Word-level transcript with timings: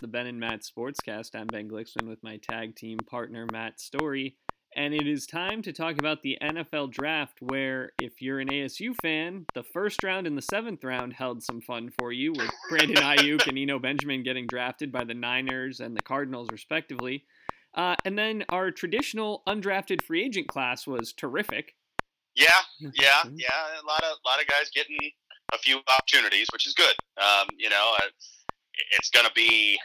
the 0.00 0.06
Ben 0.08 0.28
and 0.28 0.38
Matt 0.38 0.60
Sportscast. 0.62 1.34
I'm 1.34 1.48
Ben 1.48 1.68
Glicksman 1.68 2.08
with 2.08 2.22
my 2.22 2.36
tag 2.36 2.76
team 2.76 2.98
partner 2.98 3.46
Matt 3.50 3.80
Story, 3.80 4.36
and 4.76 4.94
it 4.94 5.08
is 5.08 5.26
time 5.26 5.60
to 5.62 5.72
talk 5.72 5.98
about 5.98 6.22
the 6.22 6.38
NFL 6.40 6.92
Draft. 6.92 7.38
Where, 7.40 7.90
if 8.00 8.22
you're 8.22 8.38
an 8.38 8.48
ASU 8.48 8.94
fan, 9.02 9.46
the 9.54 9.64
first 9.64 10.04
round 10.04 10.28
and 10.28 10.38
the 10.38 10.42
seventh 10.42 10.84
round 10.84 11.14
held 11.14 11.42
some 11.42 11.60
fun 11.60 11.90
for 11.98 12.12
you, 12.12 12.32
with 12.32 12.48
Brandon 12.68 12.96
Aiyuk 12.96 13.48
and 13.48 13.58
Eno 13.58 13.80
Benjamin 13.80 14.22
getting 14.22 14.46
drafted 14.46 14.92
by 14.92 15.02
the 15.02 15.14
Niners 15.14 15.80
and 15.80 15.96
the 15.96 16.02
Cardinals, 16.02 16.48
respectively. 16.52 17.24
Uh, 17.74 17.96
and 18.04 18.16
then 18.16 18.44
our 18.50 18.70
traditional 18.70 19.42
undrafted 19.48 20.02
free 20.02 20.24
agent 20.24 20.46
class 20.46 20.86
was 20.86 21.12
terrific. 21.12 21.74
Yeah, 22.36 22.46
yeah, 22.80 23.24
yeah. 23.34 23.82
A 23.82 23.86
lot 23.86 24.04
of 24.04 24.16
a 24.24 24.28
lot 24.28 24.40
of 24.40 24.46
guys 24.46 24.70
getting 24.72 24.96
a 25.52 25.58
few 25.58 25.80
opportunities, 25.88 26.46
which 26.52 26.68
is 26.68 26.74
good. 26.74 26.94
Um, 27.20 27.48
you 27.56 27.68
know, 27.68 27.94
uh, 28.00 28.06
it's 28.98 29.10
going 29.10 29.26
to 29.26 29.32
be. 29.34 29.78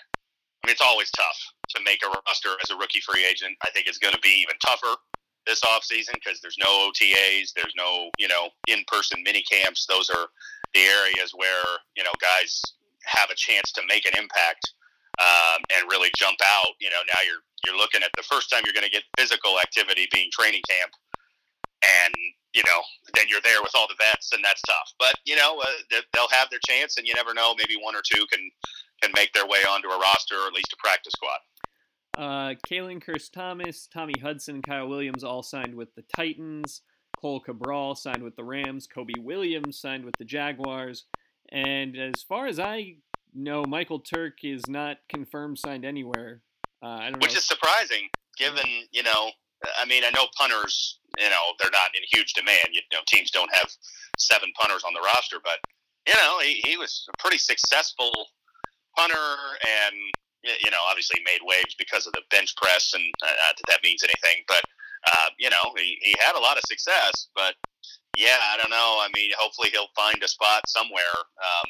I 0.64 0.68
mean, 0.68 0.72
it's 0.72 0.82
always 0.82 1.12
tough 1.12 1.38
to 1.76 1.82
make 1.84 2.00
a 2.06 2.08
roster 2.08 2.56
as 2.64 2.70
a 2.70 2.76
rookie 2.78 3.02
free 3.02 3.26
agent. 3.26 3.58
I 3.66 3.70
think 3.72 3.88
it's 3.88 3.98
going 3.98 4.14
to 4.14 4.20
be 4.22 4.42
even 4.42 4.56
tougher 4.66 4.96
this 5.46 5.60
offseason 5.62 6.14
because 6.14 6.40
there's 6.40 6.58
no 6.58 6.90
OTAs, 6.90 7.52
there's 7.54 7.74
no 7.76 8.10
you 8.18 8.28
know 8.28 8.50
in-person 8.68 9.24
mini 9.24 9.44
camps. 9.44 9.86
Those 9.88 10.10
are 10.10 10.28
the 10.74 10.82
areas 10.82 11.34
where 11.36 11.66
you 11.96 12.04
know 12.04 12.14
guys 12.22 12.62
have 13.06 13.30
a 13.30 13.36
chance 13.36 13.72
to 13.74 13.82
make 13.88 14.06
an 14.06 14.18
impact 14.18 14.72
um, 15.20 15.62
and 15.76 15.90
really 15.90 16.10
jump 16.16 16.38
out. 16.44 16.74
You 16.80 16.90
know, 16.90 17.02
now 17.14 17.22
you're 17.26 17.44
you're 17.66 17.78
looking 17.78 18.04
at 18.04 18.12
the 18.18 18.24
first 18.24 18.50
time 18.50 18.64
you're 18.66 18.74
going 18.74 18.88
to 18.88 18.92
get 18.92 19.04
physical 19.18 19.60
activity 19.60 20.08
being 20.12 20.30
training 20.32 20.62
camp, 20.68 20.92
and 22.06 22.14
you 22.54 22.62
know, 22.66 22.82
then 23.16 23.26
you're 23.28 23.42
there 23.44 23.62
with 23.62 23.72
all 23.76 23.88
the 23.88 23.98
vets, 23.98 24.32
and 24.32 24.44
that's 24.44 24.62
tough. 24.62 24.94
But 25.00 25.16
you 25.26 25.36
know, 25.36 25.60
uh, 25.60 26.02
they'll 26.14 26.32
have 26.32 26.50
their 26.50 26.62
chance, 26.66 26.98
and 26.98 27.08
you 27.08 27.14
never 27.14 27.34
know. 27.34 27.56
Maybe 27.58 27.76
one 27.82 27.96
or 27.96 28.02
two 28.06 28.26
can 28.32 28.40
can 29.04 29.12
make 29.16 29.34
their 29.34 29.46
way 29.46 29.60
onto 29.70 29.90
a 29.90 30.00
roster 30.00 30.36
or 30.36 30.48
at 30.48 30.54
least 30.54 30.74
a 30.74 30.78
practice 30.78 31.14
squad. 31.14 31.40
Uh, 32.18 32.56
Kalen 32.70 33.04
Kearse 33.04 33.32
Thomas, 33.32 33.88
Tommy 33.92 34.14
Hudson, 34.22 34.62
Kyle 34.62 34.88
Williams 34.88 35.24
all 35.24 35.44
signed 35.44 35.76
with 35.76 35.94
the 35.96 36.04
Titans. 36.16 36.82
Cohl 37.20 37.40
Cabral 37.40 37.96
signed 37.96 38.24
with 38.24 38.36
the 38.36 38.44
Rams. 38.44 38.88
Kobe 38.88 39.14
Williams 39.20 39.80
signed 39.80 40.06
with 40.06 40.16
the 40.20 40.26
Jaguars. 40.26 41.06
And 41.52 41.98
as 41.98 42.22
far 42.28 42.48
as 42.48 42.60
I 42.60 42.98
know, 43.34 43.64
Michael 43.66 44.00
Turk 44.00 44.44
is 44.44 44.62
not 44.68 44.98
confirmed 45.10 45.58
signed 45.60 45.86
anywhere. 45.86 46.42
Uh, 46.84 46.88
I 46.88 47.10
don't 47.10 47.22
Which 47.22 47.34
know. 47.34 47.38
is 47.38 47.46
surprising, 47.46 48.10
given 48.38 48.66
you 48.92 49.04
know. 49.04 49.32
I 49.80 49.86
mean, 49.86 50.04
I 50.04 50.10
know 50.10 50.28
punters, 50.38 51.00
you 51.18 51.30
know, 51.30 51.54
they're 51.58 51.72
not 51.72 51.96
in 51.96 52.04
huge 52.12 52.34
demand. 52.34 52.68
You 52.74 52.82
know, 52.92 53.00
teams 53.08 53.32
don't 53.32 53.50
have 53.54 53.72
seven 54.18 54.52
punters 54.60 54.84
on 54.84 54.94
the 54.94 55.00
roster, 55.00 55.38
but 55.42 55.60
you 56.06 56.14
know, 56.14 56.40
he, 56.42 56.62
he 56.66 56.76
was 56.76 57.08
a 57.14 57.18
pretty 57.18 57.38
successful 57.38 58.12
punter, 58.96 59.32
and 59.62 59.96
you 60.44 60.72
know, 60.72 60.84
obviously 60.90 61.22
made 61.26 61.40
waves 61.44 61.76
because 61.78 62.06
of 62.06 62.14
the 62.14 62.22
bench 62.30 62.56
press, 62.58 62.92
and 62.94 63.04
uh, 63.24 63.28
that 63.28 63.56
that 63.68 63.84
means 63.84 64.04
anything, 64.04 64.44
but 64.48 64.64
uh, 65.08 65.30
you 65.40 65.50
know, 65.50 65.74
he, 65.78 65.98
he 66.02 66.16
had 66.20 66.36
a 66.36 66.40
lot 66.40 66.58
of 66.58 66.64
success. 66.66 67.28
But 67.36 67.56
yeah, 68.18 68.38
I 68.54 68.58
don't 68.58 68.70
know. 68.70 69.00
I 69.02 69.08
mean, 69.16 69.32
hopefully 69.38 69.70
he'll 69.72 69.92
find 69.96 70.22
a 70.24 70.28
spot 70.28 70.68
somewhere. 70.68 71.16
Um, 71.40 71.70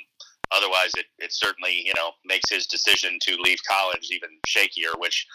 otherwise, 0.51 0.91
it, 0.97 1.05
it 1.19 1.31
certainly 1.33 1.81
you 1.85 1.93
know 1.95 2.11
makes 2.25 2.49
his 2.49 2.67
decision 2.67 3.17
to 3.21 3.37
leave 3.43 3.59
college 3.67 4.09
even 4.11 4.29
shakier, 4.47 4.97
which 4.99 5.25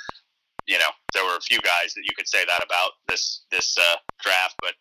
you 0.69 0.78
know, 0.78 0.92
there 1.14 1.25
were 1.25 1.36
a 1.36 1.48
few 1.48 1.58
guys 1.64 1.95
that 1.97 2.05
you 2.05 2.14
could 2.14 2.28
say 2.28 2.45
that 2.45 2.62
about 2.62 2.92
this 3.08 3.42
this 3.50 3.75
uh, 3.80 3.97
draft, 4.23 4.55
but 4.61 4.75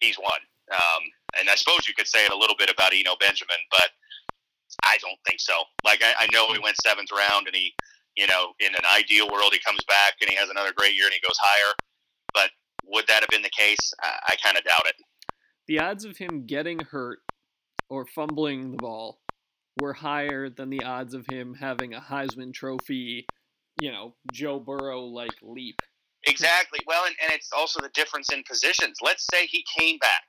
he's 0.00 0.18
one. 0.18 0.42
Um, 0.74 1.02
and 1.38 1.48
I 1.48 1.54
suppose 1.54 1.86
you 1.86 1.94
could 1.94 2.08
say 2.08 2.26
it 2.26 2.32
a 2.32 2.36
little 2.36 2.56
bit 2.58 2.68
about 2.68 2.92
Eno 2.92 3.14
Benjamin, 3.18 3.62
but 3.70 3.88
I 4.84 4.98
don't 5.00 5.18
think 5.26 5.40
so. 5.40 5.54
Like 5.84 6.02
I, 6.02 6.24
I 6.24 6.28
know 6.32 6.48
he 6.48 6.56
hmm. 6.56 6.64
went 6.64 6.76
seventh 6.82 7.10
round, 7.12 7.46
and 7.46 7.56
he, 7.56 7.74
you 8.16 8.26
know, 8.26 8.52
in 8.60 8.74
an 8.74 8.84
ideal 8.94 9.28
world, 9.30 9.52
he 9.52 9.60
comes 9.60 9.82
back 9.84 10.14
and 10.20 10.30
he 10.30 10.36
has 10.36 10.50
another 10.50 10.72
great 10.74 10.94
year 10.94 11.06
and 11.06 11.14
he 11.14 11.20
goes 11.20 11.36
higher. 11.40 11.74
But 12.34 12.50
would 12.84 13.06
that 13.08 13.20
have 13.20 13.28
been 13.30 13.42
the 13.42 13.50
case? 13.50 13.92
I, 14.02 14.30
I 14.30 14.36
kind 14.42 14.56
of 14.56 14.64
doubt 14.64 14.86
it. 14.86 14.96
The 15.66 15.80
odds 15.80 16.04
of 16.04 16.16
him 16.16 16.46
getting 16.46 16.80
hurt 16.80 17.18
or 17.90 18.06
fumbling 18.06 18.72
the 18.72 18.76
ball 18.78 19.18
were 19.80 19.92
higher 19.92 20.48
than 20.48 20.70
the 20.70 20.82
odds 20.82 21.14
of 21.14 21.26
him 21.30 21.54
having 21.54 21.94
a 21.94 22.00
Heisman 22.00 22.52
Trophy 22.52 23.26
you 23.80 23.92
know, 23.92 24.14
Joe 24.32 24.58
Burrow 24.58 25.02
like 25.02 25.34
leap. 25.42 25.80
Exactly. 26.26 26.80
Well, 26.86 27.04
and, 27.06 27.14
and 27.22 27.32
it's 27.32 27.50
also 27.56 27.80
the 27.80 27.90
difference 27.94 28.32
in 28.32 28.42
positions. 28.48 28.98
Let's 29.02 29.26
say 29.32 29.46
he 29.46 29.64
came 29.78 29.98
back 29.98 30.24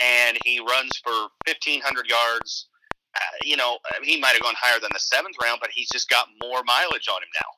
and 0.00 0.38
he 0.44 0.58
runs 0.58 0.90
for 1.04 1.12
1,500 1.46 2.08
yards. 2.08 2.68
Uh, 3.14 3.36
you 3.42 3.56
know, 3.56 3.78
he 4.02 4.18
might 4.20 4.32
have 4.32 4.42
gone 4.42 4.54
higher 4.56 4.78
than 4.80 4.90
the 4.92 5.00
seventh 5.00 5.36
round, 5.42 5.58
but 5.60 5.70
he's 5.72 5.88
just 5.88 6.08
got 6.08 6.28
more 6.42 6.62
mileage 6.64 7.08
on 7.08 7.22
him 7.22 7.28
now. 7.34 7.50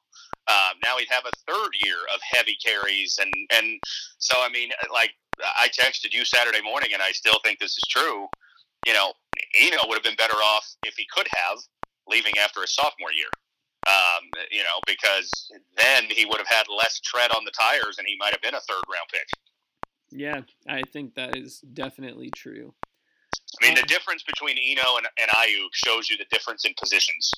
Um, 0.49 0.79
now 0.85 0.97
he'd 0.99 1.09
have 1.11 1.25
a 1.27 1.53
third 1.53 1.71
year 1.85 1.97
of 2.15 2.21
heavy 2.23 2.57
carries, 2.65 3.19
and 3.21 3.33
and 3.53 3.81
so 4.19 4.37
I 4.41 4.49
mean, 4.49 4.71
like 4.93 5.11
I 5.41 5.69
texted 5.69 6.13
you 6.13 6.25
Saturday 6.25 6.63
morning, 6.63 6.91
and 6.93 7.03
I 7.03 7.13
still 7.13 7.39
think 7.45 7.59
this 7.59 7.73
is 7.73 7.85
true. 7.89 8.27
You 8.87 8.95
know, 8.95 9.13
Eno 9.61 9.79
would 9.87 9.95
have 9.95 10.03
been 10.03 10.17
better 10.17 10.37
off 10.37 10.67
if 10.85 10.95
he 10.97 11.07
could 11.15 11.29
have 11.31 11.59
leaving 12.09 12.33
after 12.39 12.63
his 12.63 12.75
sophomore 12.75 13.13
year 13.13 13.31
um, 13.87 14.31
you 14.51 14.63
know, 14.63 14.81
because 14.87 15.51
then 15.77 16.05
he 16.09 16.25
would 16.25 16.39
have 16.39 16.47
had 16.47 16.67
less 16.69 17.01
tread 17.01 17.31
on 17.33 17.45
the 17.45 17.51
tires 17.51 17.97
and 17.99 18.07
he 18.07 18.17
might 18.19 18.33
have 18.33 18.43
been 18.43 18.55
a 18.55 18.61
third 18.61 18.83
round 18.89 19.09
pick. 19.11 19.29
Yeah, 20.11 20.43
I 20.69 20.83
think 20.93 21.15
that 21.15 21.37
is 21.37 21.61
definitely 21.61 22.31
true. 22.31 22.75
I 23.61 23.67
mean, 23.67 23.75
the 23.75 23.87
difference 23.87 24.23
between 24.23 24.57
Eno 24.59 24.97
and, 24.97 25.07
and 25.21 25.31
Aiyuk 25.31 25.71
shows 25.73 26.11
you 26.11 26.17
the 26.17 26.27
difference 26.31 26.65
in 26.65 26.75
positions 26.79 27.31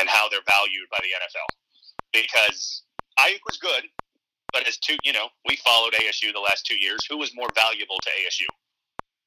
and 0.00 0.08
how 0.08 0.28
they're 0.28 0.46
valued 0.48 0.88
by 0.90 0.98
the 1.02 1.12
NFL. 1.12 1.48
Because 2.12 2.82
Aiyuk 3.20 3.40
was 3.46 3.58
good, 3.58 3.84
but 4.52 4.66
as 4.66 4.78
two, 4.78 4.96
you 5.04 5.12
know, 5.12 5.28
we 5.46 5.56
followed 5.56 5.92
ASU 5.92 6.32
the 6.32 6.40
last 6.40 6.66
two 6.66 6.78
years. 6.78 7.04
Who 7.08 7.18
was 7.18 7.34
more 7.34 7.48
valuable 7.54 7.98
to 8.02 8.10
ASU? 8.10 8.48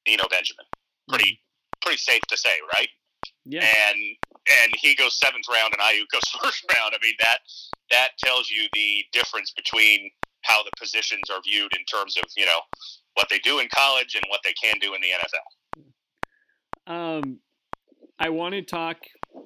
Eno 0.06 0.24
Benjamin. 0.28 0.66
Pretty, 1.08 1.30
hmm. 1.30 1.78
pretty 1.80 1.98
safe 1.98 2.22
to 2.28 2.36
say, 2.36 2.58
right? 2.74 2.88
Yeah. 3.44 3.66
And 3.88 3.98
and 4.62 4.72
he 4.74 4.94
goes 4.94 5.18
seventh 5.18 5.46
round 5.50 5.74
and 5.74 5.82
Aiyuk 5.82 6.08
goes 6.12 6.28
first 6.42 6.64
round. 6.74 6.94
I 6.94 6.98
mean 7.02 7.14
that 7.20 7.38
that 7.90 8.08
tells 8.18 8.50
you 8.50 8.68
the 8.72 9.04
difference 9.12 9.52
between 9.52 10.10
how 10.42 10.62
the 10.62 10.70
positions 10.78 11.30
are 11.30 11.40
viewed 11.44 11.72
in 11.76 11.84
terms 11.84 12.16
of 12.16 12.24
you 12.36 12.46
know 12.46 12.60
what 13.14 13.28
they 13.30 13.38
do 13.40 13.58
in 13.58 13.68
college 13.74 14.14
and 14.14 14.24
what 14.28 14.40
they 14.44 14.54
can 14.54 14.74
do 14.80 14.94
in 14.94 15.00
the 15.00 15.08
NFL. 15.08 15.46
Um, 16.86 17.38
I 18.18 18.30
want 18.30 18.54
to 18.54 18.62
talk 18.62 18.98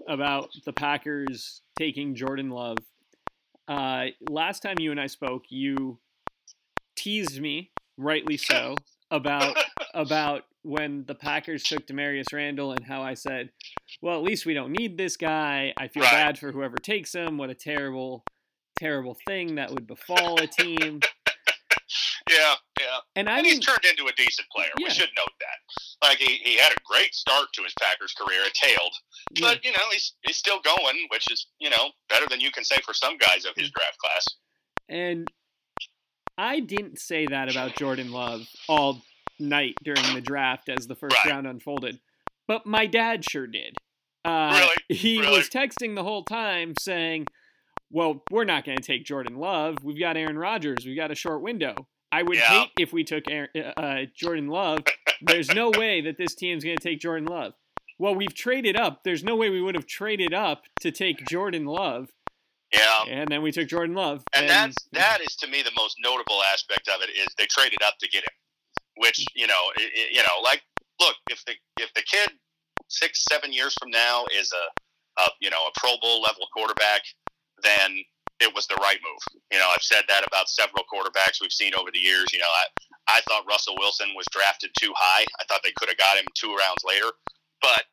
about 0.09 0.51
the 0.65 0.73
Packers 0.73 1.63
taking 1.79 2.15
Jordan 2.15 2.51
Love. 2.51 2.79
Uh, 3.69 4.07
last 4.29 4.61
time 4.63 4.77
you 4.79 4.91
and 4.91 5.01
I 5.01 5.07
spoke, 5.07 5.45
you 5.49 5.99
teased 6.97 7.41
me, 7.41 7.71
rightly 7.97 8.37
so, 8.37 8.77
about 9.11 9.57
about 9.95 10.45
when 10.63 11.05
the 11.07 11.15
Packers 11.15 11.63
took 11.63 11.87
Damarious 11.87 12.33
Randall 12.33 12.73
and 12.73 12.85
how 12.85 13.03
I 13.03 13.15
said, 13.15 13.51
well, 14.03 14.17
at 14.17 14.25
least 14.25 14.47
we 14.47 14.55
don't 14.55 14.73
need 14.73 14.97
this 14.99 15.17
guy. 15.17 15.73
I 15.77 15.89
feel 15.89 16.03
Right. 16.03 16.11
bad 16.13 16.39
for 16.39 16.51
whoever 16.53 16.77
takes 16.77 17.15
him. 17.15 17.39
What 17.39 17.51
a 17.51 17.55
terrible, 17.55 18.25
terrible 18.79 19.17
thing 19.27 19.55
that 19.57 19.71
would 19.71 19.87
befall 19.87 20.41
a 20.41 20.47
team. 20.47 21.01
Yeah, 22.31 22.55
yeah. 22.81 22.99
And 23.15 23.29
I 23.29 23.39
And 23.39 23.47
he's 23.47 23.55
mean, 23.57 23.63
turned 23.63 23.85
into 23.89 24.07
a 24.07 24.13
decent 24.17 24.49
player. 24.55 24.69
Yeah. 24.79 24.87
We 24.89 24.91
should 24.91 25.11
note 25.17 25.33
that. 25.41 26.07
Like 26.09 26.19
he, 26.19 26.37
he 26.37 26.57
had 26.59 26.73
a 26.73 26.77
great 26.85 27.15
start 27.15 27.47
to 27.55 27.63
his 27.63 27.73
Packers 27.81 28.13
career. 28.13 28.41
It 28.45 28.53
tailed, 28.55 28.93
yeah, 29.35 29.41
but 29.49 29.65
you 29.65 29.71
know 29.73 29.85
he's 29.93 30.13
he's 30.23 30.37
still 30.37 30.61
going, 30.61 31.07
which 31.11 31.31
is 31.31 31.47
you 31.61 31.71
know 31.71 31.91
better 32.09 32.27
than 32.29 32.41
you 32.41 32.51
can 32.51 32.65
say 32.65 32.77
for 32.85 32.93
some 32.95 33.17
guys 33.17 33.45
of 33.45 33.53
his 33.57 33.71
draft 33.71 33.99
class. 33.99 34.25
and 34.89 35.29
I 36.39 36.61
didn't 36.61 36.99
say 36.99 37.27
that 37.27 37.51
about 37.51 37.77
Jordan 37.77 38.11
Love 38.13 38.43
all 38.69 39.01
night 39.41 39.75
during 39.83 40.03
the 40.15 40.21
draft 40.21 40.69
as 40.69 40.87
the 40.87 40.95
first 40.95 41.17
Right. 41.25 41.33
round 41.33 41.47
unfolded, 41.47 41.99
but 42.47 42.67
my 42.67 42.87
dad 42.87 43.25
sure 43.25 43.47
did. 43.47 43.77
Uh, 44.25 44.51
Really? 44.59 44.99
He 44.99 45.21
Really? 45.21 45.39
was 45.39 45.49
texting 45.49 45.95
the 45.95 46.03
whole 46.03 46.25
time 46.25 46.75
saying, 46.79 47.27
"Well, 47.91 48.23
we're 48.31 48.45
not 48.45 48.65
going 48.65 48.77
to 48.79 48.83
take 48.85 49.05
Jordan 49.07 49.37
Love. 49.37 49.77
We've 49.83 49.99
got 49.99 50.17
Aaron 50.19 50.37
Rodgers. 50.39 50.85
We've 50.85 50.97
got 50.97 51.11
a 51.11 51.15
short 51.15 51.41
window. 51.43 51.89
I 52.17 52.23
would 52.23 52.39
Yeah. 52.39 52.49
hate 52.61 52.71
if 52.79 52.93
we 52.93 53.05
took 53.05 53.25
Aaron, 53.29 53.51
uh, 53.77 54.05
Jordan 54.15 54.49
Love. 54.49 54.81
There's 55.21 55.49
no 55.55 55.69
way 55.71 56.01
that 56.01 56.17
this 56.17 56.35
team's 56.35 56.65
going 56.65 56.77
to 56.79 56.83
take 56.83 56.99
Jordan 57.01 57.27
Love. 57.29 57.53
Well, 57.99 58.15
we've 58.15 58.35
traded 58.35 58.77
up. 58.77 59.05
There's 59.05 59.23
no 59.23 59.37
way 59.37 59.51
we 59.51 59.61
would 59.61 59.75
have 59.75 59.87
traded 59.87 60.33
up 60.33 60.65
to 60.81 60.91
take 60.91 61.27
Jordan 61.27 61.67
Love, 61.67 62.09
Yeah, 62.73 63.05
and 63.09 63.29
then 63.31 63.43
we 63.43 63.53
took 63.53 63.69
Jordan 63.69 63.95
Love. 63.95 64.23
and 64.35 64.49
that's 64.49 64.77
that 64.93 65.21
is 65.21 65.37
to 65.37 65.47
me 65.47 65.63
the 65.63 65.73
most 65.77 65.97
notable 66.01 66.43
aspect 66.53 66.89
of 66.89 67.03
it 67.03 67.11
is 67.11 67.29
they 67.39 67.47
traded 67.47 67.83
up 67.83 67.97
to 68.01 68.09
get 68.09 68.23
him, 68.25 68.35
which 68.97 69.25
you 69.35 69.47
know 69.47 69.63
i 69.79 69.83
i 69.83 70.09
you 70.11 70.23
know 70.23 70.41
like 70.43 70.63
look 71.01 71.17
if 71.31 71.45
the 71.47 71.55
if 71.81 71.93
the 71.95 72.03
kid 72.03 72.31
six 72.89 73.25
seven 73.31 73.53
years 73.53 73.75
from 73.79 73.91
now 73.91 74.25
is 74.41 74.53
a, 74.53 75.23
a 75.23 75.27
you 75.41 75.51
know 75.51 75.67
a 75.67 75.71
Pro 75.79 75.93
Bowl 76.03 76.21
level 76.23 76.47
quarterback, 76.55 77.03
then 77.63 77.97
it 78.41 78.55
was 78.55 78.67
the 78.67 78.77
right 78.81 78.99
move. 79.03 79.41
You 79.53 79.59
know 79.59 79.69
I've 79.73 79.83
said 79.83 80.05
that 80.09 80.27
about 80.27 80.49
several 80.49 80.85
quarterbacks 80.93 81.41
we've 81.41 81.53
seen 81.53 81.75
over 81.75 81.91
the 81.93 81.99
years. 81.99 82.33
You 82.33 82.39
know 82.39 82.51
I 82.51 83.19
I 83.19 83.21
thought 83.29 83.47
Russell 83.49 83.77
Wilson 83.79 84.09
was 84.17 84.27
drafted 84.31 84.71
too 84.79 84.93
high. 84.97 85.25
I 85.41 85.45
thought 85.49 85.61
they 85.63 85.75
could 85.77 85.89
have 85.89 85.99
got 85.99 86.19
him 86.19 86.27
two 86.35 86.55
rounds 86.55 86.83
later, 86.85 87.13
but 87.63 87.85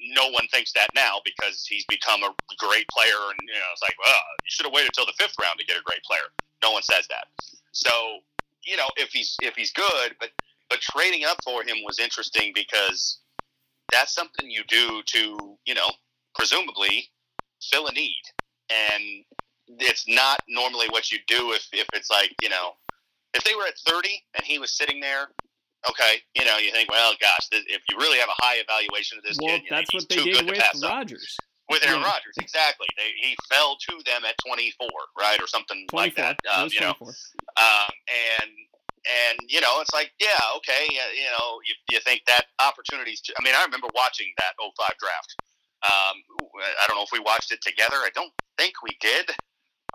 no 0.00 0.30
one 0.30 0.46
thinks 0.48 0.72
that 0.72 0.88
now 0.94 1.20
because 1.24 1.66
he's 1.66 1.84
become 1.86 2.22
a 2.22 2.34
great 2.58 2.86
player, 2.88 3.18
and 3.30 3.38
you 3.42 3.54
know, 3.54 3.70
it's 3.72 3.82
like, 3.82 3.96
well, 3.98 4.20
you 4.44 4.50
should 4.50 4.66
have 4.66 4.72
waited 4.72 4.92
till 4.94 5.06
the 5.06 5.16
fifth 5.18 5.34
round 5.40 5.58
to 5.58 5.66
get 5.66 5.76
a 5.76 5.82
great 5.82 6.02
player. 6.02 6.28
No 6.62 6.72
one 6.72 6.82
says 6.82 7.06
that. 7.08 7.26
So, 7.72 8.18
you 8.64 8.76
know, 8.76 8.88
if 8.96 9.10
he's 9.10 9.36
if 9.42 9.54
he's 9.54 9.72
good, 9.72 10.14
but 10.20 10.30
but 10.70 10.80
trading 10.80 11.24
up 11.24 11.38
for 11.44 11.62
him 11.62 11.76
was 11.84 11.98
interesting 11.98 12.52
because 12.54 13.18
that's 13.90 14.14
something 14.14 14.50
you 14.50 14.62
do 14.68 15.02
to, 15.06 15.56
you 15.64 15.74
know, 15.74 15.88
presumably 16.34 17.08
fill 17.62 17.86
a 17.86 17.92
need, 17.92 18.22
and 18.70 19.24
it's 19.78 20.08
not 20.08 20.40
normally 20.48 20.86
what 20.90 21.12
you 21.12 21.18
do 21.26 21.52
if 21.52 21.66
if 21.72 21.86
it's 21.92 22.10
like, 22.10 22.34
you 22.42 22.48
know, 22.48 22.72
if 23.34 23.44
they 23.44 23.54
were 23.54 23.66
at 23.66 23.78
30 23.86 24.22
and 24.36 24.44
he 24.44 24.58
was 24.58 24.76
sitting 24.76 25.00
there 25.00 25.28
okay, 25.90 26.22
you 26.34 26.44
know, 26.44 26.58
you 26.58 26.72
think, 26.72 26.90
well, 26.90 27.14
gosh, 27.20 27.46
if 27.52 27.82
you 27.90 27.96
really 27.98 28.18
have 28.18 28.28
a 28.28 28.38
high 28.42 28.56
evaluation 28.56 29.18
of 29.18 29.24
this 29.24 29.38
well, 29.40 29.58
kid, 29.58 29.66
that's 29.70 29.92
what 29.94 30.08
they 30.08 30.16
did 30.16 30.46
with 30.46 30.58
Rodgers. 30.82 31.36
With 31.70 31.84
Aaron 31.84 32.00
yeah. 32.00 32.06
Rodgers, 32.06 32.32
exactly. 32.40 32.86
They, 32.96 33.12
he 33.20 33.36
fell 33.52 33.76
to 33.76 34.00
them 34.06 34.24
at 34.24 34.34
24, 34.46 34.88
right, 35.20 35.36
or 35.36 35.46
something 35.46 35.84
24. 35.90 36.00
like 36.00 36.16
that. 36.16 36.40
Um, 36.48 36.70
you 36.72 36.80
know, 36.80 36.96
um, 36.96 37.92
and 38.40 38.50
and 39.04 39.38
you 39.48 39.60
know, 39.60 39.80
it's 39.80 39.92
like, 39.92 40.10
yeah, 40.18 40.40
okay, 40.56 40.88
you 40.88 41.28
know, 41.28 41.60
you, 41.68 41.74
you 41.90 42.00
think 42.00 42.22
that 42.26 42.46
opportunities. 42.58 43.20
I 43.38 43.44
mean, 43.44 43.54
I 43.54 43.62
remember 43.64 43.88
watching 43.94 44.32
that 44.38 44.56
05 44.56 44.72
draft. 44.98 45.36
Um, 45.84 46.16
I 46.56 46.88
don't 46.88 46.96
know 46.96 47.04
if 47.04 47.12
we 47.12 47.20
watched 47.20 47.52
it 47.52 47.60
together. 47.60 47.96
I 47.96 48.10
don't 48.14 48.32
think 48.56 48.72
we 48.82 48.96
did 49.00 49.30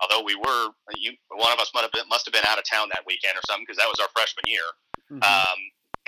although 0.01 0.23
we 0.23 0.35
were 0.35 0.73
you, 0.95 1.13
one 1.29 1.51
of 1.51 1.59
us 1.59 1.71
might 1.73 1.81
have 1.81 1.91
been, 1.91 2.07
must 2.09 2.25
have 2.25 2.33
been 2.33 2.45
out 2.47 2.57
of 2.57 2.65
town 2.65 2.89
that 2.93 3.03
weekend 3.05 3.37
or 3.37 3.43
something 3.45 3.65
because 3.67 3.77
that 3.77 3.89
was 3.89 3.99
our 3.99 4.09
freshman 4.15 4.45
year. 4.47 4.67
Mm-hmm. 5.11 5.23
Um, 5.23 5.59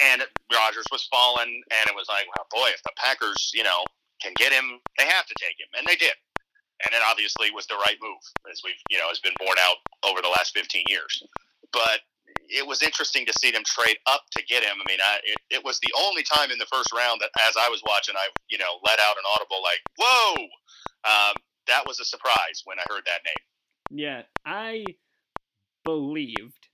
and 0.01 0.27
Rodgers 0.51 0.85
was 0.91 1.07
falling, 1.07 1.63
and 1.71 1.83
it 1.87 1.95
was 1.95 2.07
like, 2.09 2.27
well, 2.35 2.47
boy, 2.51 2.69
if 2.73 2.83
the 2.83 2.91
Packers, 2.97 3.51
you 3.53 3.63
know, 3.63 3.85
can 4.21 4.33
get 4.35 4.51
him, 4.51 4.79
they 4.97 5.05
have 5.07 5.25
to 5.25 5.35
take 5.39 5.55
him, 5.55 5.71
and 5.77 5.87
they 5.87 5.95
did. 5.95 6.15
And 6.83 6.91
it 6.91 6.99
obviously 7.07 7.51
was 7.51 7.67
the 7.67 7.79
right 7.79 7.95
move, 8.03 8.19
as 8.51 8.59
we've, 8.63 8.79
you 8.91 8.97
know, 8.97 9.07
has 9.07 9.23
been 9.23 9.35
borne 9.39 9.55
out 9.63 9.79
over 10.03 10.21
the 10.21 10.27
last 10.27 10.51
15 10.51 10.83
years. 10.91 11.23
But 11.71 12.03
it 12.51 12.67
was 12.67 12.83
interesting 12.83 13.25
to 13.25 13.33
see 13.33 13.51
them 13.51 13.63
trade 13.63 13.95
up 14.07 14.27
to 14.35 14.43
get 14.43 14.63
him. 14.63 14.75
I 14.75 14.85
mean, 14.91 14.99
I, 14.99 15.19
it, 15.23 15.39
it 15.49 15.61
was 15.63 15.79
the 15.79 15.93
only 15.95 16.23
time 16.23 16.51
in 16.51 16.59
the 16.59 16.67
first 16.67 16.91
round 16.91 17.21
that, 17.21 17.31
as 17.47 17.55
I 17.55 17.69
was 17.69 17.81
watching, 17.87 18.15
I, 18.17 18.27
you 18.49 18.57
know, 18.57 18.83
let 18.83 18.99
out 18.99 19.15
an 19.15 19.23
audible 19.35 19.63
like, 19.63 19.79
"Whoa!" 19.95 20.35
Um, 21.07 21.35
that 21.67 21.87
was 21.87 21.99
a 21.99 22.05
surprise 22.05 22.61
when 22.65 22.77
I 22.77 22.83
heard 22.91 23.03
that 23.05 23.23
name. 23.23 23.43
Yeah, 23.91 24.23
I 24.45 24.85
believed 25.83 26.67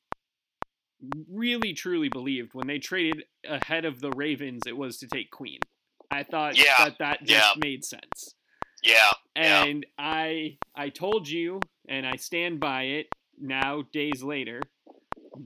really 1.30 1.74
truly 1.74 2.10
believed 2.10 2.54
when 2.54 2.68
they 2.68 2.78
traded 2.78 3.24
ahead 3.48 3.86
of 3.86 4.02
the 4.02 4.12
Ravens 4.12 4.62
it 4.68 4.78
was 4.78 4.98
to 5.00 5.08
take 5.08 5.32
Queen. 5.32 5.60
I 6.12 6.24
thought 6.24 6.58
yeah. 6.58 6.76
that 6.78 6.98
that 7.00 7.20
just 7.24 7.56
yeah. 7.56 7.60
made 7.60 7.84
sense. 7.84 8.36
Yeah. 8.84 9.12
And 9.36 9.86
yeah. 9.98 10.06
I 10.06 10.58
I 10.76 10.90
told 10.90 11.28
you 11.28 11.60
and 11.88 12.06
I 12.06 12.16
stand 12.18 12.60
by 12.60 12.84
it 12.84 13.08
now 13.40 13.84
days 13.94 14.22
later 14.22 14.62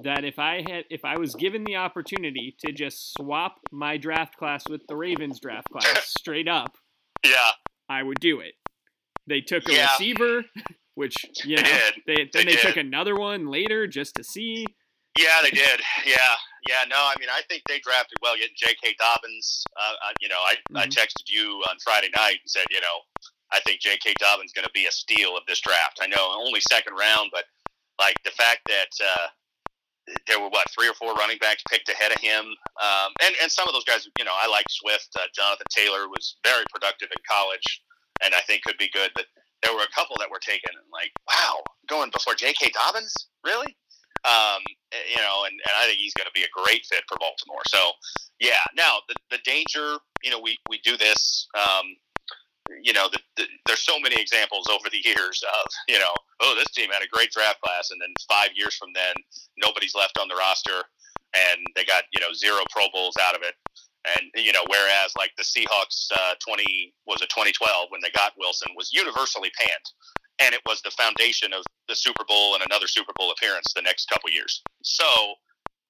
that 0.03 0.25
if 0.25 0.39
I 0.39 0.63
had 0.67 0.85
if 0.89 1.05
I 1.05 1.17
was 1.17 1.35
given 1.35 1.63
the 1.63 1.75
opportunity 1.75 2.55
to 2.65 2.71
just 2.71 3.13
swap 3.13 3.59
my 3.71 3.97
draft 3.97 4.37
class 4.37 4.63
with 4.69 4.81
the 4.87 4.95
Ravens 4.95 5.39
draft 5.39 5.69
class 5.71 6.13
straight 6.17 6.47
up, 6.47 6.77
yeah, 7.23 7.51
I 7.87 8.03
would 8.03 8.19
do 8.19 8.39
it. 8.39 8.53
They 9.27 9.41
took 9.41 9.67
a 9.69 9.73
yeah. 9.73 9.91
receiver, 9.91 10.43
which 10.95 11.15
you 11.45 11.57
know, 11.57 11.63
they, 12.07 12.29
then 12.33 12.45
they, 12.45 12.55
they 12.55 12.55
took 12.55 12.77
another 12.77 13.15
one 13.15 13.47
later 13.47 13.87
just 13.87 14.15
to 14.15 14.23
see. 14.23 14.65
Yeah, 15.17 15.39
they 15.43 15.51
did. 15.51 15.79
Yeah, 16.05 16.35
yeah. 16.67 16.83
No, 16.89 16.97
I 16.97 17.15
mean, 17.19 17.29
I 17.31 17.41
think 17.47 17.63
they 17.67 17.79
drafted 17.79 18.17
well. 18.21 18.35
Getting 18.35 18.55
J.K. 18.57 18.95
Dobbins, 18.99 19.63
uh, 19.79 20.11
you 20.19 20.27
know, 20.27 20.39
I, 20.43 20.55
mm-hmm. 20.55 20.77
I 20.77 20.87
texted 20.87 21.29
you 21.29 21.63
on 21.69 21.77
Friday 21.83 22.09
night 22.17 22.43
and 22.43 22.49
said, 22.49 22.65
you 22.69 22.81
know, 22.81 22.99
I 23.53 23.61
think 23.61 23.79
J.K. 23.79 24.15
Dobbins 24.19 24.51
going 24.51 24.65
to 24.65 24.73
be 24.73 24.87
a 24.87 24.91
steal 24.91 25.37
of 25.37 25.43
this 25.47 25.61
draft. 25.61 25.99
I 26.01 26.07
know 26.07 26.35
only 26.35 26.59
second 26.69 26.95
round, 26.95 27.29
but 27.31 27.45
like 27.99 28.15
the 28.25 28.31
fact 28.31 28.67
that 28.67 28.91
uh, 28.99 29.27
there 30.27 30.39
were 30.39 30.49
what 30.49 30.67
three 30.71 30.89
or 30.89 30.93
four 30.93 31.13
running 31.13 31.37
backs 31.39 31.63
picked 31.69 31.89
ahead 31.89 32.11
of 32.11 32.19
him, 32.19 32.45
um, 32.81 33.11
and 33.23 33.33
and 33.41 33.51
some 33.51 33.67
of 33.67 33.73
those 33.73 33.85
guys, 33.85 34.07
you 34.19 34.25
know, 34.25 34.35
I 34.35 34.47
like 34.47 34.65
Swift. 34.69 35.09
Uh, 35.15 35.31
Jonathan 35.33 35.67
Taylor 35.69 36.07
was 36.09 36.37
very 36.43 36.65
productive 36.73 37.09
in 37.11 37.21
college, 37.29 37.81
and 38.23 38.33
I 38.35 38.41
think 38.41 38.63
could 38.63 38.77
be 38.77 38.89
good. 38.91 39.11
But 39.15 39.25
there 39.63 39.73
were 39.73 39.83
a 39.83 39.95
couple 39.95 40.15
that 40.19 40.29
were 40.29 40.39
taken, 40.39 40.71
and 40.73 40.85
like, 40.91 41.11
wow, 41.27 41.61
going 41.87 42.11
before 42.11 42.35
J.K. 42.35 42.71
Dobbins, 42.71 43.13
really? 43.43 43.75
Um, 44.25 44.61
eh, 44.91 44.97
you 45.15 45.21
know, 45.21 45.45
and, 45.45 45.53
and 45.53 45.73
I 45.77 45.85
think 45.85 45.99
he's 45.99 46.13
going 46.13 46.25
to 46.25 46.33
be 46.33 46.43
a 46.43 46.51
great 46.53 46.85
fit 46.85 47.03
for 47.07 47.17
Baltimore. 47.19 47.61
So, 47.67 47.91
yeah. 48.39 48.63
Now 48.75 48.97
the 49.07 49.15
the 49.29 49.39
danger, 49.45 49.97
you 50.23 50.31
know, 50.31 50.39
we 50.39 50.57
we 50.69 50.79
do 50.79 50.97
this. 50.97 51.47
Um, 51.55 51.95
you 52.81 52.93
know, 52.93 53.07
the, 53.11 53.19
the, 53.37 53.45
there's 53.67 53.85
so 53.85 53.99
many 53.99 54.19
examples 54.19 54.67
over 54.67 54.89
the 54.89 54.97
years 55.05 55.43
of, 55.43 55.71
you 55.87 55.99
know, 55.99 56.13
oh, 56.41 56.55
this 56.55 56.71
team 56.73 56.89
had 56.89 57.03
a 57.03 57.07
great 57.07 57.31
draft 57.31 57.61
class, 57.61 57.91
and 57.91 58.01
then 58.01 58.09
five 58.27 58.49
years 58.55 58.75
from 58.75 58.89
then, 58.95 59.13
nobody's 59.57 59.93
left 59.93 60.17
on 60.19 60.27
the 60.27 60.35
roster, 60.35 60.81
and 61.35 61.61
they 61.75 61.85
got, 61.85 62.05
you 62.11 62.19
know, 62.19 62.33
zero 62.33 62.61
Pro 62.71 62.85
Bowls 62.91 63.15
out 63.21 63.35
of 63.35 63.41
it. 63.43 63.53
And 64.17 64.29
you 64.35 64.53
know, 64.53 64.63
whereas 64.67 65.13
like 65.17 65.31
the 65.37 65.43
Seahawks, 65.43 66.11
uh, 66.13 66.35
20 66.45 66.93
was 67.07 67.21
a 67.21 67.27
2012 67.27 67.89
when 67.89 68.01
they 68.01 68.11
got 68.11 68.33
Wilson 68.37 68.69
was 68.75 68.93
universally 68.93 69.51
panned 69.57 69.89
and 70.41 70.53
it 70.53 70.61
was 70.65 70.81
the 70.81 70.91
foundation 70.91 71.53
of 71.53 71.63
the 71.87 71.95
Super 71.95 72.23
Bowl 72.27 72.55
and 72.55 72.63
another 72.65 72.87
Super 72.87 73.13
Bowl 73.17 73.31
appearance 73.31 73.73
the 73.73 73.81
next 73.81 74.09
couple 74.09 74.29
years. 74.29 74.61
So 74.83 75.05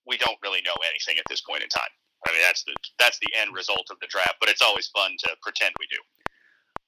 we 0.06 0.18
don't 0.18 0.38
really 0.44 0.62
know 0.62 0.76
anything 0.90 1.18
at 1.18 1.26
this 1.30 1.42
point 1.42 1.64
in 1.64 1.70
time. 1.70 1.90
I 2.28 2.32
mean, 2.32 2.42
that's 2.42 2.64
the 2.64 2.74
that's 2.98 3.20
the 3.20 3.32
end 3.40 3.54
result 3.54 3.88
of 3.92 3.98
the 4.00 4.08
draft, 4.08 4.36
but 4.40 4.50
it's 4.50 4.62
always 4.62 4.88
fun 4.88 5.12
to 5.20 5.30
pretend 5.42 5.74
we 5.80 5.88
do. 5.88 5.98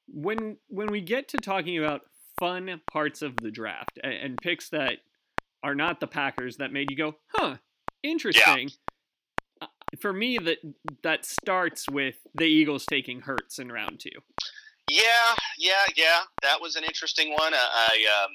When 0.08 0.58
when 0.68 0.92
we 0.92 1.02
get 1.02 1.28
to 1.30 1.38
talking 1.38 1.78
about 1.78 2.02
fun 2.40 2.82
parts 2.92 3.22
of 3.22 3.36
the 3.42 3.52
draft 3.52 4.00
and, 4.04 4.14
and 4.14 4.38
picks 4.42 4.70
that 4.70 5.00
are 5.64 5.76
not 5.76 6.00
the 6.00 6.08
Packers 6.08 6.58
that 6.58 6.72
made 6.72 6.90
you 6.90 6.98
go, 6.98 7.16
"Huh, 7.36 7.58
interesting." 8.04 8.70
Yeah. 8.70 8.76
For 10.00 10.12
me, 10.12 10.38
that 10.40 10.58
that 11.04 11.26
starts 11.26 11.86
with 11.90 12.16
the 12.36 12.46
Eagles 12.46 12.86
taking 12.90 13.22
Hurts 13.22 13.60
in 13.60 13.72
round 13.72 14.00
two. 14.00 14.10
Yeah, 14.90 15.36
yeah, 15.58 15.72
yeah. 15.96 16.20
That 16.42 16.62
was 16.62 16.76
an 16.76 16.84
interesting 16.84 17.32
one. 17.32 17.54
I, 17.54 17.58
I 17.58 18.24
um, 18.24 18.32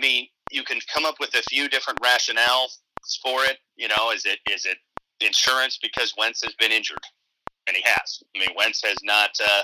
mean, 0.00 0.26
you 0.50 0.62
can 0.62 0.78
come 0.92 1.04
up 1.04 1.16
with 1.20 1.34
a 1.34 1.42
few 1.42 1.68
different 1.68 2.00
rationales 2.00 2.78
for 3.22 3.44
it. 3.44 3.58
You 3.76 3.88
know, 3.88 4.10
is 4.12 4.24
it 4.24 4.38
is 4.50 4.66
it 4.66 4.78
insurance 5.20 5.78
because 5.80 6.14
Wentz 6.18 6.42
has 6.42 6.54
been 6.54 6.72
injured, 6.72 7.04
and 7.66 7.76
he 7.76 7.82
has. 7.84 8.22
I 8.34 8.40
mean, 8.40 8.48
Wentz 8.56 8.82
has 8.84 8.98
not 9.02 9.30
uh, 9.42 9.62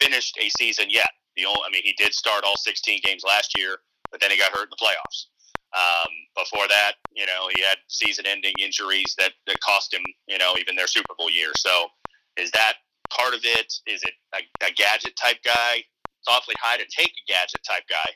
finished 0.00 0.36
a 0.40 0.48
season 0.50 0.86
yet. 0.90 1.08
The 1.36 1.46
only, 1.46 1.60
I 1.66 1.70
mean, 1.72 1.82
he 1.84 1.94
did 1.96 2.14
start 2.14 2.44
all 2.44 2.56
16 2.56 3.00
games 3.02 3.24
last 3.26 3.56
year, 3.58 3.78
but 4.10 4.20
then 4.20 4.30
he 4.30 4.36
got 4.36 4.52
hurt 4.52 4.64
in 4.64 4.70
the 4.70 4.76
playoffs. 4.76 5.26
Um, 5.74 6.12
before 6.36 6.68
that, 6.68 6.92
you 7.12 7.26
know, 7.26 7.48
he 7.54 7.62
had 7.62 7.78
season-ending 7.88 8.54
injuries 8.60 9.14
that, 9.18 9.32
that 9.46 9.58
cost 9.60 9.92
him, 9.92 10.02
you 10.28 10.38
know, 10.38 10.54
even 10.60 10.76
their 10.76 10.86
Super 10.86 11.14
Bowl 11.18 11.30
year. 11.30 11.50
So, 11.56 11.88
is 12.36 12.50
that 12.52 12.74
part 13.10 13.34
of 13.34 13.40
it? 13.44 13.72
Is 13.86 14.02
it 14.02 14.14
a, 14.34 14.66
a 14.66 14.72
gadget 14.72 15.14
type 15.20 15.38
guy? 15.44 15.82
It's 16.24 16.28
awfully 16.28 16.54
high 16.60 16.76
to 16.76 16.86
take 16.96 17.10
a 17.10 17.24
gadget 17.32 17.60
type 17.68 17.82
guy, 17.88 18.10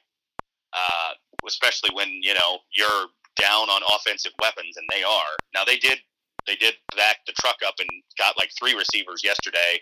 uh, 0.73 1.13
especially 1.47 1.91
when 1.93 2.09
you 2.23 2.35
know 2.35 2.59
you're 2.77 3.07
down 3.37 3.69
on 3.69 3.83
offensive 3.95 4.33
weapons, 4.41 4.77
and 4.77 4.87
they 4.91 5.03
are. 5.03 5.35
Now 5.55 5.65
they 5.65 5.77
did 5.77 5.99
they 6.47 6.57
did 6.57 6.75
back 6.97 7.19
the 7.27 7.33
truck 7.33 7.59
up 7.67 7.75
and 7.79 7.89
got 8.19 8.39
like 8.39 8.51
three 8.59 8.75
receivers 8.75 9.23
yesterday, 9.23 9.81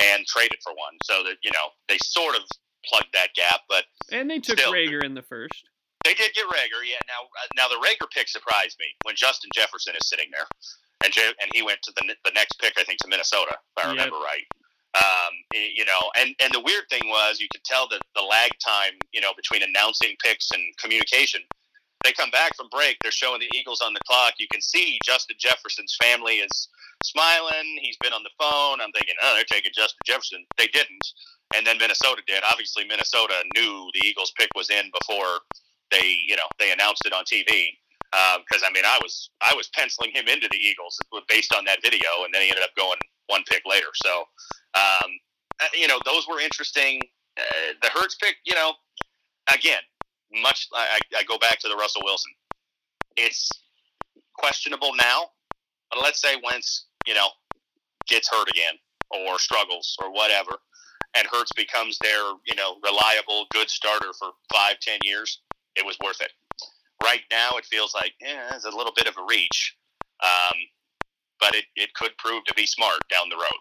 and 0.00 0.26
traded 0.26 0.58
for 0.62 0.72
one, 0.72 0.96
so 1.04 1.22
that 1.24 1.36
you 1.42 1.50
know 1.52 1.68
they 1.88 1.98
sort 2.02 2.34
of 2.34 2.42
plugged 2.84 3.12
that 3.14 3.28
gap. 3.36 3.60
But 3.68 3.84
and 4.10 4.28
they 4.28 4.40
took 4.40 4.58
still, 4.58 4.72
Reagor 4.72 5.04
in 5.04 5.14
the 5.14 5.22
first. 5.22 5.64
They 6.04 6.14
did 6.14 6.32
get 6.32 6.48
Reagor, 6.48 6.80
yeah. 6.84 7.00
Now, 7.06 7.28
uh, 7.28 7.48
now 7.56 7.68
the 7.68 7.76
Reagor 7.76 8.08
pick 8.10 8.28
surprised 8.28 8.76
me 8.80 8.86
when 9.04 9.14
Justin 9.16 9.50
Jefferson 9.54 9.94
is 9.94 10.08
sitting 10.08 10.32
there 10.32 10.48
and 11.04 11.12
and 11.16 11.50
he 11.54 11.62
went 11.62 11.80
to 11.82 11.92
the 11.96 12.14
the 12.24 12.32
next 12.34 12.58
pick, 12.60 12.74
I 12.78 12.84
think, 12.84 12.98
to 13.00 13.08
Minnesota, 13.08 13.56
if 13.56 13.84
I 13.84 13.90
remember 13.90 14.16
yep. 14.16 14.26
right. 14.26 14.46
Um, 14.90 15.32
you 15.52 15.84
know, 15.84 16.10
and 16.18 16.34
and 16.42 16.52
the 16.52 16.60
weird 16.60 16.84
thing 16.90 17.02
was, 17.06 17.40
you 17.40 17.48
could 17.52 17.64
tell 17.64 17.88
that 17.88 18.02
the 18.14 18.22
lag 18.22 18.50
time, 18.64 18.98
you 19.12 19.20
know, 19.20 19.32
between 19.36 19.62
announcing 19.62 20.16
picks 20.22 20.50
and 20.52 20.62
communication. 20.78 21.40
They 22.02 22.12
come 22.12 22.30
back 22.30 22.56
from 22.56 22.68
break. 22.72 22.96
They're 23.02 23.12
showing 23.12 23.40
the 23.40 23.50
Eagles 23.54 23.82
on 23.82 23.92
the 23.92 24.00
clock. 24.08 24.32
You 24.38 24.48
can 24.50 24.62
see 24.62 24.98
Justin 25.04 25.36
Jefferson's 25.38 25.94
family 26.00 26.36
is 26.40 26.68
smiling. 27.04 27.76
He's 27.82 27.98
been 27.98 28.14
on 28.14 28.22
the 28.22 28.32
phone. 28.40 28.80
I'm 28.80 28.90
thinking, 28.92 29.16
oh, 29.22 29.34
they're 29.36 29.44
taking 29.44 29.72
Justin 29.74 30.00
Jefferson. 30.06 30.46
They 30.56 30.66
didn't, 30.68 31.04
and 31.54 31.66
then 31.66 31.76
Minnesota 31.76 32.22
did. 32.26 32.42
Obviously, 32.50 32.84
Minnesota 32.84 33.34
knew 33.54 33.90
the 33.92 34.06
Eagles 34.06 34.32
pick 34.36 34.48
was 34.56 34.70
in 34.70 34.90
before 34.98 35.40
they, 35.90 36.18
you 36.26 36.36
know, 36.36 36.48
they 36.58 36.72
announced 36.72 37.06
it 37.06 37.12
on 37.12 37.24
TV 37.24 37.76
because 38.10 38.62
um, 38.62 38.68
I 38.68 38.72
mean 38.72 38.84
I 38.84 38.98
was 39.02 39.30
I 39.40 39.54
was 39.54 39.68
penciling 39.68 40.10
him 40.12 40.26
into 40.26 40.48
the 40.50 40.56
Eagles 40.56 40.98
based 41.28 41.54
on 41.54 41.64
that 41.66 41.78
video, 41.82 42.24
and 42.24 42.34
then 42.34 42.42
he 42.42 42.48
ended 42.48 42.64
up 42.64 42.74
going 42.76 42.98
one 43.26 43.42
pick 43.48 43.62
later. 43.66 43.86
So 43.94 44.24
um, 44.74 45.10
uh, 45.60 45.66
you 45.74 45.86
know 45.86 45.98
those 46.04 46.26
were 46.28 46.40
interesting. 46.40 47.00
Uh, 47.38 47.72
the 47.82 47.88
Hurts 47.88 48.16
pick, 48.16 48.36
you 48.44 48.54
know, 48.54 48.72
again, 49.54 49.80
much 50.42 50.68
I, 50.74 50.98
I 51.16 51.22
go 51.24 51.38
back 51.38 51.60
to 51.60 51.68
the 51.68 51.76
Russell 51.76 52.02
Wilson. 52.04 52.32
It's 53.16 53.48
questionable 54.34 54.92
now, 54.98 55.30
but 55.90 56.02
let's 56.02 56.20
say 56.20 56.34
Wentz, 56.44 56.86
you 57.06 57.14
know, 57.14 57.28
gets 58.08 58.28
hurt 58.28 58.50
again, 58.50 58.74
or 59.10 59.38
struggles 59.38 59.96
or 60.02 60.12
whatever, 60.12 60.52
and 61.16 61.26
Hurts 61.30 61.52
becomes 61.52 61.98
their 62.02 62.22
you 62.46 62.56
know 62.56 62.76
reliable 62.82 63.46
good 63.52 63.70
starter 63.70 64.12
for 64.18 64.30
five 64.52 64.80
ten 64.80 64.98
years, 65.02 65.40
it 65.76 65.84
was 65.84 65.96
worth 66.04 66.20
it. 66.20 66.32
Right 67.02 67.22
now, 67.30 67.50
it 67.56 67.64
feels 67.66 67.94
like 67.94 68.12
yeah, 68.20 68.54
it's 68.54 68.64
a 68.64 68.70
little 68.70 68.92
bit 68.94 69.06
of 69.06 69.16
a 69.16 69.24
reach, 69.28 69.76
um, 70.22 70.56
but 71.40 71.54
it, 71.54 71.64
it 71.76 71.94
could 71.94 72.16
prove 72.18 72.44
to 72.44 72.54
be 72.54 72.66
smart 72.66 73.00
down 73.10 73.28
the 73.30 73.36
road. 73.36 73.60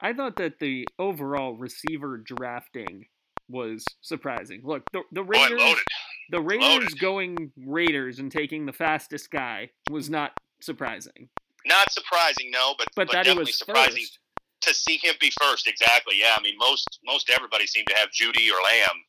I 0.00 0.12
thought 0.12 0.36
that 0.36 0.58
the 0.58 0.86
overall 0.98 1.54
receiver 1.54 2.18
drafting 2.18 3.06
was 3.48 3.84
surprising. 4.02 4.60
Look, 4.64 4.82
the, 4.92 5.02
the 5.12 5.22
Raiders, 5.22 5.62
Boy, 5.62 5.74
the 6.30 6.40
Raiders 6.40 6.90
Loaded. 6.90 6.98
going 7.00 7.52
Raiders 7.64 8.18
and 8.18 8.30
taking 8.30 8.66
the 8.66 8.72
fastest 8.72 9.30
guy 9.30 9.70
was 9.90 10.10
not 10.10 10.32
surprising. 10.60 11.28
Not 11.64 11.90
surprising, 11.92 12.50
no, 12.50 12.74
but 12.76 12.88
But, 12.96 13.06
but, 13.06 13.12
that 13.12 13.24
definitely 13.24 13.50
was 13.50 13.58
surprising 13.58 14.02
first. 14.02 14.18
to 14.62 14.74
see 14.74 14.98
him 14.98 15.14
be 15.20 15.32
first. 15.40 15.66
Exactly. 15.66 16.16
Yeah. 16.20 16.34
I 16.36 16.42
mean, 16.42 16.56
most 16.58 16.98
most 17.06 17.30
everybody 17.30 17.66
seemed 17.66 17.86
to 17.88 17.96
have 17.96 18.10
Judy 18.10 18.50
or 18.50 18.62
Lamb 18.64 19.02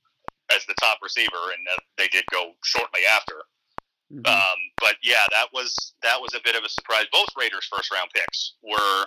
as 0.56 0.66
the 0.66 0.76
top 0.80 1.00
receiver, 1.02 1.52
and 1.54 1.68
uh, 1.72 1.78
they 1.98 2.08
did 2.08 2.26
go 2.32 2.54
shortly 2.64 3.02
after. 3.10 3.44
Mhm. 4.12 4.26
Um, 4.26 4.60
but 4.80 4.96
yeah, 5.04 5.26
that 5.32 5.52
was 5.54 5.94
that 6.02 6.22
was 6.22 6.34
a 6.34 6.40
bit 6.44 6.56
of 6.56 6.64
a 6.64 6.70
surprise. 6.70 7.06
Both 7.12 7.30
Raiders' 7.38 7.68
first 7.68 7.92
round 7.92 8.10
picks 8.14 8.54
were 8.62 9.06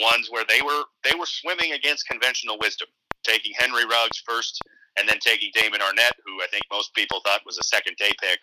ones 0.00 0.28
where 0.30 0.44
they 0.48 0.62
were 0.62 0.84
they 1.04 1.14
were 1.18 1.26
swimming 1.26 1.72
against 1.72 2.06
conventional 2.06 2.56
wisdom, 2.58 2.88
taking 3.22 3.52
Henry 3.58 3.84
Ruggs 3.84 4.22
first, 4.26 4.62
and 4.98 5.08
then 5.08 5.18
taking 5.20 5.50
Damon 5.54 5.80
Arnette, 5.80 6.16
who 6.24 6.40
I 6.42 6.46
think 6.50 6.64
most 6.70 6.94
people 6.94 7.20
thought 7.24 7.44
was 7.44 7.58
a 7.58 7.64
second 7.64 7.96
day 7.96 8.12
pick. 8.20 8.40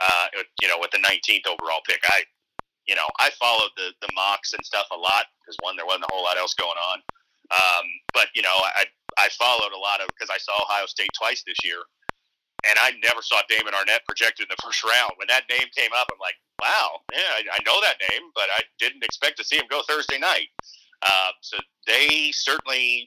Uh, 0.00 0.26
you 0.60 0.68
know, 0.68 0.78
with 0.78 0.92
the 0.92 0.98
19th 0.98 1.46
overall 1.46 1.80
pick, 1.86 2.00
I, 2.06 2.22
you 2.86 2.94
know, 2.94 3.06
I 3.18 3.30
followed 3.30 3.70
the 3.76 3.90
the 4.00 4.08
mocks 4.14 4.52
and 4.54 4.64
stuff 4.64 4.86
a 4.90 4.96
lot 4.96 5.26
because 5.40 5.56
one, 5.60 5.76
there 5.76 5.86
wasn't 5.86 6.04
a 6.04 6.12
whole 6.12 6.24
lot 6.24 6.36
else 6.38 6.54
going 6.54 6.78
on. 6.78 6.98
Um, 7.50 7.86
but 8.12 8.28
you 8.34 8.42
know, 8.42 8.54
I 8.54 8.84
I 9.18 9.28
followed 9.30 9.72
a 9.74 9.78
lot 9.78 10.00
of 10.00 10.08
because 10.08 10.30
I 10.32 10.38
saw 10.38 10.52
Ohio 10.62 10.86
State 10.86 11.10
twice 11.18 11.42
this 11.46 11.58
year, 11.64 11.78
and 12.68 12.78
I 12.78 12.92
never 13.02 13.20
saw 13.22 13.40
Damon 13.48 13.74
Arnette 13.74 14.04
projected 14.06 14.46
in 14.46 14.54
the 14.56 14.62
first 14.64 14.84
round. 14.84 15.12
When 15.16 15.28
that 15.28 15.44
name 15.50 15.68
came 15.76 15.90
up, 15.98 16.08
I'm 16.12 16.18
like, 16.20 16.36
wow, 16.62 17.00
yeah, 17.12 17.18
I, 17.36 17.42
I 17.52 17.58
know 17.66 17.80
that 17.82 17.96
name, 18.10 18.30
but 18.34 18.44
I 18.54 18.60
didn't 18.78 19.04
expect 19.04 19.36
to 19.38 19.44
see 19.44 19.56
him 19.56 19.66
go 19.70 19.82
Thursday 19.88 20.18
night. 20.18 20.48
Um, 21.04 21.32
so 21.42 21.56
they 21.86 22.30
certainly, 22.32 23.06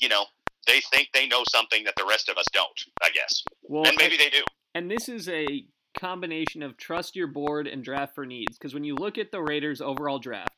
you 0.00 0.08
know, 0.08 0.24
they 0.66 0.80
think 0.92 1.08
they 1.12 1.26
know 1.26 1.44
something 1.48 1.84
that 1.84 1.94
the 1.96 2.06
rest 2.08 2.28
of 2.28 2.36
us 2.38 2.46
don't. 2.52 2.80
I 3.02 3.10
guess, 3.10 3.42
Well, 3.62 3.86
and 3.86 3.96
maybe 3.98 4.16
they 4.16 4.30
do. 4.30 4.42
and 4.74 4.90
this 4.90 5.08
is 5.08 5.28
a 5.28 5.66
combination 5.98 6.62
of 6.62 6.76
trust 6.76 7.14
your 7.16 7.26
board 7.26 7.66
and 7.66 7.82
draft 7.84 8.14
for 8.14 8.26
needs. 8.26 8.56
Because 8.58 8.74
when 8.74 8.84
you 8.84 8.94
look 8.94 9.16
at 9.18 9.30
the 9.32 9.40
Raiders' 9.42 9.80
overall 9.80 10.18
draft, 10.18 10.55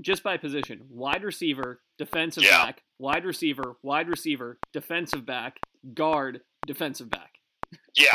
just 0.00 0.22
by 0.22 0.36
position, 0.36 0.82
wide 0.88 1.22
receiver, 1.24 1.82
defensive 1.98 2.42
Yeah. 2.44 2.64
back, 2.66 2.82
wide 2.98 3.24
receiver, 3.24 3.76
wide 3.82 4.08
receiver, 4.08 4.58
defensive 4.72 5.26
back, 5.26 5.58
guard, 5.94 6.40
defensive 6.66 7.10
back. 7.10 7.30
Yeah, 7.96 8.06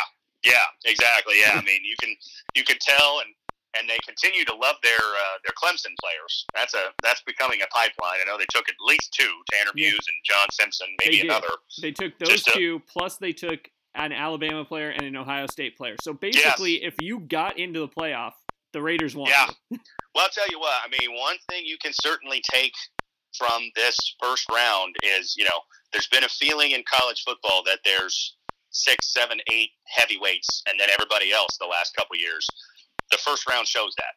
yeah, 0.44 0.64
exactly. 0.84 1.34
Yeah, 1.40 1.52
I 1.54 1.62
mean, 1.62 1.80
you 1.84 1.94
can 2.00 2.14
you 2.54 2.64
can 2.64 2.76
tell, 2.80 3.20
and 3.20 3.34
and 3.78 3.88
they 3.88 3.98
continue 4.06 4.44
to 4.46 4.54
love 4.54 4.76
their 4.82 4.96
uh, 4.98 5.38
their 5.44 5.52
Clemson 5.62 5.94
players. 6.00 6.46
That's 6.54 6.74
a 6.74 6.86
that's 7.02 7.22
becoming 7.22 7.60
a 7.62 7.66
pipeline. 7.68 8.18
I 8.20 8.24
know 8.26 8.38
they 8.38 8.46
took 8.50 8.68
at 8.68 8.74
least 8.80 9.12
two, 9.12 9.30
Tanner 9.52 9.70
Yeah. 9.74 9.90
Muse 9.90 10.06
and 10.08 10.16
John 10.24 10.46
Simpson, 10.52 10.88
maybe 11.04 11.16
They 11.18 11.22
another. 11.22 11.48
They 11.82 11.92
took 11.92 12.18
those 12.18 12.28
Just 12.30 12.48
a- 12.48 12.52
two, 12.52 12.82
plus 12.88 13.18
they 13.18 13.32
took 13.32 13.68
an 13.94 14.12
Alabama 14.12 14.64
player 14.64 14.90
and 14.90 15.02
an 15.02 15.16
Ohio 15.16 15.46
State 15.46 15.76
player. 15.76 15.96
So 16.02 16.12
basically, 16.12 16.82
if 16.84 16.94
you 17.00 17.18
got 17.20 17.58
into 17.58 17.80
the 17.80 17.88
playoff, 17.88 18.32
the 18.72 18.82
Raiders 18.82 19.14
won. 19.14 19.30
Yeah. 19.30 19.48
Well, 20.14 20.24
I'll 20.24 20.30
tell 20.30 20.48
you 20.50 20.58
what. 20.58 20.74
I 20.82 20.88
mean, 20.88 21.16
one 21.16 21.36
thing 21.48 21.64
you 21.64 21.76
can 21.78 21.92
certainly 21.94 22.42
take 22.50 22.72
from 23.36 23.70
this 23.76 23.96
first 24.20 24.50
round 24.50 24.96
is, 25.04 25.36
you 25.36 25.44
know, 25.44 25.60
there's 25.92 26.08
been 26.08 26.24
a 26.24 26.28
feeling 26.28 26.72
in 26.72 26.82
college 26.90 27.22
football 27.24 27.62
that 27.66 27.78
there's 27.84 28.34
six, 28.70 29.12
seven, 29.12 29.38
eight 29.48 29.70
heavyweights, 29.86 30.62
and 30.68 30.80
then 30.80 30.88
everybody 30.90 31.30
else 31.32 31.56
the 31.60 31.66
last 31.66 31.94
couple 31.94 32.16
years. 32.16 32.46
The 33.12 33.18
first 33.18 33.48
round 33.48 33.68
shows 33.68 33.94
that. 33.98 34.14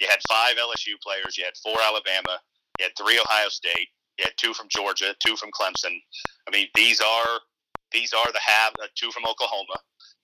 You 0.00 0.08
had 0.08 0.20
five 0.28 0.56
LSU 0.56 0.98
players, 1.02 1.36
you 1.36 1.44
had 1.44 1.56
four 1.62 1.76
Alabama, 1.82 2.38
you 2.78 2.86
had 2.86 2.92
three 2.96 3.18
Ohio 3.18 3.48
State, 3.48 3.88
you 4.18 4.24
had 4.24 4.34
two 4.36 4.54
from 4.54 4.68
Georgia, 4.68 5.14
two 5.24 5.36
from 5.36 5.50
Clemson. 5.50 5.94
I 6.48 6.50
mean, 6.50 6.68
these 6.74 7.00
are 7.00 7.40
these 7.92 8.12
are 8.12 8.32
the 8.32 8.40
have 8.40 8.72
uh, 8.82 8.86
two 8.96 9.10
from 9.12 9.24
Oklahoma. 9.24 9.78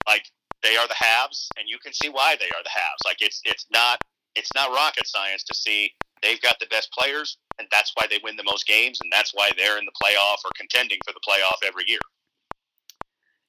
Like 0.08 0.24
they 0.62 0.76
are 0.76 0.86
the 0.88 0.94
haves, 0.94 1.48
and 1.58 1.68
you 1.68 1.78
can 1.78 1.92
see 1.92 2.08
why 2.08 2.36
they 2.38 2.46
are 2.46 2.62
the 2.62 2.70
haves. 2.70 3.02
Like 3.04 3.18
it's 3.20 3.40
it's 3.44 3.66
not 3.72 4.00
it's 4.36 4.50
not 4.54 4.70
rocket 4.70 5.06
science 5.06 5.42
to 5.44 5.54
see 5.54 5.92
they've 6.22 6.40
got 6.42 6.58
the 6.60 6.66
best 6.66 6.92
players, 6.92 7.38
and 7.58 7.66
that's 7.70 7.92
why 7.94 8.06
they 8.08 8.18
win 8.22 8.36
the 8.36 8.44
most 8.44 8.66
games, 8.66 9.00
and 9.00 9.10
that's 9.12 9.32
why 9.34 9.50
they're 9.56 9.78
in 9.78 9.84
the 9.84 9.92
playoff 9.92 10.44
or 10.44 10.50
contending 10.56 10.98
for 11.06 11.12
the 11.12 11.20
playoff 11.26 11.66
every 11.66 11.84
year. 11.86 12.00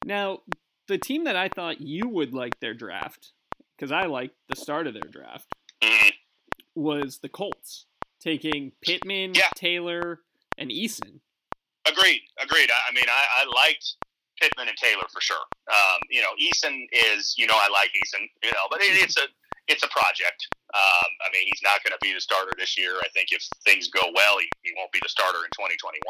Now, 0.06 0.40
the 0.88 0.98
team 0.98 1.26
that 1.26 1.36
I 1.36 1.48
thought 1.50 1.82
you 1.82 2.08
would 2.08 2.34
like 2.34 2.60
their 2.60 2.74
draft, 2.74 3.34
because 3.78 3.92
I 3.92 4.06
liked 4.06 4.36
the 4.50 4.56
start 4.56 4.88
of 4.88 4.94
their 4.94 5.04
draft, 5.10 5.46
Mhm. 5.82 6.14
was 6.76 7.20
the 7.20 7.30
Colts, 7.30 7.86
taking 8.20 8.72
Pittman, 8.82 9.36
Yeah. 9.36 9.50
Taylor, 9.56 10.24
and 10.58 10.72
Eason. 10.72 11.20
Agreed, 11.86 12.22
agreed. 12.40 12.72
I, 12.72 12.80
I 12.90 12.92
mean, 12.94 13.06
I, 13.08 13.28
I 13.42 13.44
liked 13.46 13.96
Pittman 14.42 14.68
and 14.68 14.78
Taylor 14.78 15.06
for 15.14 15.22
sure. 15.22 15.46
Um, 15.70 16.00
you 16.10 16.22
know, 16.22 16.34
Eason 16.42 16.90
is, 16.92 17.36
you 17.38 17.46
know, 17.46 17.54
I 17.56 17.70
like 17.70 17.94
Eason, 17.94 18.26
you 18.42 18.50
know, 18.52 18.66
but 18.70 18.82
it, 18.82 18.98
it's 18.98 19.18
a 19.18 19.30
it's 19.68 19.84
a 19.84 19.92
project. 19.94 20.50
Um, 20.74 21.10
I 21.22 21.30
mean, 21.32 21.46
he's 21.46 21.62
not 21.64 21.84
going 21.86 21.94
to 21.94 22.02
be 22.02 22.14
the 22.14 22.20
starter 22.20 22.52
this 22.58 22.78
year. 22.78 22.98
I 22.98 23.08
think 23.14 23.30
if 23.32 23.46
things 23.64 23.88
go 23.88 24.02
well, 24.16 24.40
he, 24.40 24.50
he 24.64 24.74
won't 24.76 24.92
be 24.92 25.00
the 25.04 25.10
starter 25.10 25.46
in 25.46 25.52
2021. 25.54 26.02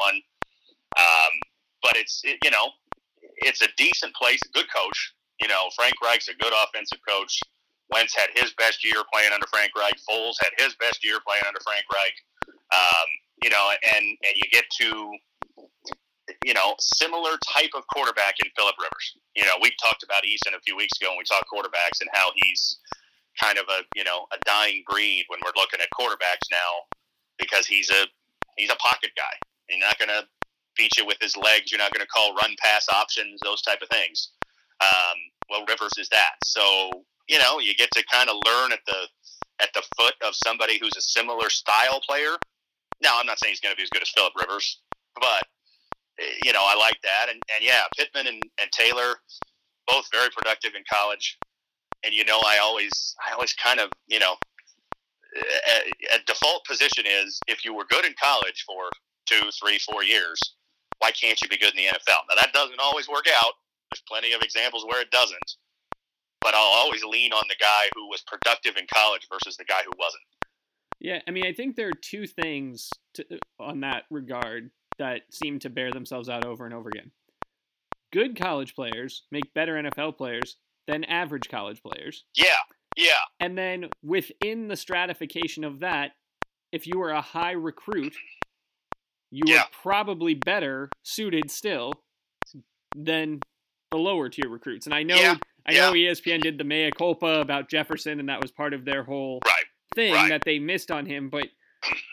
Um, 0.98 1.34
but 1.84 1.98
it's 1.98 2.22
it, 2.24 2.40
you 2.44 2.52
know, 2.52 2.72
it's 3.44 3.62
a 3.62 3.68
decent 3.78 4.16
place, 4.16 4.40
a 4.48 4.52
good 4.56 4.72
coach. 4.72 5.14
You 5.42 5.48
know, 5.48 5.70
Frank 5.76 5.96
Reich's 6.02 6.30
a 6.30 6.38
good 6.38 6.54
offensive 6.54 7.00
coach. 7.08 7.42
Wentz 7.92 8.16
had 8.16 8.30
his 8.34 8.54
best 8.54 8.86
year 8.86 9.04
playing 9.12 9.34
under 9.34 9.48
Frank 9.52 9.72
Reich. 9.76 10.00
Foles 10.08 10.40
had 10.40 10.56
his 10.58 10.76
best 10.80 11.04
year 11.04 11.20
playing 11.28 11.44
under 11.46 11.60
Frank 11.60 11.84
Reich. 11.92 12.16
Um, 12.72 13.08
you 13.44 13.50
know, 13.50 13.70
and 13.96 14.06
and 14.06 14.34
you 14.36 14.48
get 14.52 14.66
to 14.80 15.12
you 16.44 16.54
know, 16.54 16.76
similar 16.80 17.38
type 17.54 17.72
of 17.76 17.86
quarterback 17.94 18.36
in 18.44 18.50
Philip 18.58 18.76
Rivers. 18.80 19.18
You 19.36 19.44
know, 19.46 19.56
we 19.62 19.72
talked 19.82 20.04
about 20.04 20.24
Eason 20.24 20.56
a 20.58 20.62
few 20.62 20.76
weeks 20.76 20.98
ago 21.00 21.10
and 21.10 21.18
we 21.18 21.24
talked 21.24 21.50
quarterbacks 21.52 22.02
and 22.02 22.10
how 22.14 22.32
he's 22.36 22.80
kind 23.40 23.58
of 23.58 23.66
a 23.70 23.84
you 23.96 24.04
know 24.04 24.28
a 24.34 24.38
dying 24.46 24.84
breed 24.90 25.26
when 25.28 25.40
we're 25.46 25.56
looking 25.56 25.80
at 25.80 25.88
quarterbacks 25.98 26.52
now 26.52 26.84
because 27.40 27.66
he's 27.66 27.90
a 27.90 28.06
he's 28.58 28.72
a 28.72 28.76
pocket 28.76 29.12
guy. 29.16 29.36
He's 29.68 29.80
not 29.80 29.98
going 29.98 30.10
to 30.10 30.28
beat 30.76 30.98
you 30.98 31.06
with 31.06 31.18
his 31.22 31.38
legs. 31.38 31.72
You're 31.72 31.80
not 31.80 31.94
going 31.94 32.06
to 32.06 32.08
call 32.08 32.36
run 32.36 32.56
pass 32.60 32.88
options, 32.94 33.40
those 33.44 33.62
type 33.62 33.82
of 33.82 33.90
things. 33.90 34.32
Um, 34.82 35.18
well, 35.50 35.66
Rivers 35.68 35.94
is 35.98 36.10
that. 36.10 36.36
So 36.44 36.92
you 37.30 37.40
know, 37.40 37.60
you 37.60 37.74
get 37.76 37.92
to 37.92 38.04
kind 38.12 38.30
of 38.30 38.36
learn 38.46 38.72
at 38.72 38.80
the 38.86 39.08
at 39.62 39.70
the 39.74 39.84
foot 39.96 40.16
of 40.26 40.34
somebody 40.36 40.80
who's 40.80 40.98
a 40.98 41.02
similar 41.02 41.50
style 41.50 42.02
player. 42.02 42.36
Now, 43.02 43.20
I'm 43.20 43.26
not 43.26 43.40
saying 43.40 43.52
he's 43.52 43.60
going 43.60 43.74
to 43.74 43.78
be 43.78 43.84
as 43.84 43.90
good 43.90 44.02
as 44.02 44.10
Philip 44.10 44.34
Rivers, 44.36 44.82
but 45.16 45.44
you 46.44 46.54
know, 46.54 46.64
I 46.64 46.76
like 46.76 47.00
that. 47.04 47.28
And, 47.30 47.42
and 47.56 47.64
yeah, 47.64 47.82
Pittman 47.98 48.28
and, 48.28 48.42
and 48.62 48.72
Taylor, 48.72 49.16
both 49.88 50.06
very 50.12 50.30
productive 50.30 50.74
in 50.76 50.84
college. 50.92 51.38
And 52.04 52.14
you 52.14 52.26
know, 52.26 52.40
I 52.46 52.60
always, 52.62 53.16
I 53.28 53.34
always 53.34 53.54
kind 53.54 53.80
of, 53.80 53.90
you 54.08 54.20
know, 54.20 54.36
a, 55.36 56.16
a 56.16 56.20
default 56.26 56.66
position 56.66 57.06
is 57.08 57.40
if 57.48 57.64
you 57.64 57.74
were 57.74 57.86
good 57.86 58.06
in 58.06 58.14
college 58.22 58.66
for 58.66 58.90
two, 59.26 59.50
three, 59.62 59.80
four 59.80 60.04
years, 60.04 60.40
why 61.00 61.12
can't 61.12 61.42
you 61.42 61.48
be 61.48 61.58
good 61.58 61.72
in 61.72 61.78
the 61.78 61.90
NFL? 61.90 62.22
Now 62.30 62.36
that 62.36 62.54
doesn't 62.54 62.80
always 62.80 63.08
work 63.08 63.26
out. 63.44 63.54
There's 63.92 64.04
plenty 64.08 64.34
of 64.34 64.42
examples 64.42 64.86
where 64.86 65.02
it 65.02 65.12
doesn't. 65.12 65.56
But 66.42 66.56
I'll 66.56 66.62
always 66.62 67.04
lean 67.04 67.34
on 67.34 67.44
the 67.50 67.56
guy 67.60 67.90
who 67.96 68.08
was 68.10 68.22
productive 68.22 68.76
in 68.76 68.86
college 68.92 69.28
versus 69.32 69.58
the 69.58 69.66
guy 69.66 69.82
who 69.86 69.92
wasn't. 70.00 70.24
Yeah, 71.00 71.20
I 71.28 71.32
mean, 71.32 71.46
I 71.46 71.54
think 71.54 71.76
there 71.76 71.88
are 71.88 72.00
two 72.00 72.28
things 72.28 72.90
to, 73.16 73.26
on 73.60 73.82
that 73.82 74.04
regard 74.10 74.72
that 75.02 75.22
seem 75.32 75.58
to 75.60 75.70
bear 75.70 75.92
themselves 75.92 76.30
out 76.30 76.46
over 76.46 76.64
and 76.66 76.74
over 76.76 76.90
again. 76.90 77.10
Good 78.14 78.36
college 78.40 78.76
players 78.76 79.24
make 79.32 79.52
better 79.56 79.74
NFL 79.82 80.16
players 80.16 80.58
than 80.88 81.04
average 81.06 81.50
college 81.50 81.82
players. 81.82 82.24
Yeah, 82.36 82.46
yeah, 82.96 83.14
And 83.40 83.58
then 83.58 83.90
within 84.04 84.68
the 84.68 84.76
stratification 84.76 85.64
of 85.64 85.80
that, 85.80 86.12
if 86.72 86.86
you 86.86 87.00
were 87.00 87.12
a 87.12 87.22
high 87.22 87.52
recruit, 87.54 88.14
you 89.32 89.44
Yeah. 89.48 89.62
were 89.64 89.70
probably 89.82 90.34
better 90.36 90.90
suited 91.04 91.50
still 91.50 91.94
than 92.96 93.40
the 93.92 93.98
lower 93.98 94.30
tier 94.30 94.50
recruits. 94.50 94.86
And 94.86 94.94
I 94.94 95.04
know 95.04 95.16
Yeah, 95.16 95.36
I 95.66 95.74
know 95.74 95.96
E 95.96 96.06
ESPN 96.06 96.42
did 96.42 96.58
the 96.58 96.64
mea 96.64 96.92
culpa 96.96 97.40
about 97.40 97.70
Jefferson 97.70 98.20
and 98.20 98.30
that 98.30 98.42
was 98.42 98.52
part 98.52 98.74
of 98.74 98.86
their 98.86 99.04
whole 99.04 99.40
right. 99.46 99.66
thing 99.96 100.14
Right. 100.14 100.30
that 100.30 100.44
they 100.46 100.60
missed 100.60 100.92
on 100.92 101.06
him, 101.06 101.30
but 101.30 101.48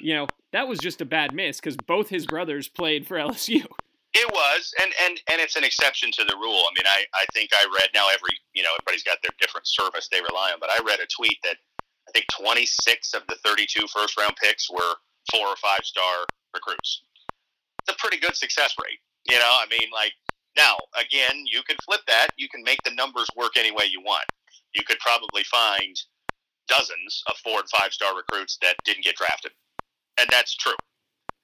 you 0.01 0.15
know, 0.15 0.27
that 0.53 0.69
was 0.69 0.79
just 0.79 1.01
a 1.01 1.05
bad 1.05 1.35
miss 1.35 1.61
cuz 1.61 1.77
both 1.77 2.09
his 2.09 2.27
brothers 2.27 2.69
played 2.69 3.07
for 3.07 3.17
LSU. 3.29 3.67
It 4.15 4.27
was, 4.33 4.75
and, 4.83 4.91
and, 5.05 5.21
and 5.31 5.41
it's 5.41 5.55
an 5.55 5.65
exception 5.65 6.11
to 6.13 6.25
the 6.25 6.35
rule. 6.37 6.65
I 6.65 6.73
mean, 6.75 6.87
I, 6.87 7.05
I 7.15 7.27
think 7.35 7.51
I 7.55 7.63
read 7.79 7.91
now 7.93 8.09
every, 8.09 8.41
you 8.55 8.63
know, 8.63 8.71
everybody's 8.73 9.05
got 9.05 9.19
their 9.23 9.37
different 9.39 9.69
service 9.69 10.09
they 10.09 10.21
rely 10.21 10.51
on, 10.51 10.59
but 10.59 10.71
I 10.71 10.81
read 10.83 10.99
a 11.01 11.07
tweet 11.07 11.37
that 11.45 11.57
I 12.09 12.11
think 12.13 12.27
26 12.41 13.13
of 13.13 13.23
the 13.29 13.37
32 13.45 13.87
first 13.87 14.17
round 14.17 14.35
picks 14.43 14.71
were 14.71 14.97
four 15.31 15.47
or 15.47 15.57
five 15.57 15.85
star 15.85 16.25
recruits. 16.55 17.03
It's 17.81 17.95
a 17.95 18.01
pretty 18.01 18.19
good 18.19 18.35
success 18.35 18.75
rate. 18.83 18.99
You 19.29 19.37
know, 19.37 19.51
I 19.53 19.67
mean, 19.71 19.89
like 19.93 20.13
now 20.57 20.77
again, 20.99 21.45
you 21.45 21.63
can 21.63 21.77
flip 21.85 22.01
that. 22.09 22.29
You 22.37 22.49
can 22.49 22.63
make 22.63 22.83
the 22.83 22.95
numbers 22.95 23.29
work 23.37 23.53
any 23.57 23.73
way 23.73 23.85
you 23.91 24.01
want. 24.01 24.25
You 24.75 24.85
could 24.85 24.99
probably 25.01 25.45
find 25.45 25.95
dozens 26.67 27.23
of 27.29 27.37
four 27.39 27.61
and 27.61 27.69
five 27.69 27.93
star 27.93 28.17
recruits 28.17 28.59
that 28.63 28.77
didn't 28.85 29.05
get 29.05 29.17
drafted, 29.17 29.53
and 30.19 30.29
that's 30.31 30.55
true. 30.57 30.77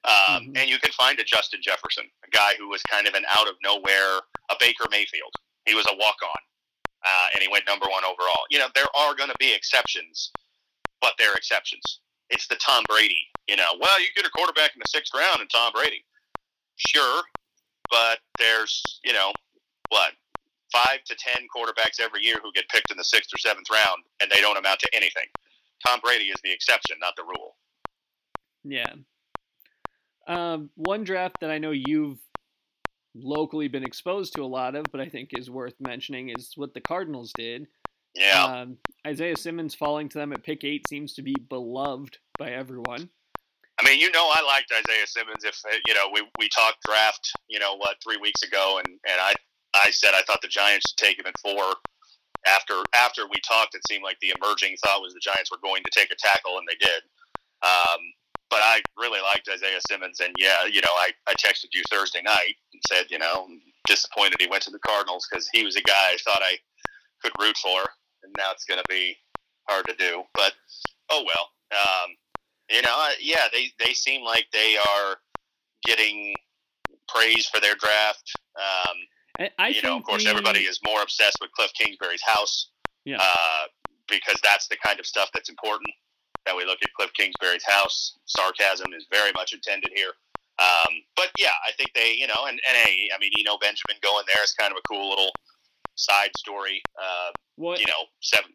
Um, 0.05 0.13
mm-hmm. 0.13 0.57
And 0.57 0.69
you 0.69 0.79
can 0.79 0.93
find 0.93 1.19
a 1.19 1.25
Justin 1.25 1.61
Jefferson, 1.63 2.05
a 2.27 2.31
guy 2.31 2.53
who 2.59 2.69
was 2.69 2.83
kind 2.83 3.07
of 3.07 3.15
an 3.15 3.25
out 3.37 3.49
of 3.49 3.55
nowhere, 3.63 4.21
a 4.51 4.55
Baker 4.61 4.85
Mayfield. 4.91 5.33
He 5.65 5.75
was 5.75 5.87
a 5.87 5.97
walk 5.97 6.17
on, 6.23 6.41
uh, 7.05 7.27
and 7.35 7.43
he 7.43 7.49
went 7.49 7.65
number 7.67 7.87
one 7.89 8.05
overall. 8.05 8.45
You 8.51 8.59
know, 8.59 8.69
there 8.75 8.91
are 8.99 9.15
going 9.15 9.31
to 9.31 9.37
be 9.41 9.55
exceptions, 9.55 10.31
but 11.01 11.15
they're 11.19 11.35
exceptions. 11.35 12.01
It's 12.29 12.47
the 12.49 12.57
Tom 12.57 12.85
Brady. 12.89 13.29
You 13.49 13.57
know, 13.57 13.77
well, 13.81 14.01
you 14.01 14.09
get 14.15 14.27
a 14.27 14.31
quarterback 14.31 14.75
in 14.75 14.81
the 14.81 14.89
sixth 14.89 15.15
round 15.15 15.41
and 15.41 15.49
Tom 15.49 15.73
Brady. 15.73 16.05
Sure, 16.77 17.23
but 17.91 18.19
there's 18.39 18.83
you 19.05 19.13
know 19.13 19.33
what 19.89 20.13
five 20.73 21.03
to 21.07 21.15
ten 21.17 21.47
quarterbacks 21.55 22.01
every 22.01 22.23
year 22.23 22.37
who 22.43 22.53
get 22.53 22.69
picked 22.69 22.91
in 22.91 22.97
the 22.97 23.05
sixth 23.05 23.33
or 23.33 23.39
seventh 23.39 23.69
round, 23.71 24.03
and 24.21 24.31
they 24.31 24.41
don't 24.41 24.59
amount 24.59 24.81
to 24.81 24.91
anything. 24.93 25.27
Tom 25.87 26.01
Brady 26.03 26.25
is 26.25 26.41
the 26.43 26.53
exception, 26.53 26.97
not 27.01 27.15
the 27.17 27.25
rule. 27.25 27.57
Yeah. 28.65 28.93
Um, 30.27 30.71
one 30.75 31.05
draft 31.05 31.37
that 31.41 31.51
I 31.51 31.59
know 31.59 31.71
you've 31.71 32.19
locally 33.15 33.69
been 33.69 33.85
exposed 33.85 34.35
to 34.35 34.43
a 34.43 34.47
lot 34.47 34.75
of, 34.75 34.87
but 34.91 35.01
I 35.01 35.09
think 35.09 35.31
is 35.33 35.51
worth 35.51 35.75
mentioning, 35.81 36.31
is 36.31 36.53
what 36.57 36.75
the 36.75 36.81
Cardinals 36.81 37.33
did. 37.37 37.67
Yeah. 38.15 38.45
Um, 38.45 38.79
Isaiah 39.07 39.37
Simmons 39.37 39.75
falling 39.75 40.09
to 40.11 40.19
them 40.19 40.33
at 40.33 40.43
pick 40.43 40.65
eight 40.65 40.89
seems 40.89 41.15
to 41.15 41.23
be 41.23 41.35
beloved 41.49 42.19
by 42.39 42.51
everyone. 42.51 43.11
I 43.79 43.85
mean, 43.85 43.99
you 43.99 44.11
know, 44.13 44.31
I 44.33 44.43
liked 44.47 44.73
Isaiah 44.73 45.07
Simmons. 45.07 45.45
If 45.45 45.61
you 45.87 45.95
know, 45.95 46.09
we 46.13 46.23
we 46.39 46.49
talked 46.49 46.79
draft, 46.87 47.33
you 47.49 47.59
know, 47.59 47.77
what 47.77 47.97
three 48.03 48.19
weeks 48.19 48.43
ago, 48.43 48.79
and 48.79 48.87
and 48.87 49.21
I 49.21 49.35
I 49.75 49.91
said 49.91 50.15
I 50.15 50.23
thought 50.23 50.43
the 50.43 50.49
Giants 50.49 50.91
should 50.91 51.05
take 51.05 51.19
him 51.19 51.27
at 51.27 51.39
four. 51.41 51.75
After 52.47 52.75
after 52.95 53.23
we 53.25 53.41
talked, 53.47 53.75
it 53.75 53.83
seemed 53.89 54.05
like 54.05 54.19
the 54.21 54.33
emerging 54.41 54.77
thought 54.85 55.03
was 55.03 55.13
the 55.13 55.21
Giants 55.21 55.51
were 55.51 55.59
going 55.63 55.83
to 55.83 55.91
take 55.93 56.13
a 56.13 56.17
tackle, 56.17 56.59
and 56.59 56.69
they 56.69 56.77
did. 56.79 57.03
Um, 57.63 58.01
but 58.51 58.61
I 58.63 58.83
really 58.97 59.21
liked 59.21 59.49
Isaiah 59.53 59.81
Simmons, 59.89 60.21
and 60.21 60.35
yeah, 60.39 60.67
you 60.71 60.81
know, 60.81 60.93
I, 60.93 61.11
I 61.27 61.35
texted 61.35 61.69
you 61.73 61.83
Thursday 61.91 62.23
night 62.23 62.55
and 62.73 62.83
said, 62.89 63.07
you 63.11 63.19
know, 63.19 63.49
disappointed 63.87 64.37
he 64.41 64.47
went 64.47 64.63
to 64.65 64.71
the 64.71 64.79
Cardinals 64.81 65.27
because 65.31 65.49
he 65.53 65.65
was 65.65 65.77
a 65.77 65.83
guy 65.83 66.13
I 66.13 66.17
thought 66.25 66.43
I 66.43 66.59
could 67.23 67.33
root 67.41 67.57
for, 67.57 67.81
and 68.23 68.35
now 68.37 68.53
it's 68.53 68.65
going 68.65 68.79
to 68.79 68.89
be 68.89 69.17
hard 69.69 69.87
to 69.89 69.95
do. 69.97 70.23
But 70.35 70.53
oh 71.11 71.25
well, 71.25 71.49
um, 71.73 72.11
you 72.71 72.83
know, 72.83 73.09
yeah, 73.21 73.49
they 73.53 73.69
they 73.85 73.93
seem 73.93 74.25
like 74.25 74.47
they 74.53 74.77
are 74.77 75.17
getting 75.85 76.35
praise 77.09 77.47
for 77.47 77.61
their 77.61 77.75
draft. 77.75 78.33
Um, 78.57 78.97
I, 79.39 79.51
I 79.59 79.69
you 79.69 79.83
know, 79.83 79.99
of 79.99 80.05
course, 80.05 80.25
the, 80.25 80.31
everybody 80.31 80.61
is 80.61 80.79
more 80.87 81.03
obsessed 81.03 81.39
with 81.41 81.51
Cliff 81.53 81.73
Kingsbury's 81.79 82.23
house. 82.23 82.71
Yeah. 83.05 83.19
Uh, 83.21 83.67
because 84.09 84.39
that's 84.43 84.69
the 84.69 84.77
kind 84.85 85.01
of 85.01 85.07
stuff 85.07 85.31
that's 85.33 85.49
important. 85.49 85.89
That 86.47 86.57
we 86.57 86.65
look 86.65 86.79
at 86.83 86.93
Cliff 86.95 87.13
Kingsbury's 87.15 87.65
house. 87.65 88.19
Sarcasm 88.27 88.93
is 88.93 89.07
very 89.11 89.33
much 89.35 89.53
intended 89.53 89.91
here. 89.95 90.13
Um, 90.59 91.03
but 91.17 91.31
yeah, 91.39 91.57
I 91.67 91.73
think 91.73 91.91
they, 91.95 92.15
you 92.15 92.27
know, 92.27 92.47
and, 92.47 92.61
and 92.69 92.77
hey, 92.85 93.09
I 93.15 93.19
mean, 93.19 93.33
Eno 93.41 93.59
Benjamin 93.59 93.97
going 94.03 94.25
there 94.27 94.45
is 94.45 94.53
kind 94.53 94.71
of 94.71 94.79
a 94.79 94.87
cool 94.87 95.09
little 95.09 95.31
side 95.97 96.31
story. 96.37 96.83
Uh, 96.99 97.31
what? 97.57 97.81
You 97.81 97.87
know, 97.87 98.05
seven. 98.21 98.51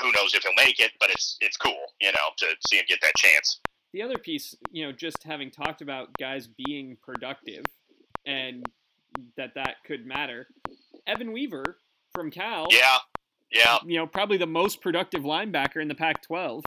Who 0.00 0.12
knows 0.12 0.34
if 0.34 0.42
he'll 0.42 0.52
make 0.64 0.78
it, 0.78 0.92
but 1.00 1.10
it's 1.10 1.36
it's 1.40 1.56
cool, 1.56 1.86
you 2.00 2.12
know, 2.12 2.28
to 2.38 2.46
see 2.68 2.76
him 2.76 2.84
get 2.88 3.00
that 3.02 3.14
chance. 3.16 3.60
The 3.92 4.02
other 4.02 4.18
piece, 4.18 4.54
you 4.70 4.84
know, 4.84 4.92
just 4.92 5.22
having 5.22 5.50
talked 5.50 5.80
about 5.80 6.08
guys 6.18 6.48
being 6.66 6.96
productive 7.02 7.64
and 8.26 8.64
that 9.36 9.54
that 9.54 9.76
could 9.86 10.06
matter. 10.06 10.48
Evan 11.06 11.32
Weaver 11.32 11.78
from 12.12 12.30
Cal. 12.30 12.68
Yeah. 12.70 12.98
Yeah. 13.50 13.78
You 13.86 13.98
know, 13.98 14.06
probably 14.06 14.36
the 14.36 14.46
most 14.46 14.80
productive 14.80 15.22
linebacker 15.22 15.80
in 15.80 15.88
the 15.88 15.94
Pac-12. 15.94 16.62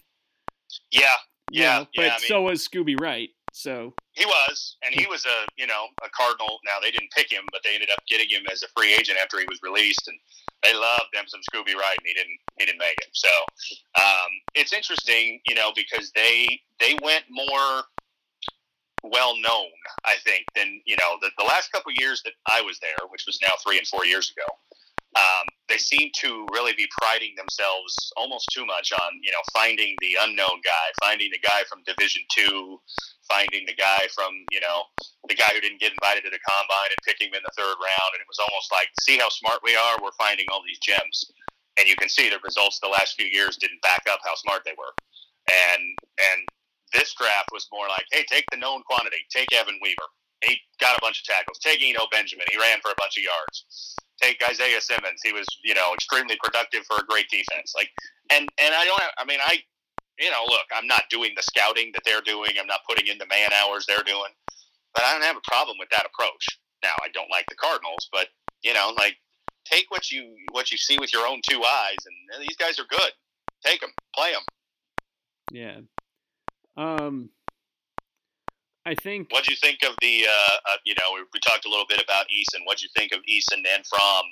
Yeah. 0.92 1.16
Yeah. 1.52 1.80
Know, 1.80 1.88
but 1.96 2.02
yeah, 2.02 2.08
I 2.08 2.20
mean, 2.20 2.28
so 2.28 2.42
was 2.44 2.68
Scooby 2.68 3.00
Wright. 3.00 3.30
So 3.54 3.94
he 4.14 4.26
was, 4.26 4.78
and 4.86 4.94
he 4.94 5.08
was 5.08 5.26
a 5.26 5.48
you 5.58 5.66
know 5.66 5.88
a 6.06 6.10
Cardinal. 6.10 6.60
Now 6.64 6.78
they 6.82 6.92
didn't 6.92 7.10
pick 7.12 7.32
him, 7.32 7.44
but 7.52 7.62
they 7.64 7.74
ended 7.74 7.90
up 7.90 8.00
getting 8.08 8.30
him 8.30 8.44
as 8.52 8.62
a 8.62 8.68
free 8.76 8.94
agent 8.94 9.18
after 9.22 9.40
he 9.40 9.46
was 9.50 9.60
released, 9.64 10.08
and 10.08 10.18
they 10.64 10.74
loved 10.74 11.10
them 11.14 11.26
some 11.28 11.42
Scooby 11.50 11.74
Wright, 11.74 11.98
and 11.98 12.06
he 12.06 12.14
didn't 12.14 12.38
he 12.60 12.66
didn't 12.66 12.80
make 12.80 12.98
it. 13.02 13.10
So 13.14 13.30
um, 13.98 14.30
it's 14.54 14.74
interesting, 14.74 15.40
you 15.48 15.56
know, 15.56 15.72
because 15.76 16.12
they 16.12 16.60
they 16.80 16.98
went 17.02 17.24
more 17.32 17.84
well 19.04 19.36
known, 19.38 19.74
I 20.06 20.16
think, 20.24 20.46
than 20.56 20.82
you 20.86 20.98
know 20.98 21.18
the, 21.22 21.30
the 21.38 21.46
last 21.46 21.72
couple 21.72 21.92
years 21.98 22.22
that 22.26 22.34
I 22.48 22.62
was 22.62 22.80
there, 22.80 23.08
which 23.10 23.24
was 23.26 23.40
now 23.42 23.54
three 23.66 23.78
and 23.78 23.88
four 23.88 24.06
years 24.06 24.32
ago. 24.36 24.46
Um, 25.16 25.46
they 25.70 25.78
seem 25.78 26.10
to 26.24 26.48
really 26.52 26.74
be 26.74 26.88
priding 27.00 27.36
themselves 27.36 27.94
almost 28.16 28.50
too 28.52 28.66
much 28.66 28.92
on 28.94 29.20
you 29.22 29.32
know 29.32 29.44
finding 29.54 29.96
the 30.00 30.16
unknown 30.24 30.64
guy, 30.64 30.88
finding 31.02 31.30
the 31.32 31.40
guy 31.40 31.64
from 31.70 31.84
Division 31.84 32.24
Two, 32.32 32.80
finding 33.30 33.66
the 33.68 33.76
guy 33.76 34.08
from 34.16 34.32
you 34.52 34.60
know 34.60 34.84
the 35.28 35.36
guy 35.36 35.52
who 35.54 35.60
didn't 35.62 35.80
get 35.80 35.92
invited 35.92 36.24
to 36.24 36.32
the 36.32 36.40
combine 36.48 36.92
and 36.92 37.02
picking 37.04 37.28
him 37.28 37.36
in 37.36 37.44
the 37.44 37.56
third 37.56 37.76
round. 37.76 38.12
And 38.16 38.22
it 38.24 38.30
was 38.32 38.40
almost 38.40 38.72
like, 38.72 38.88
see 39.04 39.20
how 39.20 39.30
smart 39.30 39.60
we 39.64 39.76
are. 39.76 40.00
We're 40.02 40.16
finding 40.16 40.48
all 40.52 40.64
these 40.64 40.80
gems, 40.80 41.32
and 41.78 41.88
you 41.88 41.96
can 41.96 42.10
see 42.10 42.30
the 42.30 42.40
results 42.44 42.80
the 42.80 42.92
last 42.92 43.20
few 43.20 43.28
years 43.28 43.58
didn't 43.58 43.82
back 43.82 44.08
up 44.10 44.20
how 44.24 44.36
smart 44.36 44.64
they 44.64 44.76
were. 44.78 44.96
And 45.48 45.84
and 46.32 46.48
this 46.94 47.14
draft 47.14 47.52
was 47.52 47.68
more 47.72 47.88
like, 47.88 48.06
hey, 48.12 48.24
take 48.32 48.46
the 48.52 48.58
known 48.58 48.82
quantity. 48.88 49.20
Take 49.30 49.52
Evan 49.54 49.80
Weaver. 49.82 50.08
He 50.44 50.58
got 50.80 50.98
a 50.98 51.02
bunch 51.02 51.22
of 51.22 51.26
tackles. 51.26 51.58
Take 51.60 51.82
Eno 51.82 52.06
Benjamin. 52.12 52.46
He 52.52 52.60
ran 52.60 52.80
for 52.82 52.92
a 52.92 53.00
bunch 53.00 53.18
of 53.18 53.24
yards. 53.24 53.96
Take 54.22 54.42
Isaiah 54.48 54.82
Simmons. 54.82 55.22
He 55.24 55.34
was, 55.34 55.46
you 55.64 55.74
know, 55.74 55.94
extremely 55.94 56.38
productive 56.42 56.86
for 56.86 56.98
a 56.98 57.06
great 57.06 57.30
defense. 57.30 57.74
Like, 57.76 57.90
and 58.32 58.48
and 58.62 58.74
I 58.74 58.86
don't. 58.86 59.00
Have, 59.02 59.12
I 59.18 59.26
mean, 59.26 59.40
I, 59.42 59.62
you 60.20 60.30
know, 60.32 60.44
look, 60.48 60.66
I'm 60.76 60.88
not 60.88 61.04
doing 61.10 61.34
the 61.36 61.44
scouting 61.44 61.92
that 61.94 62.02
they're 62.06 62.22
doing. 62.22 62.52
I'm 62.60 62.68
not 62.68 62.82
putting 62.88 63.08
in 63.08 63.18
the 63.18 63.28
man 63.28 63.50
hours 63.54 63.86
they're 63.88 64.06
doing. 64.06 64.32
But 64.94 65.06
I 65.06 65.14
don't 65.14 65.24
have 65.24 65.38
a 65.38 65.50
problem 65.50 65.78
with 65.80 65.90
that 65.90 66.06
approach. 66.06 66.48
Now, 66.84 66.94
I 67.02 67.10
don't 67.14 67.30
like 67.30 67.46
the 67.50 67.56
Cardinals, 67.56 68.10
but 68.12 68.28
you 68.64 68.74
know, 68.74 68.94
like, 68.98 69.18
take 69.66 69.90
what 69.90 70.12
you 70.12 70.36
what 70.52 70.72
you 70.72 70.78
see 70.78 70.98
with 71.00 71.14
your 71.14 71.28
own 71.28 71.42
two 71.48 71.64
eyes, 71.64 71.98
and 72.06 72.42
these 72.42 72.58
guys 72.58 72.80
are 72.80 72.86
good. 72.90 73.12
Take 73.64 73.82
them, 73.82 73.92
play 74.16 74.32
them. 74.32 74.42
Yeah, 75.52 75.80
um, 76.78 77.30
I 78.88 78.96
think. 78.96 79.28
What 79.32 79.44
do 79.44 79.52
you 79.52 79.58
think 79.58 79.80
of 79.84 79.96
the? 80.02 80.26
Uh, 80.26 80.56
uh, 80.72 80.78
you 80.86 80.96
know, 80.96 81.14
we, 81.14 81.22
we, 81.34 81.40
talked 81.46 81.66
a 81.66 81.70
little 81.70 81.86
bit 81.90 82.02
about 82.02 82.26
Eason. 82.28 82.62
What 82.64 82.78
do 82.78 82.84
you 82.84 82.90
think 82.96 83.12
of 83.12 83.20
Eason 83.30 83.58
and 83.58 83.86
Fromm 83.86 84.26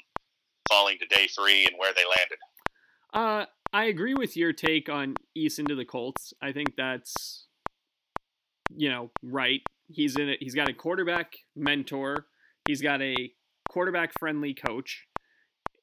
falling 0.70 0.98
to 1.00 1.06
day 1.08 1.28
three 1.28 1.66
and 1.66 1.74
where 1.78 1.94
they 1.94 2.04
landed? 2.06 2.38
Uh, 3.14 3.46
I 3.74 3.86
agree 3.86 4.14
with 4.14 4.38
your 4.38 4.54
take 4.54 4.88
on 4.88 5.16
Eason 5.38 5.68
to 5.68 5.76
the 5.76 5.84
Colts. 5.84 6.34
I 6.42 6.54
think 6.54 6.78
that's, 6.78 7.48
you 8.74 8.90
know, 8.90 9.12
right. 9.22 9.60
He's 9.90 10.16
in 10.16 10.30
it. 10.30 10.38
He's 10.40 10.56
got 10.56 10.70
a 10.70 10.74
quarterback 10.74 11.34
mentor. 11.58 12.28
He's 12.66 12.82
got 12.82 13.02
a 13.02 13.34
quarterback 13.70 14.12
friendly 14.18 14.54
coach. 14.54 15.06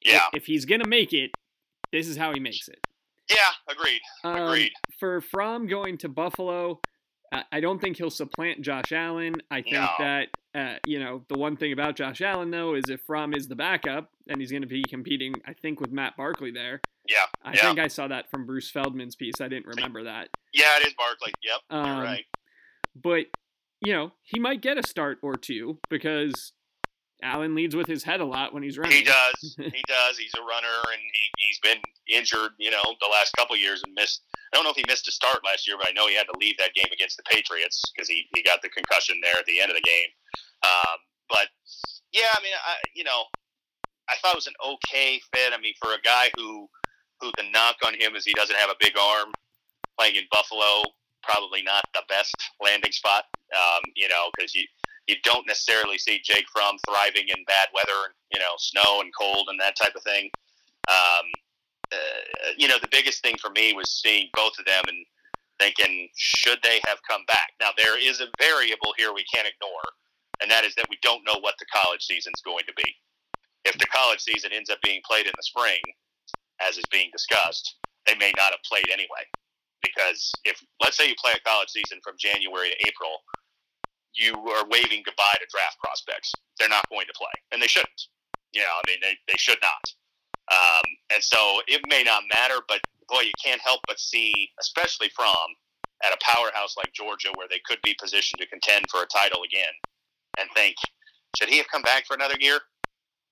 Yeah. 0.03 0.21
If, 0.33 0.41
if 0.41 0.45
he's 0.47 0.65
gonna 0.65 0.87
make 0.87 1.13
it, 1.13 1.29
this 1.91 2.07
is 2.07 2.17
how 2.17 2.33
he 2.33 2.39
makes 2.39 2.67
it. 2.67 2.79
Yeah, 3.29 3.37
agreed. 3.69 4.01
Um, 4.23 4.47
agreed. 4.47 4.71
For 4.99 5.21
Fromm 5.21 5.67
going 5.67 5.99
to 5.99 6.09
Buffalo, 6.09 6.81
I 7.51 7.59
don't 7.59 7.79
think 7.79 7.97
he'll 7.97 8.09
supplant 8.09 8.61
Josh 8.61 8.91
Allen. 8.91 9.35
I 9.49 9.61
think 9.61 9.75
no. 9.75 9.89
that 9.99 10.27
uh, 10.53 10.75
you 10.85 10.99
know 10.99 11.23
the 11.29 11.37
one 11.37 11.57
thing 11.57 11.73
about 11.73 11.95
Josh 11.95 12.21
Allen 12.21 12.51
though 12.51 12.75
is 12.75 12.85
if 12.89 13.01
Fromm 13.01 13.33
is 13.33 13.47
the 13.47 13.55
backup 13.55 14.09
and 14.27 14.39
he's 14.39 14.51
going 14.51 14.61
to 14.61 14.67
be 14.67 14.83
competing, 14.83 15.33
I 15.45 15.53
think 15.53 15.79
with 15.79 15.91
Matt 15.91 16.15
Barkley 16.17 16.51
there. 16.51 16.81
Yeah, 17.07 17.17
I 17.43 17.53
yeah. 17.53 17.61
think 17.61 17.79
I 17.79 17.87
saw 17.87 18.07
that 18.07 18.29
from 18.29 18.45
Bruce 18.45 18.69
Feldman's 18.69 19.15
piece. 19.15 19.41
I 19.41 19.47
didn't 19.47 19.65
remember 19.65 20.03
that. 20.03 20.29
Yeah, 20.53 20.77
it 20.79 20.87
is 20.87 20.93
Barkley. 20.93 21.33
Yep, 21.43 21.59
um, 21.69 21.85
you're 21.85 22.03
right. 22.03 22.25
But 22.95 23.25
you 23.81 23.93
know 23.93 24.11
he 24.21 24.39
might 24.39 24.61
get 24.61 24.77
a 24.77 24.87
start 24.87 25.17
or 25.21 25.35
two 25.35 25.79
because 25.89 26.53
Allen 27.23 27.55
leads 27.55 27.75
with 27.75 27.87
his 27.87 28.03
head 28.03 28.19
a 28.19 28.25
lot 28.25 28.53
when 28.53 28.63
he's 28.63 28.77
running. 28.77 28.97
He 28.97 29.03
does. 29.03 29.55
he 29.57 29.83
does. 29.87 30.17
He's 30.17 30.33
a 30.37 30.41
runner, 30.41 30.77
and 30.91 30.99
he, 30.99 31.31
he's 31.37 31.59
been 31.59 31.77
injured, 32.07 32.51
you 32.59 32.69
know, 32.69 32.81
the 32.99 33.07
last 33.11 33.33
couple 33.37 33.55
years 33.55 33.81
and 33.83 33.93
missed. 33.93 34.21
I 34.53 34.55
don't 34.55 34.65
know 34.65 34.69
if 34.69 34.77
he 34.77 34.85
missed 34.87 35.07
a 35.07 35.11
start 35.11 35.41
last 35.43 35.67
year, 35.67 35.77
but 35.81 35.89
I 35.89 35.93
know 35.93 36.05
he 36.05 36.15
had 36.15 36.29
to 36.29 36.37
leave 36.37 36.57
that 36.59 36.75
game 36.75 36.85
against 36.93 37.17
the 37.17 37.23
Patriots 37.23 37.81
because 37.89 38.07
he, 38.07 38.29
he 38.35 38.43
got 38.43 38.61
the 38.61 38.69
concussion 38.69 39.17
there 39.23 39.33
at 39.33 39.45
the 39.45 39.59
end 39.59 39.71
of 39.71 39.75
the 39.75 39.81
game. 39.81 40.09
Um, 40.61 40.97
but 41.27 41.49
yeah, 42.13 42.29
I 42.37 42.43
mean, 42.43 42.53
I 42.53 42.75
you 42.93 43.03
know, 43.03 43.25
I 44.09 44.13
thought 44.21 44.37
it 44.37 44.45
was 44.45 44.47
an 44.47 44.53
okay 44.61 45.19
fit. 45.33 45.53
I 45.53 45.59
mean, 45.59 45.73
for 45.81 45.93
a 45.93 46.01
guy 46.05 46.29
who 46.37 46.69
who 47.19 47.31
the 47.37 47.49
knock 47.51 47.77
on 47.85 47.95
him 47.95 48.15
is 48.15 48.25
he 48.25 48.33
doesn't 48.33 48.55
have 48.55 48.69
a 48.69 48.77
big 48.79 48.93
arm, 48.97 49.33
playing 49.97 50.17
in 50.17 50.23
Buffalo, 50.31 50.83
probably 51.23 51.63
not 51.63 51.83
the 51.93 52.03
best 52.07 52.35
landing 52.61 52.91
spot. 52.91 53.25
Um, 53.55 53.81
you 53.95 54.07
know, 54.07 54.29
because 54.37 54.53
you 54.53 54.65
you 55.07 55.15
don't 55.23 55.47
necessarily 55.47 55.97
see 55.97 56.21
Jake 56.23 56.45
Fromm 56.53 56.77
thriving 56.87 57.27
in 57.27 57.43
bad 57.45 57.67
weather, 57.73 58.05
and, 58.05 58.13
you 58.33 58.39
know, 58.39 58.53
snow 58.57 59.01
and 59.01 59.11
cold 59.19 59.47
and 59.49 59.59
that 59.59 59.75
type 59.75 59.95
of 59.95 60.03
thing. 60.03 60.29
Um, 60.89 61.25
uh, 61.91 62.51
you 62.57 62.67
know, 62.67 62.77
the 62.81 62.91
biggest 62.91 63.21
thing 63.21 63.35
for 63.41 63.49
me 63.49 63.73
was 63.73 64.01
seeing 64.01 64.29
both 64.33 64.53
of 64.59 64.65
them, 64.65 64.83
and 64.87 65.05
thinking, 65.59 66.09
should 66.15 66.59
they 66.63 66.79
have 66.87 66.99
come 67.09 67.23
back? 67.27 67.51
Now, 67.59 67.69
there 67.77 67.97
is 67.97 68.21
a 68.21 68.27
variable 68.39 68.93
here 68.97 69.13
we 69.13 69.25
can't 69.33 69.47
ignore, 69.47 69.87
and 70.41 70.49
that 70.49 70.63
is 70.63 70.75
that 70.75 70.87
we 70.89 70.97
don't 71.01 71.25
know 71.25 71.39
what 71.39 71.55
the 71.59 71.65
college 71.73 72.03
season 72.03 72.33
is 72.35 72.41
going 72.41 72.65
to 72.67 72.73
be. 72.75 72.89
If 73.65 73.77
the 73.77 73.87
college 73.87 74.19
season 74.19 74.51
ends 74.51 74.69
up 74.69 74.79
being 74.83 75.01
played 75.07 75.25
in 75.25 75.33
the 75.35 75.43
spring, 75.43 75.79
as 76.61 76.77
is 76.77 76.85
being 76.91 77.09
discussed, 77.11 77.75
they 78.05 78.15
may 78.15 78.31
not 78.35 78.51
have 78.51 78.63
played 78.67 78.89
anyway. 78.91 79.23
Because 79.81 80.31
if, 80.45 80.59
let's 80.81 80.97
say 80.97 81.07
you 81.07 81.15
play 81.21 81.33
a 81.35 81.47
college 81.47 81.69
season 81.69 81.99
from 82.03 82.15
January 82.19 82.69
to 82.71 82.87
April, 82.87 83.19
you 84.15 84.33
are 84.33 84.67
waving 84.69 85.03
goodbye 85.03 85.37
to 85.39 85.47
draft 85.51 85.79
prospects. 85.79 86.31
They're 86.59 86.69
not 86.69 86.87
going 86.89 87.07
to 87.07 87.13
play, 87.17 87.33
and 87.51 87.61
they 87.61 87.67
shouldn't. 87.67 88.07
You 88.53 88.61
know, 88.61 88.75
I 88.77 88.83
mean, 88.87 88.99
they, 89.01 89.17
they 89.27 89.37
should 89.37 89.57
not. 89.61 89.81
Um, 90.53 90.83
and 91.13 91.23
so 91.23 91.61
it 91.67 91.81
may 91.87 92.03
not 92.03 92.23
matter, 92.33 92.61
but 92.67 92.79
boy, 93.09 93.21
you 93.21 93.31
can't 93.43 93.61
help 93.61 93.81
but 93.87 93.99
see, 93.99 94.49
especially 94.59 95.09
from 95.15 95.35
at 96.05 96.13
a 96.13 96.17
powerhouse 96.21 96.75
like 96.77 96.93
Georgia, 96.93 97.29
where 97.35 97.47
they 97.49 97.61
could 97.65 97.79
be 97.83 97.95
positioned 97.99 98.39
to 98.39 98.47
contend 98.47 98.85
for 98.91 99.01
a 99.01 99.07
title 99.07 99.41
again, 99.43 99.73
and 100.39 100.49
think, 100.55 100.75
should 101.37 101.49
he 101.49 101.57
have 101.57 101.67
come 101.71 101.81
back 101.81 102.05
for 102.05 102.13
another 102.13 102.35
year? 102.39 102.59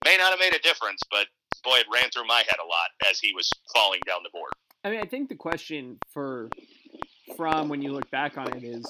May 0.05 0.17
not 0.17 0.31
have 0.31 0.39
made 0.39 0.55
a 0.55 0.59
difference, 0.59 1.01
but 1.11 1.27
boy, 1.63 1.77
it 1.77 1.85
ran 1.93 2.09
through 2.09 2.25
my 2.25 2.39
head 2.39 2.57
a 2.59 2.65
lot 2.65 3.09
as 3.09 3.19
he 3.19 3.33
was 3.35 3.49
falling 3.73 3.99
down 4.07 4.19
the 4.23 4.29
board. 4.31 4.51
I 4.83 4.89
mean, 4.89 4.99
I 4.99 5.05
think 5.05 5.29
the 5.29 5.35
question 5.35 5.99
for 6.11 6.49
Fromm 7.37 7.69
when 7.69 7.81
you 7.81 7.91
look 7.91 8.09
back 8.09 8.37
on 8.37 8.51
it 8.55 8.63
is 8.63 8.85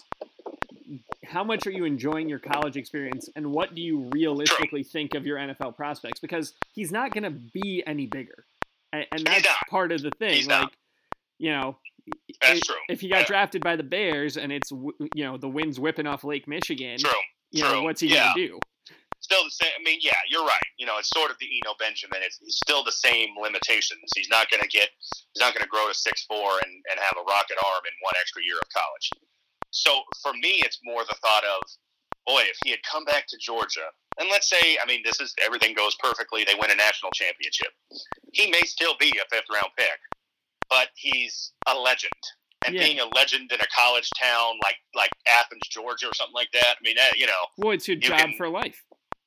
how 1.25 1.43
much 1.43 1.65
are 1.67 1.71
you 1.71 1.85
enjoying 1.85 2.27
your 2.29 2.39
college 2.39 2.75
experience 2.77 3.29
and 3.35 3.51
what 3.51 3.75
do 3.75 3.81
you 3.81 4.09
realistically 4.11 4.83
think 4.83 5.13
of 5.13 5.25
your 5.25 5.37
NFL 5.37 5.75
prospects? 5.75 6.19
Because 6.19 6.53
he's 6.73 6.91
not 6.91 7.13
going 7.13 7.23
to 7.23 7.29
be 7.31 7.83
any 7.85 8.05
bigger. 8.07 8.45
And, 8.93 9.05
and 9.11 9.25
that's 9.25 9.47
part 9.69 9.91
of 9.91 10.01
the 10.01 10.11
thing. 10.11 10.33
He's 10.35 10.47
like, 10.47 10.61
not. 10.63 10.73
you 11.39 11.51
know, 11.51 11.77
That's 12.41 12.59
if, 12.59 12.63
true. 12.65 12.75
if 12.89 13.01
he 13.01 13.09
got 13.09 13.19
Yeah. 13.21 13.25
drafted 13.27 13.63
by 13.63 13.75
the 13.75 13.83
Bears 13.83 14.35
and 14.37 14.51
it's, 14.51 14.71
you 14.71 15.23
know, 15.23 15.37
the 15.37 15.47
wind's 15.49 15.79
whipping 15.79 16.07
off 16.07 16.23
Lake 16.23 16.47
Michigan, 16.47 16.97
True. 16.99 17.11
you 17.51 17.63
know, 17.63 17.71
true. 17.73 17.83
what's 17.83 18.01
he 18.01 18.07
Yeah. 18.07 18.33
going 18.33 18.35
to 18.35 18.47
do? 18.47 18.59
Still 19.21 19.43
the 19.43 19.51
same. 19.51 19.69
I 19.79 19.83
mean, 19.83 19.99
yeah, 20.01 20.17
you're 20.29 20.43
right. 20.43 20.65
You 20.77 20.87
know, 20.87 20.97
it's 20.97 21.09
sort 21.13 21.29
of 21.29 21.37
the 21.39 21.45
Eno 21.45 21.75
Benjamin. 21.77 22.19
It's, 22.23 22.39
it's 22.41 22.57
still 22.57 22.83
the 22.83 22.91
same 22.91 23.29
limitations. 23.39 24.01
He's 24.15 24.29
not 24.29 24.49
going 24.49 24.63
to 24.63 24.67
get. 24.67 24.89
He's 24.99 25.39
not 25.39 25.53
going 25.53 25.61
to 25.63 25.69
grow 25.69 25.87
to 25.87 25.93
six 25.93 26.25
four 26.25 26.57
and, 26.65 26.71
and 26.89 26.99
have 26.99 27.13
a 27.15 27.23
rocket 27.29 27.55
arm 27.63 27.83
in 27.85 27.93
one 28.01 28.13
extra 28.19 28.41
year 28.43 28.57
of 28.57 28.67
college. 28.73 29.09
So 29.69 30.01
for 30.21 30.33
me, 30.33 30.61
it's 30.65 30.79
more 30.83 31.03
the 31.03 31.15
thought 31.21 31.43
of, 31.43 31.61
boy, 32.25 32.41
if 32.49 32.57
he 32.63 32.71
had 32.71 32.79
come 32.89 33.05
back 33.05 33.27
to 33.27 33.37
Georgia, 33.39 33.87
and 34.19 34.29
let's 34.29 34.49
say, 34.49 34.77
I 34.83 34.85
mean, 34.87 35.01
this 35.05 35.19
is 35.21 35.33
everything 35.43 35.73
goes 35.73 35.95
perfectly. 35.95 36.43
They 36.43 36.55
win 36.59 36.71
a 36.71 36.75
national 36.75 37.11
championship. 37.11 37.69
He 38.33 38.49
may 38.51 38.61
still 38.63 38.95
be 38.99 39.09
a 39.17 39.25
fifth 39.33 39.45
round 39.51 39.69
pick, 39.77 39.99
but 40.69 40.89
he's 40.95 41.53
a 41.67 41.75
legend. 41.77 42.11
And 42.65 42.75
Yeah. 42.75 42.83
being 42.83 42.99
a 42.99 43.05
legend 43.05 43.51
in 43.51 43.59
a 43.59 43.67
college 43.75 44.07
town 44.19 44.59
like 44.61 44.77
like 44.93 45.09
Athens, 45.27 45.67
Georgia, 45.69 46.07
or 46.09 46.13
something 46.13 46.35
like 46.35 46.51
that. 46.51 46.75
I 46.77 46.81
mean, 46.83 46.95
that, 46.95 47.17
you 47.17 47.25
know, 47.25 47.45
Well, 47.57 47.71
it's 47.71 47.87
your 47.87 47.95
You 47.95 48.01
job 48.09 48.19
can- 48.19 48.37
for 48.37 48.49
life. 48.49 48.83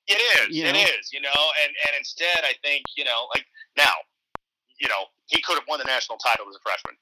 it 0.06 0.20
is. 0.20 0.54
You 0.56 0.66
It 0.66 0.72
know? 0.74 0.80
is. 0.80 1.12
You 1.12 1.20
know, 1.20 1.52
and 1.64 1.74
and 1.88 1.96
instead, 1.98 2.44
I 2.44 2.52
think 2.62 2.84
you 2.96 3.02
know, 3.04 3.26
like 3.34 3.44
now, 3.76 3.94
you 4.78 4.88
know, 4.88 5.06
he 5.26 5.40
could 5.42 5.56
have 5.58 5.66
won 5.66 5.78
the 5.80 5.84
national 5.84 6.18
title 6.18 6.46
as 6.48 6.54
a 6.54 6.60
freshman. 6.60 6.96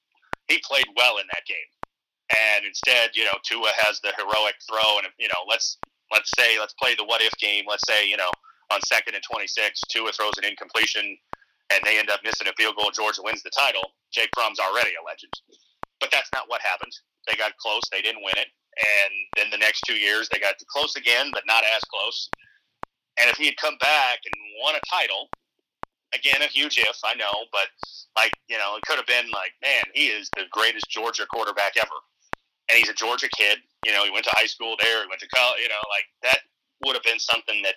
He 0.48 0.58
played 0.60 0.86
well 0.96 1.18
in 1.18 1.26
that 1.26 1.44
game, 1.44 1.68
and 2.32 2.64
instead, 2.64 3.10
you 3.14 3.24
know, 3.24 3.36
Tua 3.44 3.70
has 3.76 4.00
the 4.00 4.12
heroic 4.16 4.54
throw, 4.68 4.98
and 4.98 5.06
you 5.18 5.28
know, 5.28 5.42
let's 5.48 5.78
let's 6.12 6.30
say 6.38 6.58
let's 6.58 6.74
play 6.74 6.94
the 6.94 7.04
what 7.04 7.22
if 7.22 7.32
game. 7.38 7.64
Let's 7.68 7.86
say 7.86 8.08
you 8.08 8.16
know, 8.16 8.30
on 8.72 8.80
second 8.82 9.14
and 9.14 9.24
twenty 9.24 9.46
six, 9.46 9.80
Tua 9.90 10.12
throws 10.12 10.38
an 10.38 10.44
incompletion, 10.44 11.16
and 11.72 11.80
they 11.84 11.98
end 11.98 12.10
up 12.10 12.20
missing 12.24 12.48
a 12.48 12.52
field 12.54 12.76
goal. 12.76 12.90
Georgia 12.90 13.22
wins 13.22 13.42
the 13.42 13.50
title. 13.50 13.94
Jake 14.12 14.30
Fromm's 14.34 14.60
already 14.60 14.92
a 14.96 15.04
legend, 15.04 15.32
but 16.00 16.10
that's 16.10 16.30
not 16.32 16.44
what 16.48 16.60
happened. 16.62 16.92
They 17.26 17.36
got 17.36 17.56
close. 17.56 17.82
They 17.90 18.02
didn't 18.02 18.22
win 18.22 18.34
it. 18.36 18.48
And 18.72 19.12
then 19.36 19.50
the 19.50 19.58
next 19.58 19.82
two 19.86 19.94
years, 19.94 20.28
they 20.32 20.38
got 20.38 20.54
close 20.70 20.96
again, 20.96 21.30
but 21.32 21.44
not 21.46 21.64
as 21.76 21.82
close. 21.84 22.28
And 23.20 23.28
if 23.30 23.36
he 23.36 23.46
had 23.46 23.56
come 23.56 23.76
back 23.80 24.20
and 24.24 24.34
won 24.62 24.74
a 24.74 24.80
title, 24.88 25.28
again, 26.14 26.40
a 26.40 26.46
huge 26.46 26.78
if, 26.78 26.98
I 27.04 27.14
know, 27.14 27.32
but 27.52 27.68
like, 28.16 28.32
you 28.48 28.56
know, 28.58 28.76
it 28.76 28.82
could 28.86 28.96
have 28.96 29.06
been 29.06 29.30
like, 29.30 29.52
man, 29.62 29.84
he 29.94 30.06
is 30.06 30.28
the 30.36 30.44
greatest 30.50 30.88
Georgia 30.90 31.26
quarterback 31.32 31.76
ever. 31.76 32.00
And 32.70 32.78
he's 32.78 32.88
a 32.88 32.94
Georgia 32.94 33.28
kid. 33.36 33.58
You 33.84 33.92
know, 33.92 34.04
he 34.04 34.10
went 34.10 34.24
to 34.26 34.34
high 34.34 34.46
school 34.46 34.76
there, 34.80 35.02
he 35.02 35.08
went 35.08 35.20
to 35.20 35.28
college, 35.28 35.60
you 35.60 35.68
know, 35.68 35.82
like 35.90 36.06
that 36.22 36.40
would 36.86 36.94
have 36.94 37.02
been 37.02 37.18
something 37.18 37.62
that 37.62 37.74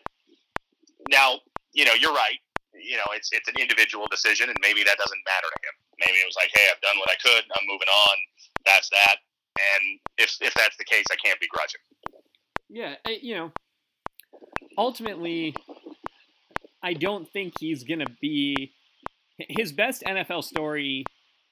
now, 1.10 1.40
you 1.74 1.86
know, 1.86 1.94
you're 1.94 2.14
right. 2.14 2.38
You 2.74 2.98
know, 2.98 3.10
it's 3.14 3.30
it's 3.32 3.48
an 3.48 3.56
individual 3.58 4.08
decision 4.08 4.50
and 4.50 4.58
maybe 4.62 4.84
that 4.84 4.98
doesn't 4.98 5.24
matter 5.26 5.50
to 5.50 5.60
him. 5.66 5.76
Maybe 6.06 6.20
it 6.20 6.28
was 6.28 6.36
like, 6.38 6.52
hey, 6.54 6.68
I've 6.70 6.82
done 6.82 7.00
what 7.00 7.10
I 7.10 7.18
could, 7.24 7.44
I'm 7.56 7.66
moving 7.68 7.88
on. 7.88 8.16
That's 8.66 8.90
that. 8.90 9.18
And 9.58 10.00
if 10.18 10.38
if 10.42 10.54
that's 10.54 10.78
the 10.78 10.84
case, 10.84 11.06
I 11.12 11.16
can't 11.24 11.40
begrudge 11.40 11.76
him. 11.76 11.82
Yeah, 12.70 12.96
you 13.22 13.36
know, 13.36 13.52
ultimately, 14.78 15.56
I 16.84 16.94
don't 16.94 17.32
think 17.32 17.54
he's 17.60 17.84
gonna 17.84 18.10
be. 18.22 18.74
His 19.38 19.74
best 19.74 20.02
NFL 20.04 20.44
story 20.44 21.04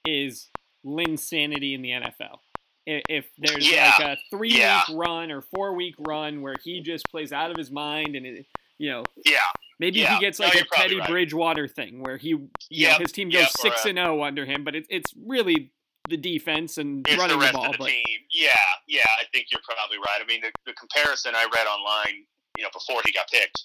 is 0.06 0.48
Linsanity 0.84 1.74
in 1.74 1.82
the 1.82 1.90
NFL. 1.90 2.38
If 2.86 3.26
there's 3.38 3.70
Yeah, 3.70 3.92
like 3.98 4.06
a 4.06 4.16
three 4.30 4.52
week 4.52 4.96
run 4.98 5.30
or 5.30 5.40
four 5.40 5.74
week 5.74 5.94
run 5.98 6.42
where 6.42 6.56
he 6.62 6.80
just 6.80 7.04
plays 7.10 7.32
out 7.32 7.50
of 7.50 7.56
his 7.56 7.70
mind 7.70 8.14
and 8.14 8.26
it, 8.26 8.46
you 8.78 8.90
know 8.90 9.04
Yeah. 9.24 9.38
maybe 9.78 10.00
Yeah, 10.00 10.14
he 10.14 10.20
gets 10.20 10.38
no, 10.38 10.46
like 10.46 10.60
a 10.60 10.64
Teddy 10.74 10.98
right. 10.98 11.08
Bridgewater 11.08 11.66
thing 11.68 12.02
where 12.02 12.16
he 12.16 12.36
you 12.70 12.88
know, 12.88 12.94
his 12.98 13.12
team 13.12 13.30
goes 13.30 13.50
six 13.58 13.84
and 13.86 13.96
zero 13.96 14.22
under 14.22 14.44
him, 14.44 14.64
but 14.64 14.74
it's 14.74 14.86
it's 14.90 15.12
really 15.26 15.72
the 16.10 16.16
defense 16.18 16.76
and 16.76 17.06
it's 17.08 17.16
running 17.16 17.38
the 17.38 17.42
rest 17.42 17.54
ball. 17.54 17.72
the 17.72 17.78
but 17.78 17.88
team. 17.88 18.04
Yeah, 18.30 18.52
yeah, 18.86 19.00
I 19.20 19.24
think 19.32 19.46
you're 19.50 19.62
probably 19.64 19.96
right. 19.98 20.20
I 20.20 20.26
mean, 20.26 20.42
the, 20.42 20.52
the 20.66 20.74
comparison 20.74 21.34
I 21.34 21.44
read 21.54 21.66
online, 21.66 22.26
you 22.58 22.64
know, 22.64 22.68
before 22.74 23.00
he 23.06 23.12
got 23.12 23.26
picked, 23.30 23.64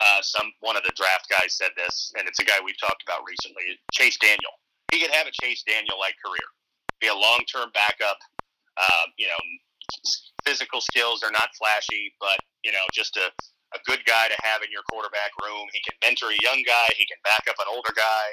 uh, 0.00 0.20
some 0.20 0.52
one 0.60 0.76
of 0.76 0.82
the 0.82 0.92
draft 0.94 1.30
guys 1.30 1.56
said 1.56 1.70
this, 1.76 2.12
and 2.18 2.28
it's 2.28 2.38
a 2.40 2.44
guy 2.44 2.58
we've 2.62 2.78
talked 2.78 3.02
about 3.02 3.20
recently, 3.26 3.62
Chase 3.92 4.18
Daniel. 4.18 4.52
He 4.92 5.00
could 5.00 5.10
have 5.12 5.26
a 5.26 5.30
Chase 5.40 5.62
Daniel 5.66 5.98
like 5.98 6.14
career, 6.22 6.44
be 7.00 7.06
a 7.08 7.14
long 7.14 7.40
term 7.50 7.70
backup. 7.72 8.18
Uh, 8.78 9.04
you 9.18 9.26
know, 9.26 9.40
physical 10.44 10.80
skills 10.80 11.22
are 11.22 11.32
not 11.32 11.50
flashy, 11.58 12.12
but 12.20 12.38
you 12.64 12.72
know, 12.72 12.84
just 12.92 13.16
a 13.16 13.30
a 13.74 13.78
good 13.84 14.00
guy 14.06 14.28
to 14.28 14.36
have 14.42 14.62
in 14.62 14.70
your 14.72 14.82
quarterback 14.88 15.30
room. 15.44 15.66
He 15.72 15.80
can 15.84 15.92
mentor 16.02 16.30
a 16.30 16.38
young 16.42 16.62
guy. 16.66 16.88
He 16.96 17.04
can 17.04 17.18
back 17.24 17.44
up 17.50 17.56
an 17.60 17.66
older 17.68 17.92
guy. 17.94 18.28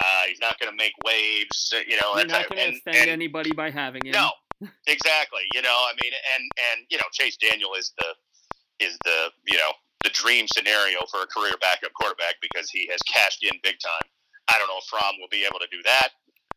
Uh, 0.00 0.22
he's 0.28 0.40
not 0.40 0.58
going 0.58 0.70
to 0.70 0.76
make 0.76 0.92
waves. 1.04 1.74
You 1.86 2.00
know, 2.00 2.16
you're 2.16 2.26
not 2.26 2.48
going 2.48 2.72
to 2.72 2.78
offend 2.78 2.96
and- 2.96 3.10
anybody 3.10 3.52
by 3.52 3.68
having 3.70 4.04
him. 4.06 4.12
no, 4.12 4.30
exactly. 4.86 5.42
You 5.52 5.60
know, 5.62 5.68
I 5.88 5.92
mean, 6.02 6.12
and 6.34 6.44
and 6.72 6.86
you 6.88 6.96
know, 6.96 7.04
Chase 7.12 7.36
Daniel 7.36 7.74
is 7.74 7.92
the 7.98 8.86
is 8.86 8.96
the 9.04 9.28
you 9.46 9.58
know 9.58 9.72
the 10.04 10.10
dream 10.10 10.46
scenario 10.48 11.00
for 11.10 11.20
a 11.22 11.26
career 11.26 11.52
backup 11.60 11.92
quarterback 11.92 12.36
because 12.40 12.70
he 12.70 12.88
has 12.90 13.02
cashed 13.02 13.44
in 13.44 13.58
big 13.62 13.76
time. 13.84 14.08
I 14.48 14.58
don't 14.58 14.68
know 14.68 14.78
if 14.78 14.84
Fromm 14.88 15.16
will 15.20 15.28
be 15.30 15.44
able 15.44 15.58
to 15.60 15.68
do 15.70 15.82
that, 15.84 16.08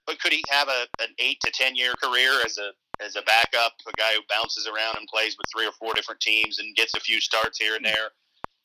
but 0.07 0.17
could 0.21 0.31
he 0.31 0.43
have 0.49 0.69
a 0.69 0.87
an 1.01 1.09
eight 1.19 1.39
to 1.41 1.51
ten 1.51 1.75
year 1.75 1.93
career 2.01 2.39
as 2.45 2.57
a 2.57 2.71
as 3.05 3.15
a 3.15 3.21
backup, 3.23 3.73
a 3.87 3.91
guy 3.97 4.13
who 4.13 4.21
bounces 4.29 4.67
around 4.67 4.97
and 4.97 5.07
plays 5.07 5.35
with 5.37 5.45
three 5.53 5.67
or 5.67 5.71
four 5.73 5.93
different 5.93 6.21
teams 6.21 6.59
and 6.59 6.75
gets 6.75 6.93
a 6.95 6.99
few 6.99 7.19
starts 7.19 7.59
here 7.59 7.75
and 7.75 7.85
there? 7.85 8.09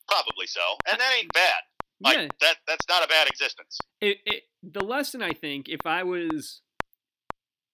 Probably 0.07 0.47
so, 0.47 0.61
and 0.89 0.99
that 0.99 1.11
ain't 1.19 1.31
bad. 1.33 1.61
Like 2.01 2.17
yeah. 2.17 2.27
that 2.41 2.55
that's 2.65 2.87
not 2.87 3.03
a 3.03 3.07
bad 3.07 3.27
existence. 3.27 3.77
it, 4.01 4.17
it 4.25 4.43
the 4.63 4.83
lesson 4.83 5.21
I 5.21 5.31
think 5.33 5.67
if 5.67 5.81
I 5.85 6.03
was 6.03 6.61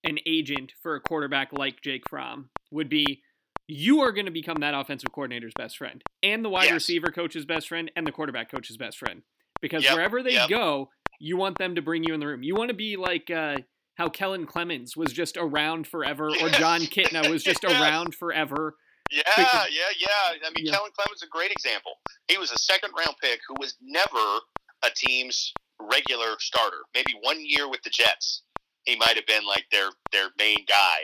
an 0.04 0.18
agent 0.26 0.74
for 0.82 0.96
a 0.96 1.00
quarterback 1.00 1.50
like 1.54 1.82
Jake 1.82 2.04
Fromm 2.10 2.50
would 2.72 2.90
be 2.90 3.22
you 3.68 4.02
are 4.02 4.12
going 4.12 4.26
to 4.26 4.32
become 4.32 4.58
that 4.62 4.74
offensive 4.76 5.12
coordinator's 5.12 5.54
best 5.58 5.78
friend 5.78 6.04
and 6.22 6.44
the 6.46 6.50
wide 6.50 6.66
Yes. 6.66 6.74
receiver 6.74 7.08
coach's 7.12 7.46
best 7.46 7.68
friend 7.68 7.90
and 7.96 8.06
the 8.06 8.12
quarterback 8.12 8.52
coach's 8.52 8.78
best 8.78 8.98
friend 8.98 9.22
because 9.62 9.84
Yep, 9.84 9.94
wherever 9.94 10.22
they 10.22 10.34
yep. 10.34 10.50
go 10.50 10.90
you 11.20 11.38
want 11.38 11.58
them 11.58 11.76
to 11.76 11.82
bring 11.82 12.04
you 12.04 12.14
in 12.14 12.20
the 12.20 12.28
room 12.28 12.44
you 12.44 12.56
want 12.56 12.70
to 12.70 12.76
be 12.76 12.98
like 12.98 13.32
uh, 13.32 13.58
how 13.96 14.10
Kellen 14.10 14.46
Clemens 14.46 14.96
was 14.98 15.12
just 15.14 15.38
around 15.38 15.88
forever 15.88 16.28
or 16.42 16.50
Jon 16.50 16.82
Kitna 16.82 17.30
was 17.30 17.44
just 17.44 17.64
Yes. 17.68 17.82
around 17.82 18.14
forever 18.16 18.76
Yeah, 19.12 19.22
yeah, 19.38 19.66
yeah. 19.98 20.48
I 20.48 20.50
mean, 20.56 20.66
Yeah. 20.66 20.74
Kellen 20.74 20.92
Clemens 20.96 21.22
is 21.22 21.28
a 21.28 21.30
great 21.30 21.52
example. 21.52 21.94
He 22.28 22.38
was 22.38 22.52
a 22.52 22.58
second 22.58 22.92
round 22.98 23.16
pick 23.22 23.40
who 23.48 23.56
was 23.60 23.76
never 23.82 24.40
a 24.84 24.90
team's 24.96 25.54
regular 25.80 26.36
starter. 26.40 26.80
Maybe 26.94 27.14
one 27.22 27.38
year 27.42 27.70
with 27.70 27.82
the 27.84 27.90
Jets, 27.90 28.44
he 28.84 28.96
might 28.96 29.16
have 29.16 29.26
been 29.28 29.46
like 29.46 29.66
their 29.72 29.90
their 30.12 30.30
main 30.38 30.66
guy. 30.68 31.00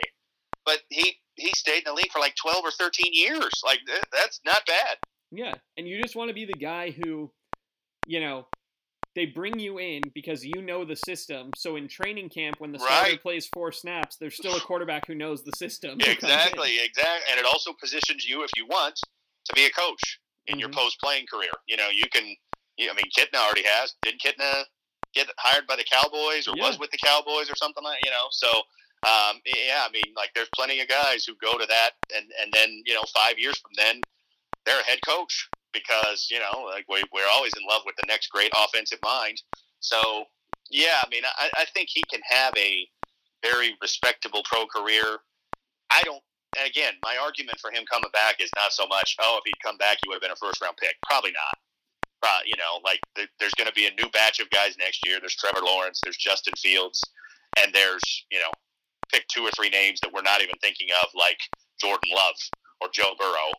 But 0.66 0.80
he 0.90 1.16
he 1.36 1.50
stayed 1.54 1.78
in 1.78 1.84
the 1.86 1.92
league 1.94 2.12
for 2.12 2.18
like 2.20 2.34
twelve 2.36 2.64
or 2.64 2.70
thirteen 2.70 3.12
years. 3.12 3.62
Like 3.64 3.80
eh, 3.88 4.00
that's 4.12 4.40
not 4.44 4.62
bad. 4.66 4.96
Yeah, 5.30 5.54
and 5.76 5.88
you 5.88 6.00
just 6.02 6.14
want 6.16 6.28
to 6.28 6.34
be 6.34 6.44
the 6.44 6.52
guy 6.52 6.90
who, 6.90 7.30
you 8.06 8.20
know, 8.20 8.46
they 9.14 9.26
bring 9.26 9.58
you 9.58 9.78
in 9.78 10.02
because 10.14 10.44
you 10.44 10.62
know 10.62 10.84
the 10.84 10.96
system. 10.96 11.50
So 11.54 11.76
in 11.76 11.88
training 11.88 12.30
camp, 12.30 12.60
when 12.60 12.72
the 12.72 12.78
starter 12.78 13.10
Right. 13.10 13.22
plays 13.22 13.46
four 13.46 13.72
snaps, 13.72 14.16
there's 14.16 14.36
still 14.36 14.56
a 14.56 14.60
quarterback 14.68 15.06
who 15.06 15.14
knows 15.14 15.42
the 15.44 15.52
system. 15.52 15.92
who 16.00 16.04
comes 16.06 16.22
in. 16.22 16.30
Exactly, 16.30 16.78
exactly. 16.82 17.26
And 17.30 17.38
it 17.38 17.46
also 17.46 17.72
positions 17.72 18.26
you, 18.28 18.42
if 18.44 18.56
you 18.56 18.66
want, 18.66 18.98
to 19.46 19.52
be 19.54 19.66
a 19.66 19.70
coach 19.70 20.20
in 20.46 20.58
your 20.58 20.68
Mhm. 20.70 20.74
post 20.74 20.98
playing 21.00 21.26
career. 21.26 21.52
You 21.66 21.76
know, 21.76 21.88
you 21.88 22.08
can. 22.08 22.34
You, 22.78 22.90
I 22.90 22.94
mean, 22.94 23.10
Kitna 23.16 23.36
already 23.36 23.64
has. 23.64 23.94
Did 24.02 24.18
Kitna 24.18 24.64
get 25.14 25.28
hired 25.38 25.66
by 25.66 25.76
the 25.76 25.84
Cowboys 25.84 26.48
or 26.48 26.56
Yeah. 26.56 26.62
was 26.62 26.78
with 26.78 26.90
the 26.90 26.96
Cowboys 26.98 27.50
or 27.50 27.54
something 27.56 27.84
like 27.84 28.02
you 28.04 28.10
know? 28.10 28.28
So 28.30 28.62
Um, 29.04 29.42
yeah, 29.44 29.84
I 29.84 29.90
mean, 29.90 30.14
like 30.14 30.30
there's 30.32 30.48
plenty 30.54 30.78
of 30.78 30.86
guys 30.86 31.24
who 31.24 31.34
go 31.42 31.58
to 31.58 31.66
that, 31.66 31.90
and 32.14 32.32
and 32.40 32.52
then 32.52 32.82
you 32.86 32.94
know 32.94 33.02
five 33.12 33.36
years 33.36 33.58
from 33.58 33.72
then, 33.76 34.00
they're 34.64 34.78
a 34.78 34.84
head 34.84 35.00
coach 35.04 35.48
because 35.72 36.28
you 36.30 36.38
know 36.38 36.64
like 36.64 36.84
we, 36.88 37.02
we're 37.12 37.30
always 37.32 37.52
in 37.58 37.66
love 37.68 37.82
with 37.86 37.96
the 37.96 38.06
next 38.06 38.28
great 38.28 38.52
offensive 38.56 38.98
mind. 39.02 39.40
So 39.80 40.24
yeah, 40.70 41.04
I 41.04 41.08
mean, 41.10 41.22
I, 41.24 41.50
I 41.56 41.64
think 41.74 41.88
he 41.92 42.02
can 42.10 42.20
have 42.28 42.54
a 42.56 42.88
very 43.44 43.76
respectable 43.82 44.42
pro 44.44 44.66
career. 44.66 45.18
I 45.90 46.00
don't. 46.04 46.22
Again, 46.64 46.94
my 47.02 47.16
argument 47.16 47.58
for 47.60 47.70
him 47.70 47.84
coming 47.90 48.10
back 48.12 48.36
is 48.40 48.50
not 48.56 48.72
so 48.72 48.86
much, 48.86 49.16
oh, 49.20 49.40
if 49.40 49.42
he'd 49.46 49.64
come 49.64 49.78
back, 49.78 49.96
he 50.02 50.08
would 50.08 50.16
have 50.16 50.20
been 50.20 50.32
a 50.32 50.36
first 50.36 50.60
round 50.60 50.76
pick. 50.76 50.96
Probably 51.08 51.32
not. 51.32 51.56
Uh, 52.22 52.40
you 52.44 52.52
know, 52.58 52.78
like 52.84 53.00
the, 53.16 53.26
there's 53.40 53.54
going 53.54 53.66
to 53.66 53.72
be 53.72 53.86
a 53.86 53.94
new 53.96 54.08
batch 54.10 54.38
of 54.38 54.50
guys 54.50 54.76
next 54.78 55.00
year. 55.06 55.18
There's 55.18 55.34
Trevor 55.34 55.64
Lawrence, 55.64 56.00
there's 56.04 56.18
Justin 56.18 56.52
Fields, 56.58 57.02
and 57.58 57.72
there's 57.72 58.04
you 58.30 58.38
know, 58.38 58.52
pick 59.10 59.26
two 59.28 59.42
or 59.42 59.50
three 59.56 59.70
names 59.70 59.98
that 60.02 60.12
we're 60.12 60.22
not 60.22 60.42
even 60.42 60.54
thinking 60.60 60.88
of, 61.02 61.08
like 61.14 61.38
Jordan 61.80 62.10
Love 62.14 62.36
or 62.80 62.88
Joe 62.92 63.16
Burrow, 63.18 63.50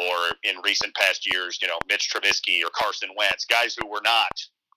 or 0.00 0.36
in 0.44 0.56
recent 0.64 0.94
past 0.94 1.26
years, 1.30 1.58
you 1.60 1.68
know, 1.68 1.78
Mitch 1.88 2.08
Trubisky 2.08 2.64
or 2.64 2.70
Carson 2.74 3.10
Wentz, 3.16 3.44
guys 3.44 3.76
who 3.78 3.86
were 3.86 4.00
not 4.02 4.32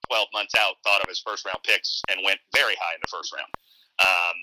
12 0.09 0.27
months 0.33 0.53
out 0.59 0.75
thought 0.83 1.01
of 1.01 1.09
as 1.09 1.19
first 1.19 1.45
round 1.45 1.59
picks 1.63 2.01
and 2.11 2.19
went 2.25 2.39
very 2.53 2.75
high 2.75 2.93
in 2.95 3.01
the 3.01 3.11
first 3.11 3.33
round. 3.33 3.51
Um, 4.03 4.37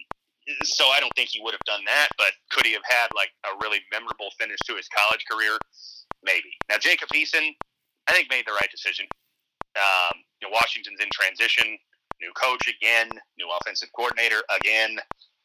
so 0.64 0.87
I 0.88 1.01
don't 1.01 1.12
think 1.14 1.29
he 1.31 1.40
would 1.43 1.53
have 1.53 1.66
done 1.66 1.85
that, 1.87 2.09
but 2.16 2.33
could 2.51 2.64
he 2.64 2.73
have 2.73 2.87
had 2.88 3.09
like 3.14 3.31
a 3.45 3.53
really 3.62 3.81
memorable 3.93 4.31
finish 4.38 4.59
to 4.66 4.75
his 4.75 4.88
college 4.88 5.25
career? 5.31 5.59
Maybe. 6.25 6.51
Now 6.69 6.79
Jacob 6.79 7.09
Eason, 7.11 7.53
I 8.09 8.12
think 8.12 8.31
made 8.31 8.47
the 8.47 8.57
right 8.57 8.71
decision. 8.71 9.07
Um, 9.77 10.25
you 10.40 10.49
know, 10.49 10.53
Washington's 10.55 10.99
in 10.99 11.09
transition, 11.12 11.79
new 12.21 12.33
coach 12.33 12.66
again, 12.66 13.09
new 13.38 13.49
offensive 13.61 13.90
coordinator 13.95 14.43
again. 14.57 14.99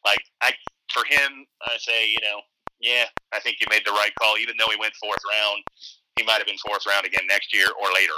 Like 0.04 0.22
I, 0.42 0.52
for 0.92 1.04
him, 1.04 1.46
I 1.62 1.76
say, 1.78 2.08
you 2.08 2.18
know, 2.22 2.40
yeah, 2.80 3.04
I 3.32 3.40
think 3.40 3.56
you 3.60 3.66
made 3.70 3.82
the 3.84 3.92
right 3.92 4.12
call. 4.20 4.36
Even 4.38 4.56
though 4.58 4.70
he 4.70 4.76
went 4.78 4.94
fourth 4.96 5.20
round, 5.30 5.62
he 6.16 6.24
might 6.24 6.38
have 6.38 6.46
been 6.46 6.58
fourth 6.58 6.86
round 6.86 7.06
again 7.06 7.26
next 7.28 7.54
year 7.54 7.66
or 7.80 7.88
later. 7.94 8.12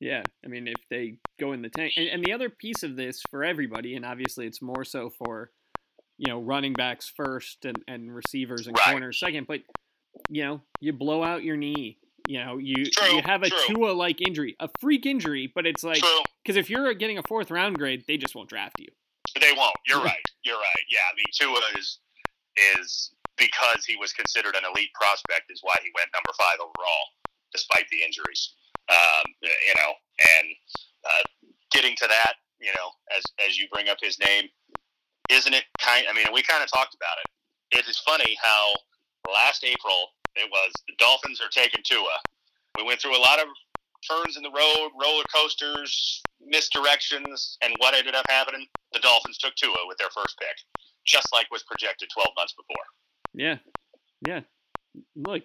Yeah, 0.00 0.22
I 0.44 0.48
mean, 0.48 0.68
if 0.68 0.80
they 0.90 1.16
go 1.40 1.52
in 1.52 1.62
the 1.62 1.70
tank, 1.70 1.94
and, 1.96 2.08
and 2.08 2.24
the 2.24 2.32
other 2.32 2.50
piece 2.50 2.82
of 2.82 2.96
this 2.96 3.22
for 3.30 3.44
everybody, 3.44 3.94
and 3.96 4.04
obviously 4.04 4.46
it's 4.46 4.60
more 4.60 4.84
so 4.84 5.10
for 5.10 5.50
you 6.18 6.28
know 6.28 6.40
running 6.40 6.72
backs 6.72 7.10
first 7.16 7.64
and, 7.64 7.82
and 7.88 8.14
receivers 8.14 8.66
and 8.66 8.76
Right. 8.76 8.90
corners 8.90 9.20
second, 9.20 9.46
but 9.46 9.60
you 10.28 10.44
know 10.44 10.60
you 10.80 10.92
blow 10.92 11.22
out 11.22 11.44
your 11.44 11.56
knee. 11.56 11.98
You 12.26 12.44
know 12.44 12.58
you 12.58 12.86
True, 12.86 13.16
you 13.16 13.22
have 13.22 13.42
a. 13.42 13.50
Tua 13.50 13.92
like 13.92 14.20
injury, 14.26 14.56
a 14.60 14.68
freak 14.80 15.06
injury, 15.06 15.50
but 15.54 15.66
it's 15.66 15.84
like 15.84 16.02
because 16.42 16.56
if 16.56 16.70
you're 16.70 16.92
getting 16.94 17.18
a 17.18 17.22
fourth 17.22 17.50
round 17.50 17.78
grade, 17.78 18.04
they 18.08 18.16
just 18.16 18.34
won't 18.34 18.48
draft 18.48 18.76
you. 18.78 18.88
They 19.40 19.52
won't. 19.56 19.76
You're 19.86 20.00
right. 20.02 20.24
You're 20.42 20.56
right. 20.56 20.84
Yeah, 20.90 21.00
I 21.10 21.14
mean 21.16 21.26
Tua 21.38 21.60
is 21.78 21.98
is 22.76 23.10
because 23.36 23.84
he 23.84 23.96
was 23.96 24.12
considered 24.12 24.54
an 24.56 24.64
elite 24.64 24.92
prospect 24.94 25.50
is 25.50 25.60
why 25.62 25.74
he 25.82 25.90
went 25.94 26.10
number 26.14 26.30
five 26.38 26.58
overall, 26.60 27.06
despite 27.52 27.86
the 27.90 28.02
injuries. 28.02 28.54
Um, 28.90 29.24
you 29.40 29.74
know, 29.80 29.92
and 30.38 30.46
uh, 31.04 31.24
getting 31.72 31.96
to 31.96 32.06
that, 32.06 32.34
you 32.60 32.70
know, 32.76 32.88
as 33.16 33.24
as 33.46 33.58
you 33.58 33.66
bring 33.72 33.88
up 33.88 33.98
his 34.00 34.18
name, 34.18 34.48
isn't 35.30 35.54
it 35.54 35.64
kind? 35.80 36.06
I 36.08 36.12
mean, 36.12 36.26
we 36.32 36.42
kind 36.42 36.62
of 36.62 36.70
talked 36.70 36.94
about 36.94 37.16
it. 37.24 37.78
It 37.78 37.88
is 37.88 37.98
funny 37.98 38.36
how 38.42 38.74
last 39.32 39.64
April 39.64 40.12
it 40.36 40.50
was 40.50 40.72
the 40.86 40.94
Dolphins 40.98 41.40
are 41.40 41.48
taking 41.48 41.80
Tua. 41.84 42.18
We 42.76 42.84
went 42.84 43.00
through 43.00 43.16
a 43.16 43.22
lot 43.22 43.40
of 43.40 43.48
turns 44.04 44.36
in 44.36 44.42
the 44.42 44.50
road, 44.50 44.90
roller 45.00 45.24
coasters, 45.32 46.20
misdirections, 46.44 47.56
and 47.62 47.74
what 47.78 47.94
ended 47.94 48.14
up 48.14 48.26
happening? 48.28 48.66
The 48.92 49.00
Dolphins 49.00 49.38
took 49.38 49.54
Tua 49.56 49.88
with 49.88 49.98
their 49.98 50.10
first 50.14 50.36
pick, 50.38 50.56
just 51.06 51.32
like 51.32 51.50
was 51.50 51.64
projected 51.64 52.08
12 52.12 52.28
months 52.36 52.52
before. 52.52 52.84
Yeah, 53.32 53.58
yeah. 54.26 54.40
Look, 55.16 55.42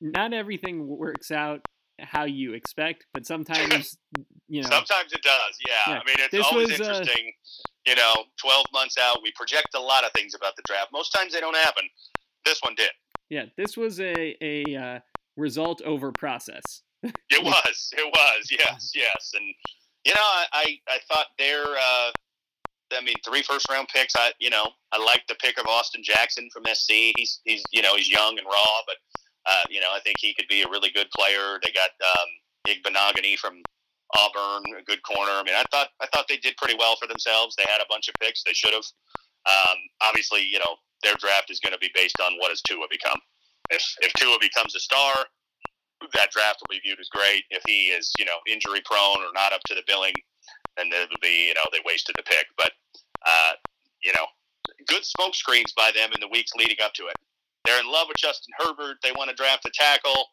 not 0.00 0.32
everything 0.32 0.86
works 0.86 1.30
out 1.30 1.60
how 2.00 2.24
you 2.24 2.54
expect, 2.54 3.06
but 3.14 3.24
sometimes 3.26 3.96
you 4.48 4.62
know. 4.62 4.68
Sometimes 4.68 5.12
it 5.12 5.22
does, 5.22 5.58
yeah. 5.66 5.94
Yeah. 5.94 6.00
I 6.00 6.04
mean, 6.04 6.16
it's 6.18 6.30
This 6.32 6.46
always 6.46 6.70
was, 6.70 6.80
uh, 6.80 6.84
interesting. 6.84 7.32
you 7.86 7.94
know, 7.94 8.12
12 8.42 8.66
months 8.72 8.96
out, 9.00 9.18
we 9.22 9.32
project 9.32 9.68
a 9.74 9.80
lot 9.80 10.04
of 10.04 10.10
things 10.12 10.34
about 10.34 10.56
the 10.56 10.62
draft. 10.66 10.88
Most 10.92 11.10
times 11.10 11.32
they 11.32 11.40
don't 11.40 11.56
happen. 11.56 11.84
This 12.44 12.60
one 12.62 12.74
did. 12.76 12.90
Yeah, 13.30 13.44
this 13.56 13.76
was 13.76 14.00
a 14.00 14.36
a 14.42 14.76
uh, 14.76 14.98
result 15.36 15.80
over 15.82 16.12
process. 16.12 16.82
It 17.02 17.42
was. 17.42 17.90
It 17.96 18.06
was. 18.06 18.48
Yes. 18.50 18.92
Yes. 18.94 19.32
And 19.34 19.44
you 20.04 20.12
know, 20.14 20.20
I 20.20 20.46
I, 20.52 20.78
I 20.88 20.98
thought 21.10 21.26
their 21.38 21.62
uh, 21.64 22.10
I 22.92 23.00
mean, 23.02 23.16
three 23.24 23.42
first 23.42 23.68
round 23.70 23.88
picks. 23.88 24.14
I 24.16 24.32
you 24.38 24.50
know 24.50 24.68
I 24.92 24.98
like 24.98 25.22
the 25.28 25.36
pick 25.36 25.58
of 25.58 25.66
Austin 25.66 26.02
Jackson 26.04 26.48
from 26.52 26.64
SC. 26.72 27.12
He's 27.16 27.40
he's 27.44 27.62
you 27.72 27.82
know 27.82 27.96
he's 27.96 28.10
young 28.10 28.38
and 28.38 28.46
raw, 28.46 28.76
but 28.86 28.96
uh, 29.46 29.64
you 29.70 29.80
know 29.80 29.88
I 29.94 30.00
think 30.00 30.16
he 30.20 30.34
could 30.34 30.48
be 30.48 30.62
a 30.62 30.68
really 30.68 30.90
good 30.90 31.08
player. 31.10 31.58
They 31.62 31.72
got 31.72 31.90
um, 32.02 32.28
Igbinoghene 32.68 33.38
from 33.38 33.62
Auburn, 34.16 34.62
a 34.78 34.84
good 34.84 35.02
corner. 35.02 35.32
I 35.32 35.42
mean, 35.42 35.54
I 35.56 35.64
thought 35.70 35.88
I 36.00 36.06
thought 36.12 36.26
they 36.28 36.38
did 36.38 36.56
pretty 36.56 36.76
well 36.78 36.96
for 37.00 37.08
themselves. 37.08 37.56
They 37.56 37.64
had 37.66 37.80
a 37.80 37.88
bunch 37.88 38.08
of 38.08 38.14
picks. 38.20 38.42
They 38.42 38.54
should 38.54 38.74
have. 38.74 38.84
Um, 39.46 39.76
obviously, 40.02 40.42
you 40.42 40.58
know 40.58 40.76
their 41.02 41.14
draft 41.20 41.50
is 41.50 41.60
going 41.60 41.72
to 41.74 41.78
be 41.78 41.90
based 41.94 42.18
on 42.20 42.32
what 42.38 42.48
does 42.48 42.62
Tua 42.62 42.86
become. 42.90 43.20
If 43.70 43.84
if 44.00 44.12
Tua 44.14 44.38
becomes 44.40 44.74
a 44.74 44.80
star, 44.80 45.12
that 46.14 46.30
draft 46.32 46.60
will 46.60 46.74
be 46.74 46.80
viewed 46.80 47.00
as 47.00 47.08
great. 47.08 47.44
If 47.50 47.62
he 47.66 47.88
is, 47.88 48.12
you 48.18 48.24
know, 48.24 48.38
injury 48.48 48.82
prone 48.84 49.20
or 49.20 49.32
not 49.34 49.52
up 49.52 49.62
to 49.66 49.74
the 49.74 49.82
billing, 49.86 50.14
then 50.76 51.02
it 51.02 51.08
will 51.10 51.22
be, 51.22 51.48
you 51.48 51.54
know, 51.54 51.64
they 51.72 51.80
wasted 51.84 52.14
the 52.16 52.22
pick. 52.22 52.46
But, 52.56 52.72
uh, 53.26 53.52
you 54.02 54.12
know, 54.14 54.26
good 54.86 55.04
smoke 55.04 55.34
screens 55.34 55.72
by 55.76 55.90
them 55.94 56.10
in 56.14 56.20
the 56.20 56.28
weeks 56.28 56.52
leading 56.56 56.78
up 56.82 56.92
to 56.94 57.06
it. 57.06 57.16
They're 57.64 57.80
in 57.80 57.90
love 57.90 58.08
with 58.08 58.18
Justin 58.18 58.52
Herbert. 58.58 58.98
They 59.02 59.12
want 59.12 59.30
to 59.30 59.36
draft 59.36 59.64
a 59.64 59.70
tackle. 59.72 60.26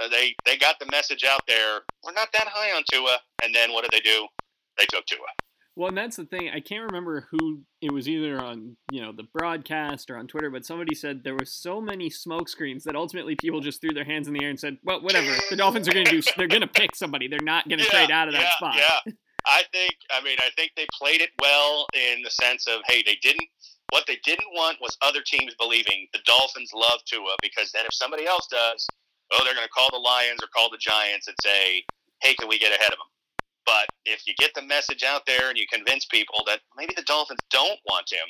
Uh, 0.00 0.08
they 0.08 0.34
they 0.46 0.56
got 0.56 0.78
the 0.78 0.86
message 0.90 1.24
out 1.24 1.42
there. 1.46 1.80
We're 2.04 2.12
not 2.12 2.28
that 2.32 2.48
high 2.48 2.74
on 2.76 2.82
Tua. 2.90 3.18
And 3.44 3.54
then 3.54 3.72
what 3.72 3.82
did 3.82 3.90
they 3.92 4.00
do? 4.00 4.26
They 4.78 4.86
took 4.86 5.04
Tua. 5.06 5.26
Well, 5.78 5.88
and 5.88 5.96
that's 5.96 6.16
the 6.16 6.24
thing. 6.24 6.50
I 6.52 6.58
can't 6.58 6.84
remember 6.86 7.28
who 7.30 7.60
it 7.80 7.92
was 7.92 8.08
either 8.08 8.40
on, 8.40 8.76
you 8.90 9.00
know, 9.00 9.12
the 9.12 9.22
broadcast 9.32 10.10
or 10.10 10.16
on 10.16 10.26
Twitter, 10.26 10.50
but 10.50 10.66
somebody 10.66 10.92
said 10.92 11.22
there 11.22 11.34
were 11.34 11.44
so 11.44 11.80
many 11.80 12.10
smoke 12.10 12.48
screens 12.48 12.82
that 12.82 12.96
ultimately 12.96 13.36
people 13.36 13.60
just 13.60 13.80
threw 13.80 13.92
their 13.94 14.04
hands 14.04 14.26
in 14.26 14.34
the 14.34 14.42
air 14.42 14.50
and 14.50 14.58
said, 14.58 14.78
"Well, 14.82 15.00
whatever. 15.02 15.32
The 15.50 15.54
Dolphins 15.54 15.88
are 15.88 15.92
going 15.92 16.06
to 16.06 16.20
do. 16.20 16.22
They're 16.36 16.48
going 16.48 16.62
to 16.62 16.66
pick 16.66 16.96
somebody. 16.96 17.28
They're 17.28 17.38
not 17.42 17.68
going 17.68 17.78
to 17.78 17.84
trade 17.84 18.10
out 18.10 18.26
of 18.26 18.34
that 18.34 18.52
spot." 18.54 18.74
Yeah, 18.74 19.12
I 19.46 19.62
think. 19.72 19.92
I 20.10 20.22
mean, 20.22 20.36
I 20.40 20.50
think 20.56 20.72
they 20.76 20.86
played 20.98 21.20
it 21.20 21.30
well 21.40 21.86
in 21.94 22.22
the 22.22 22.30
sense 22.30 22.66
of, 22.66 22.80
hey, 22.86 23.02
they 23.06 23.16
didn't. 23.22 23.48
What 23.90 24.04
they 24.06 24.18
didn't 24.24 24.48
want 24.52 24.76
was 24.82 24.96
other 25.00 25.20
teams 25.24 25.54
believing 25.58 26.08
the 26.12 26.20
Dolphins 26.26 26.70
love 26.74 27.00
Tua 27.06 27.36
because 27.40 27.72
then 27.72 27.86
if 27.86 27.94
somebody 27.94 28.26
else 28.26 28.46
does, 28.50 28.86
oh, 29.32 29.40
they're 29.44 29.54
going 29.54 29.66
to 29.66 29.72
call 29.72 29.88
the 29.90 29.98
Lions 29.98 30.40
or 30.42 30.48
call 30.54 30.68
the 30.70 30.76
Giants 30.76 31.26
and 31.26 31.36
say, 31.42 31.84
hey, 32.20 32.34
can 32.34 32.48
we 32.48 32.58
get 32.58 32.72
ahead 32.72 32.92
of 32.92 32.98
them? 32.98 33.08
But 33.64 33.86
if 34.04 34.26
you 34.26 34.34
get 34.36 34.52
the 34.54 34.62
message 34.62 35.04
out 35.04 35.22
there 35.26 35.48
and 35.48 35.56
you 35.58 35.64
convince 35.72 36.04
people 36.04 36.42
that 36.46 36.60
maybe 36.76 36.92
the 36.96 37.02
Dolphins 37.02 37.40
don't 37.50 37.78
want 37.88 38.12
him, 38.12 38.28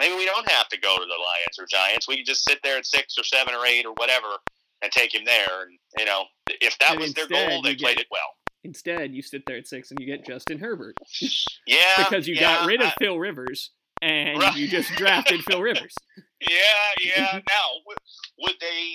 maybe 0.00 0.14
we 0.16 0.24
don't 0.24 0.48
have 0.50 0.68
to 0.68 0.80
go 0.80 0.96
to 0.96 1.04
the 1.04 1.08
Lions 1.20 1.58
or 1.58 1.66
Giants. 1.68 2.08
We 2.08 2.16
can 2.16 2.24
just 2.24 2.44
sit 2.44 2.60
there 2.62 2.78
at 2.78 2.86
six 2.86 3.16
or 3.18 3.24
seven 3.24 3.54
or 3.54 3.66
eight 3.66 3.84
or 3.84 3.92
whatever 3.98 4.28
and 4.82 4.90
take 4.92 5.14
him 5.14 5.24
there. 5.26 5.62
And 5.68 5.78
you 5.98 6.04
know, 6.06 6.24
if 6.48 6.78
that 6.78 6.92
And 6.92 7.00
was 7.00 7.12
their 7.12 7.28
goal, 7.28 7.60
they 7.62 7.72
you 7.72 7.76
played 7.76 7.96
get- 7.96 8.04
it 8.06 8.08
well. 8.10 8.32
Instead, 8.66 9.14
you 9.14 9.22
sit 9.22 9.44
there 9.46 9.56
at 9.56 9.66
six 9.68 9.90
and 9.92 10.00
you 10.00 10.06
get 10.06 10.26
Justin 10.26 10.58
Herbert 10.58 10.96
Yeah, 11.66 11.78
because 11.98 12.26
you 12.26 12.34
yeah, 12.34 12.40
got 12.58 12.66
rid 12.66 12.80
of 12.80 12.88
I- 12.88 12.94
Phil 12.98 13.16
Rivers 13.18 13.70
and 14.02 14.40
Right. 14.40 14.56
you 14.56 14.66
just 14.66 14.90
drafted 14.96 15.42
Phil 15.44 15.62
Rivers. 15.70 15.94
yeah, 16.40 17.04
yeah. 17.04 17.32
Now, 17.48 17.66
would, 17.86 17.96
would 18.40 18.56
they 18.60 18.94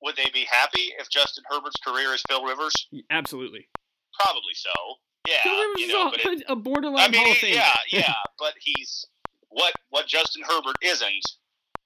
would 0.00 0.16
they 0.16 0.30
be 0.32 0.46
happy 0.50 0.92
if 0.98 1.10
Justin 1.10 1.42
Herbert's 1.50 1.76
career 1.84 2.14
is 2.14 2.22
Phil 2.28 2.44
Rivers? 2.44 2.72
Absolutely. 3.10 3.66
Probably 4.20 4.54
so. 4.54 4.70
Yeah, 5.26 5.42
Phil 5.42 5.58
Rivers 5.60 5.80
you 5.80 5.88
know, 5.88 6.10
but 6.10 6.20
it, 6.20 6.32
is 6.34 6.42
a, 6.48 6.52
a 6.52 6.56
borderline 6.56 7.00
I 7.04 7.08
mean, 7.08 7.22
Hall 7.22 7.32
of 7.32 7.38
Famer. 7.38 7.54
yeah, 7.54 7.74
yeah, 7.90 8.12
but 8.38 8.52
he's 8.60 9.04
what 9.48 9.72
what 9.90 10.06
Justin 10.06 10.42
Herbert 10.48 10.76
isn't, 10.82 11.26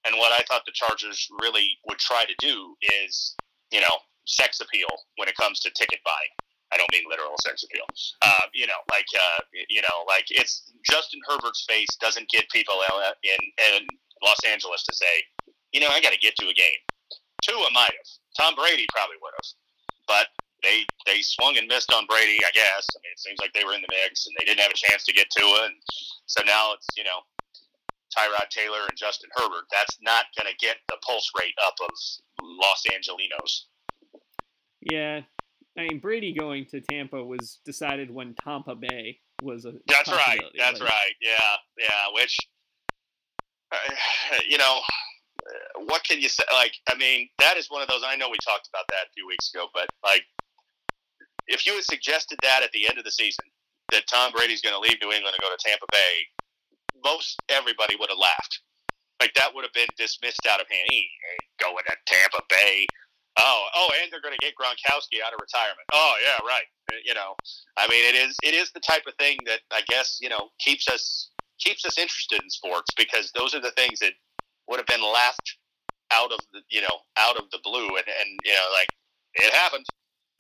and 0.05 0.17
what 0.19 0.33
I 0.33 0.43
thought 0.49 0.63
the 0.67 0.73
Chargers 0.75 1.27
really 1.43 1.71
would 1.89 1.99
try 1.99 2.25
to 2.25 2.35
do 2.47 2.75
is, 3.03 3.35
you 3.73 3.81
know, 3.81 3.97
sex 4.27 4.61
appeal 4.61 4.89
when 5.17 5.29
it 5.29 5.37
comes 5.37 5.61
to 5.61 5.71
ticket 5.71 6.01
buying. 6.05 6.35
I 6.73 6.77
don't 6.77 6.91
mean 6.93 7.05
literal 7.09 7.35
sex 7.41 7.65
appeal. 7.65 7.85
Uh, 8.23 8.47
you 8.53 8.67
know, 8.67 8.81
like 8.91 9.09
uh, 9.15 9.41
you 9.69 9.81
know, 9.83 10.05
like 10.07 10.27
it's 10.31 10.73
Justin 10.85 11.21
Herbert's 11.29 11.65
face 11.69 11.89
doesn't 12.01 12.29
get 12.29 12.49
people 12.51 12.77
in 12.81 13.41
in 13.65 13.87
Los 14.23 14.41
Angeles 14.47 14.85
to 14.85 14.95
say, 14.95 15.15
you 15.73 15.81
know, 15.81 15.89
I 15.89 16.01
got 16.01 16.13
to 16.13 16.19
get 16.19 16.37
to 16.37 16.49
a 16.49 16.55
game. 16.55 16.83
Tua 17.43 17.71
might 17.73 17.95
have. 17.95 18.11
Tom 18.37 18.55
Brady 18.55 18.87
probably 18.93 19.17
would 19.23 19.33
have, 19.35 19.51
but 20.07 20.27
they 20.63 20.85
they 21.07 21.23
swung 21.23 21.57
and 21.57 21.69
missed 21.69 21.93
on 21.93 22.07
Brady. 22.07 22.39
I 22.45 22.53
guess. 22.53 22.85
I 22.93 22.99
mean, 23.03 23.13
it 23.13 23.21
seems 23.21 23.39
like 23.41 23.53
they 23.55 23.65
were 23.65 23.75
in 23.75 23.83
the 23.83 23.95
mix 24.05 24.27
and 24.27 24.35
they 24.39 24.45
didn't 24.45 24.61
have 24.61 24.75
a 24.75 24.79
chance 24.79 25.05
to 25.05 25.13
get 25.13 25.31
Tua, 25.31 25.67
and 25.67 25.75
so 26.27 26.43
now 26.45 26.75
it's 26.75 26.87
you 26.97 27.05
know 27.05 27.25
Tyrod 28.13 28.49
Taylor 28.51 28.85
and 28.89 28.97
Justin 28.97 29.31
Herbert. 29.37 29.65
That's 29.71 29.97
not 30.03 30.27
going 30.37 30.51
to 30.51 30.57
get 30.59 30.77
the 30.89 30.97
pulse 31.07 31.31
rate 31.39 31.55
up 31.65 31.75
of 31.81 31.91
Los 32.43 32.83
Angelinos. 32.93 33.69
Yeah. 34.81 35.23
I 35.79 35.83
mean, 35.83 36.01
Brady 36.01 36.35
going 36.35 36.67
to 36.67 36.81
Tampa 36.81 37.23
was 37.23 37.61
decided 37.65 38.11
when 38.11 38.35
Tampa 38.43 38.75
Bay 38.75 39.21
was 39.43 39.65
a 39.65 39.73
That's 39.87 40.11
right. 40.11 40.43
That's 40.59 40.81
Like, 40.81 40.91
right. 40.91 41.13
Yeah, 41.23 41.57
yeah. 41.79 42.15
Which 42.15 42.37
uh, 43.73 43.77
you 44.49 44.59
know, 44.59 44.81
what 45.87 46.03
can 46.05 46.21
you 46.21 46.29
say? 46.29 46.45
Like, 46.53 46.73
I 46.91 46.97
mean, 46.97 47.29
that 47.39 47.57
is 47.57 47.71
one 47.71 47.83
of 47.83 47.89
those. 47.89 48.03
I 48.05 48.17
know 48.17 48.29
we 48.29 48.39
talked 48.45 48.69
about 48.69 48.85
that 48.89 49.07
a 49.07 49.13
few 49.15 49.27
weeks 49.27 49.51
ago, 49.55 49.67
but 49.73 49.89
like, 50.03 50.25
if 51.47 51.65
you 51.67 51.75
had 51.75 51.85
suggested 51.85 52.39
that 52.43 52.63
at 52.63 52.73
the 52.73 52.89
end 52.89 52.99
of 52.99 53.05
the 53.05 53.11
season 53.11 53.45
that 53.93 54.07
Tom 54.07 54.33
Brady's 54.33 54.61
going 54.61 54.75
to 54.75 54.81
leave 54.81 54.99
New 55.01 55.13
England 55.13 55.35
and 55.35 55.41
go 55.41 55.49
to 55.49 55.63
Tampa 55.65 55.87
Bay, 55.93 56.15
most 57.05 57.41
everybody 57.49 57.97
would 57.99 58.11
have 58.11 58.19
laughed. 58.19 58.61
Like 59.21 59.35
that 59.35 59.55
would 59.55 59.65
have 59.65 59.73
been 59.73 59.89
dismissed 59.97 60.47
out 60.47 60.61
of 60.61 60.67
hand. 60.69 60.87
He 60.91 60.99
ain't 60.99 61.59
going 61.59 61.85
to 61.87 61.97
Tampa 62.07 62.43
Bay. 62.49 62.87
Oh, 63.39 63.67
oh, 63.75 63.91
and 64.03 64.11
they're 64.11 64.21
going 64.21 64.35
to 64.39 64.45
get 64.45 64.55
Gronkowski 64.55 65.23
out 65.25 65.33
of 65.33 65.41
retirement. 65.41 65.87
Oh, 65.93 66.15
yeah, 66.23 66.45
right. 66.47 66.67
Uh, 66.93 66.97
you 67.05 67.15
know, 67.15 67.35
I 67.77 67.87
mean, 67.89 68.05
it 68.05 68.15
is 68.15 68.37
it 68.43 68.55
is 68.55 68.73
the 68.73 68.81
type 68.81 69.03
of 69.07 69.15
thing 69.15 69.39
that 69.47 69.61
I 69.73 69.83
guess 69.89 70.19
you 70.21 70.29
know 70.29 70.51
keeps 70.59 70.89
us 70.89 71.31
keeps 71.59 71.85
us 71.85 71.99
interested 71.99 72.43
in 72.43 72.51
sports 72.51 72.91
because 72.97 73.33
those 73.33 73.55
are 73.55 73.61
the 73.61 73.73
things 73.73 73.99
that 74.01 74.13
would 74.69 74.79
have 74.79 74.87
been 74.87 75.03
laughed 75.03 75.57
out 76.11 76.33
of 76.33 76.41
the 76.53 76.61
you 76.71 76.81
know 76.81 76.99
out 77.17 77.37
of 77.37 77.45
the 77.53 77.59
blue 77.63 77.87
and 77.87 78.07
and 78.07 78.41
you 78.45 78.53
know 78.53 78.69
like 78.73 78.89
it 79.35 79.53
happened 79.53 79.85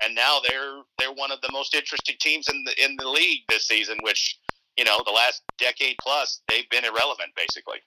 and 0.04 0.14
now 0.14 0.38
they're 0.48 0.82
they're 0.98 1.12
one 1.12 1.30
of 1.30 1.40
the 1.42 1.50
most 1.52 1.74
interesting 1.74 2.16
teams 2.20 2.48
in 2.48 2.64
the 2.64 2.84
in 2.84 2.96
the 2.98 3.08
league 3.08 3.40
this 3.48 3.66
season 3.66 3.98
which 4.02 4.38
you 4.76 4.84
know 4.84 5.02
the 5.04 5.12
last 5.12 5.42
decade 5.58 5.96
plus 6.00 6.40
they've 6.48 6.68
been 6.70 6.84
irrelevant 6.84 7.30
basically 7.36 7.78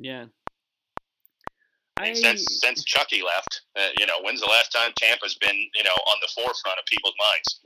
yeah 0.00 0.26
I, 1.98 2.12
since 2.12 2.60
since 2.60 2.84
Chucky 2.84 3.22
left, 3.22 3.62
uh, 3.76 3.88
you 3.98 4.06
know, 4.06 4.20
when's 4.22 4.40
the 4.40 4.50
last 4.50 4.70
time 4.70 4.92
Tampa's 4.96 5.36
been, 5.40 5.56
you 5.56 5.82
know, 5.82 5.90
on 5.90 6.18
the 6.20 6.28
forefront 6.34 6.78
of 6.78 6.84
people's 6.86 7.14
minds? 7.18 7.60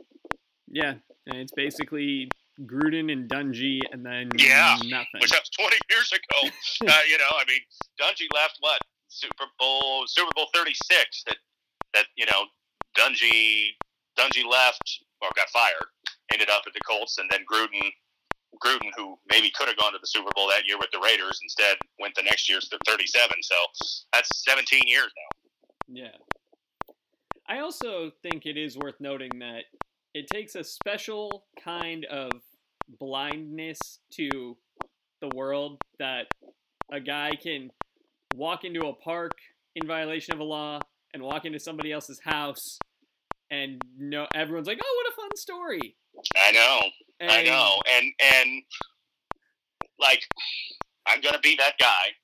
Yeah, 0.69 0.95
and 1.27 1.37
it's 1.37 1.53
basically 1.53 2.31
Gruden 2.63 3.13
and 3.13 3.29
Dungy, 3.29 3.81
and 3.91 4.05
then 4.05 4.31
yeah, 4.37 4.77
nothing. 4.85 5.21
Which 5.21 5.31
that 5.31 5.41
was 5.41 5.51
20 5.59 5.77
years 5.91 6.13
ago. 6.13 6.49
uh, 6.93 7.03
you 7.09 7.19
know, 7.19 7.31
I 7.35 7.45
mean, 7.49 7.61
Dungy 8.01 8.27
left 8.35 8.59
what 8.61 8.81
Super 9.09 9.45
Bowl 9.59 10.05
Super 10.07 10.31
Bowl 10.35 10.47
36 10.55 11.25
that 11.27 11.37
that 11.95 12.07
you 12.17 12.27
know 12.27 12.45
Dungy 12.97 13.71
Dungy 14.19 14.45
left 14.49 15.01
or 15.23 15.29
got 15.37 15.49
fired, 15.51 15.87
ended 16.33 16.51
up 16.51 16.63
at 16.67 16.73
the 16.73 16.81
Colts, 16.81 17.19
and 17.19 17.29
then 17.31 17.41
Gruden 17.51 17.91
Gruden, 18.65 18.91
who 18.97 19.19
maybe 19.31 19.51
could 19.57 19.69
have 19.69 19.77
gone 19.77 19.93
to 19.93 19.99
the 20.01 20.07
Super 20.07 20.31
Bowl 20.35 20.49
that 20.49 20.67
year 20.67 20.79
with 20.79 20.91
the 20.93 21.01
Raiders, 21.01 21.41
instead 21.43 21.77
went 21.99 22.15
the 22.15 22.23
next 22.23 22.49
year 22.49 22.61
to 22.61 22.79
37. 22.87 23.29
So 23.43 23.55
that's 24.13 24.29
17 24.45 24.83
years 24.87 25.11
now. 25.17 26.03
Yeah. 26.03 26.17
I 27.49 27.61
also 27.61 28.11
think 28.23 28.47
it 28.47 28.57
is 28.57 28.77
worth 28.77 29.01
noting 29.01 29.31
that 29.41 29.65
it 30.15 30.27
takes 30.33 30.55
a 30.55 30.65
special 30.65 31.45
kind 31.63 32.05
of 32.07 32.31
blindness 32.99 33.79
to 34.13 34.57
the 35.21 35.29
world 35.35 35.81
that 35.99 36.27
a 36.93 37.01
guy 37.01 37.33
can 37.41 37.71
walk 38.35 38.65
into 38.65 38.87
a 38.87 38.93
park 38.93 39.33
in 39.77 39.87
violation 39.87 40.35
of 40.35 40.41
a 40.41 40.45
law 40.45 40.81
and 41.13 41.23
walk 41.23 41.45
into 41.45 41.59
somebody 41.59 41.93
else's 41.93 42.21
house 42.25 42.79
and 43.51 43.83
no 43.99 44.27
everyone's 44.35 44.67
like, 44.67 44.81
"Oh, 44.83 45.03
what 45.03 45.13
a 45.13 45.17
fun 45.17 45.37
story." 45.37 45.97
I 46.37 46.53
know. 46.53 46.81
And, 47.21 47.31
I 47.31 47.43
know. 47.43 47.81
And 47.97 48.13
and 48.37 48.63
like 49.99 50.23
I'm 51.07 51.21
gonna 51.21 51.41
be 51.41 51.57
that 51.57 51.75
guy. 51.79 52.15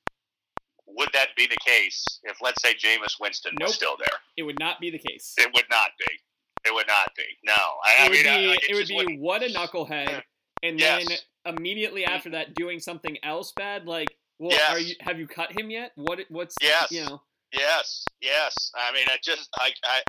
Would 0.89 1.09
that 1.13 1.29
be 1.37 1.47
the 1.47 1.57
case 1.67 2.05
if 2.25 2.39
let's 2.41 2.63
say 2.63 2.75
Jameis 2.75 3.15
Winston 3.21 3.53
nope. 3.59 3.69
was 3.69 3.77
still 3.77 3.97
there? 3.99 4.19
It 4.37 4.45
would 4.45 4.59
not 4.59 4.81
be 4.81 4.91
the 4.91 4.99
case. 4.99 5.35
It 5.37 5.51
would 5.55 5.67
not 5.71 5.91
be. 5.99 6.69
It 6.69 6.75
would 6.75 6.87
not 6.87 7.11
be. 7.17 7.25
No. 7.45 7.55
I, 7.55 8.07
it 8.07 8.11
would 8.11 8.25
mean, 8.25 8.41
be, 8.41 8.47
like, 8.49 8.71
it, 8.71 8.75
would 8.75 8.89
be 8.89 8.95
wouldn't... 8.95 9.21
what 9.21 9.43
a 9.43 9.47
knucklehead. 9.47 10.23
And 10.63 10.81
yes. 10.81 11.07
then 11.45 11.55
immediately 11.57 12.05
after 12.05 12.31
that 12.31 12.55
doing 12.55 12.81
something 12.81 13.19
else 13.23 13.53
bad 13.53 13.87
like 13.87 14.09
well 14.41 14.51
yes. 14.51 14.71
are 14.71 14.81
you 14.81 14.95
have 15.01 15.19
you 15.19 15.27
cut 15.27 15.59
him 15.59 15.71
yet? 15.71 15.93
What 15.97 16.21
what's 16.29 16.55
yes. 16.61 16.91
you 16.91 17.05
know 17.05 17.21
Yes, 17.53 18.05
yes. 18.21 18.55
I 18.75 18.93
mean, 18.93 19.07
I 19.09 19.17
just 19.23 19.49
I 19.57 19.71
I, 19.85 20.01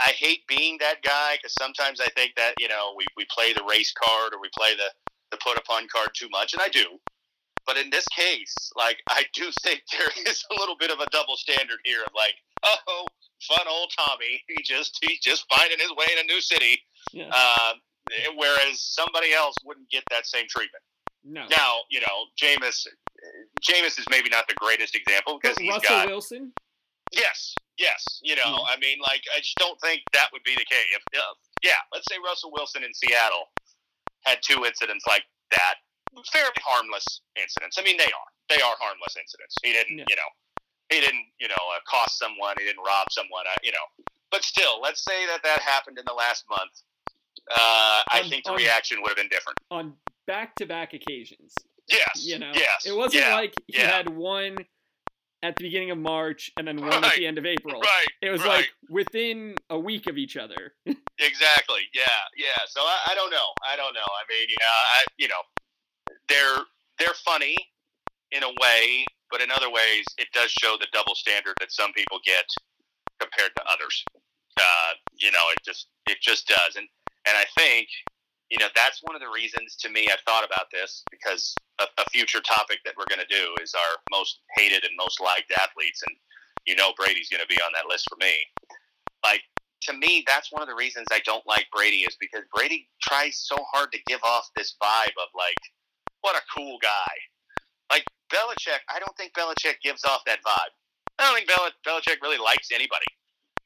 I 0.00 0.10
hate 0.10 0.46
being 0.46 0.76
that 0.80 1.02
guy 1.02 1.36
because 1.36 1.54
sometimes 1.58 2.00
I 2.00 2.08
think 2.16 2.34
that 2.36 2.54
you 2.58 2.68
know 2.68 2.94
we, 2.96 3.06
we 3.16 3.26
play 3.30 3.52
the 3.52 3.64
race 3.68 3.92
card 3.92 4.34
or 4.34 4.40
we 4.40 4.48
play 4.56 4.74
the 4.74 4.90
the 5.30 5.38
put 5.38 5.58
upon 5.58 5.88
card 5.88 6.10
too 6.14 6.28
much, 6.30 6.52
and 6.52 6.62
I 6.62 6.68
do. 6.68 6.98
But 7.66 7.76
in 7.76 7.90
this 7.90 8.06
case, 8.08 8.54
like 8.76 8.98
I 9.08 9.24
do 9.34 9.50
think 9.62 9.82
there 9.92 10.08
is 10.26 10.44
a 10.50 10.60
little 10.60 10.76
bit 10.76 10.90
of 10.90 11.00
a 11.00 11.06
double 11.10 11.36
standard 11.36 11.78
here 11.84 12.02
of 12.02 12.12
like, 12.14 12.34
oh, 12.64 13.06
fun 13.42 13.66
old 13.68 13.92
Tommy, 13.96 14.42
he 14.48 14.62
just 14.62 14.98
he's 15.02 15.20
just 15.20 15.46
finding 15.54 15.78
his 15.78 15.90
way 15.90 16.06
in 16.12 16.24
a 16.24 16.32
new 16.32 16.40
city. 16.40 16.80
Yeah. 17.12 17.30
Uh, 17.32 17.72
whereas 18.36 18.80
somebody 18.80 19.32
else 19.32 19.56
wouldn't 19.64 19.90
get 19.90 20.04
that 20.10 20.26
same 20.26 20.46
treatment. 20.48 20.82
No. 21.24 21.44
Now, 21.50 21.78
you 21.90 22.00
know, 22.00 22.26
Jameis, 22.40 22.86
Jameis 23.60 23.98
is 23.98 24.04
maybe 24.08 24.28
not 24.28 24.46
the 24.46 24.54
greatest 24.54 24.94
example 24.94 25.40
because 25.42 25.58
he's 25.58 25.72
Russell 25.72 25.96
got 25.96 26.06
Wilson. 26.06 26.52
Yes, 27.12 27.54
yes. 27.78 28.20
You 28.22 28.36
know, 28.36 28.42
Yeah. 28.44 28.72
I 28.72 28.76
mean, 28.78 28.98
like, 29.00 29.22
I 29.34 29.38
just 29.40 29.56
don't 29.56 29.80
think 29.80 30.02
that 30.12 30.28
would 30.32 30.42
be 30.44 30.54
the 30.54 30.64
case. 30.64 30.86
If, 30.94 31.02
uh, 31.18 31.34
yeah, 31.62 31.78
let's 31.92 32.06
say 32.10 32.16
Russell 32.24 32.50
Wilson 32.52 32.84
in 32.84 32.92
Seattle 32.94 33.50
had 34.24 34.38
two 34.42 34.64
incidents 34.64 35.04
like 35.06 35.24
that, 35.52 35.76
fairly 36.32 36.50
harmless 36.64 37.20
incidents. 37.40 37.78
I 37.78 37.82
mean, 37.82 37.96
they 37.96 38.04
are. 38.10 38.28
They 38.48 38.60
are 38.62 38.74
harmless 38.80 39.16
incidents. 39.16 39.54
He 39.62 39.72
didn't, 39.72 39.98
Yeah. 39.98 40.04
you 40.08 40.16
know, 40.16 40.28
he 40.90 41.00
didn't, 41.00 41.26
you 41.38 41.48
know, 41.48 41.62
uh, 41.74 41.80
cost 41.88 42.18
someone. 42.18 42.54
He 42.58 42.64
didn't 42.64 42.82
rob 42.84 43.10
someone. 43.10 43.46
Uh, 43.46 43.54
you 43.62 43.72
know, 43.72 44.04
but 44.30 44.44
still, 44.44 44.80
let's 44.80 45.04
say 45.04 45.26
that 45.26 45.42
that 45.42 45.60
happened 45.60 45.98
in 45.98 46.04
the 46.06 46.14
last 46.14 46.44
month. 46.48 46.82
Uh, 47.50 48.02
I 48.10 48.20
On- 48.24 48.28
think 48.30 48.44
the 48.44 48.50
on- 48.50 48.56
reaction 48.56 49.00
would 49.02 49.08
have 49.10 49.16
been 49.16 49.28
different. 49.28 49.58
on 49.70 49.96
back-to-back 50.26 50.92
occasions. 50.94 51.54
Yes. 51.88 52.24
You 52.24 52.38
know, 52.40 52.50
Yes. 52.54 52.84
it 52.86 52.92
wasn't 52.96 53.22
yeah. 53.24 53.34
like 53.34 53.54
he 53.68 53.78
had 53.78 54.08
one 54.08 54.56
at 55.46 55.56
the 55.56 55.64
beginning 55.64 55.90
of 55.90 55.98
March 55.98 56.50
and 56.56 56.66
then 56.66 56.80
one 56.80 57.04
at 57.04 57.14
the 57.14 57.26
end 57.26 57.38
of 57.38 57.46
April. 57.46 57.80
Right. 57.80 58.06
It 58.20 58.30
was 58.30 58.42
right. 58.42 58.58
like 58.58 58.68
within 58.90 59.54
a 59.70 59.78
week 59.78 60.06
of 60.06 60.18
each 60.18 60.36
other. 60.36 60.74
Exactly. 61.18 61.80
Yeah. 61.94 62.04
Yeah. 62.36 62.60
So 62.68 62.82
I, 62.82 63.12
I 63.12 63.14
don't 63.14 63.30
know. 63.30 63.48
I 63.66 63.74
don't 63.74 63.94
know. 63.94 64.04
I 64.04 64.22
mean, 64.28 64.48
yeah, 64.50 64.66
I, 64.68 65.04
you 65.16 65.28
know, 65.28 65.40
they're 66.28 66.62
they're 66.98 67.16
funny 67.24 67.56
in 68.32 68.42
a 68.42 68.52
way, 68.60 69.06
but 69.30 69.40
in 69.40 69.50
other 69.50 69.70
ways, 69.70 70.04
it 70.18 70.28
does 70.34 70.50
show 70.50 70.76
the 70.78 70.86
double 70.92 71.14
standard 71.14 71.54
that 71.60 71.72
some 71.72 71.90
people 71.94 72.18
get 72.22 72.44
compared 73.18 73.50
to 73.56 73.62
others. 73.64 74.04
Uh, 74.60 74.92
you 75.14 75.32
know, 75.32 75.40
it 75.52 75.58
just 75.64 75.86
it 76.06 76.18
just 76.20 76.46
does, 76.48 76.76
and 76.76 76.86
and 77.26 77.34
I 77.34 77.46
think 77.58 77.88
you 78.50 78.58
know 78.58 78.68
that's 78.74 79.02
one 79.02 79.14
of 79.14 79.20
the 79.20 79.28
reasons 79.28 79.76
to 79.76 79.90
me 79.90 80.08
I've 80.10 80.22
thought 80.26 80.44
about 80.44 80.70
this 80.72 81.02
because 81.10 81.54
a, 81.80 81.84
a 81.98 82.08
future 82.10 82.40
topic 82.40 82.78
that 82.84 82.94
we're 82.96 83.08
going 83.08 83.24
to 83.26 83.34
do 83.34 83.54
is 83.62 83.74
our 83.74 83.96
most 84.10 84.40
hated 84.56 84.84
and 84.84 84.92
most 84.96 85.20
liked 85.20 85.52
athletes, 85.52 86.02
and 86.06 86.16
you 86.66 86.76
know 86.76 86.92
Brady's 86.96 87.28
going 87.28 87.42
to 87.42 87.48
be 87.48 87.60
on 87.62 87.72
that 87.74 87.88
list 87.88 88.06
for 88.08 88.16
me. 88.20 88.34
Like 89.24 89.42
to 89.82 89.92
me, 89.92 90.24
that's 90.26 90.52
one 90.52 90.62
of 90.62 90.68
the 90.68 90.74
reasons 90.74 91.06
I 91.12 91.20
don't 91.24 91.46
like 91.46 91.66
Brady 91.72 91.98
is 91.98 92.16
because 92.20 92.42
Brady 92.54 92.88
tries 93.02 93.38
so 93.38 93.56
hard 93.72 93.92
to 93.92 93.98
give 94.06 94.20
off 94.24 94.50
this 94.56 94.74
vibe 94.82 95.16
of 95.22 95.28
like, 95.36 95.58
what 96.22 96.36
a 96.36 96.42
cool 96.54 96.78
guy. 96.82 97.14
Like 97.90 98.04
Belichick, 98.32 98.82
I 98.90 98.98
don't 98.98 99.16
think 99.16 99.32
Belichick 99.34 99.80
gives 99.82 100.04
off 100.04 100.22
that 100.26 100.40
vibe. 100.46 100.72
I 101.18 101.24
don't 101.24 101.34
think 101.34 101.48
Bel- 101.48 101.70
Belichick 101.86 102.20
really 102.22 102.38
likes 102.38 102.70
anybody. 102.72 103.06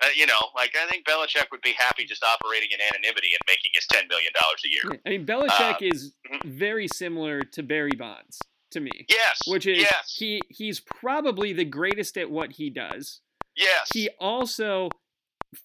Uh, 0.03 0.07
you 0.17 0.27
know, 0.27 0.39
like 0.57 0.75
I 0.81 0.87
think 0.89 1.07
Belichick 1.07 1.51
would 1.51 1.61
be 1.63 1.73
happy 1.73 2.05
just 2.05 2.25
operating 2.25 2.69
in 2.73 2.81
anonymity 2.81 3.29
and 3.35 3.41
making 3.47 3.71
his 3.75 3.87
ten 3.93 4.09
million 4.09 4.33
dollars 4.41 4.63
a 4.65 4.71
year. 4.71 5.01
I 5.07 5.11
mean, 5.11 5.27
Belichick 5.27 5.83
Uh, 5.83 5.95
is 5.95 6.15
mhm. 6.31 6.43
very 6.45 6.89
similar 6.89 7.43
to 7.43 7.63
Barry 7.63 7.93
Bonds 7.99 8.39
to 8.71 8.81
me, 8.81 8.91
Yes, 9.09 9.39
which 9.47 9.67
is 9.67 9.79
yes, 9.79 10.15
he 10.19 10.41
he's 10.49 10.81
probably 10.81 11.53
the 11.53 11.65
greatest 11.65 12.17
at 12.17 12.31
what 12.31 12.53
he 12.53 12.71
does. 12.71 13.21
yes, 13.57 13.89
He 13.93 14.09
also 14.19 14.89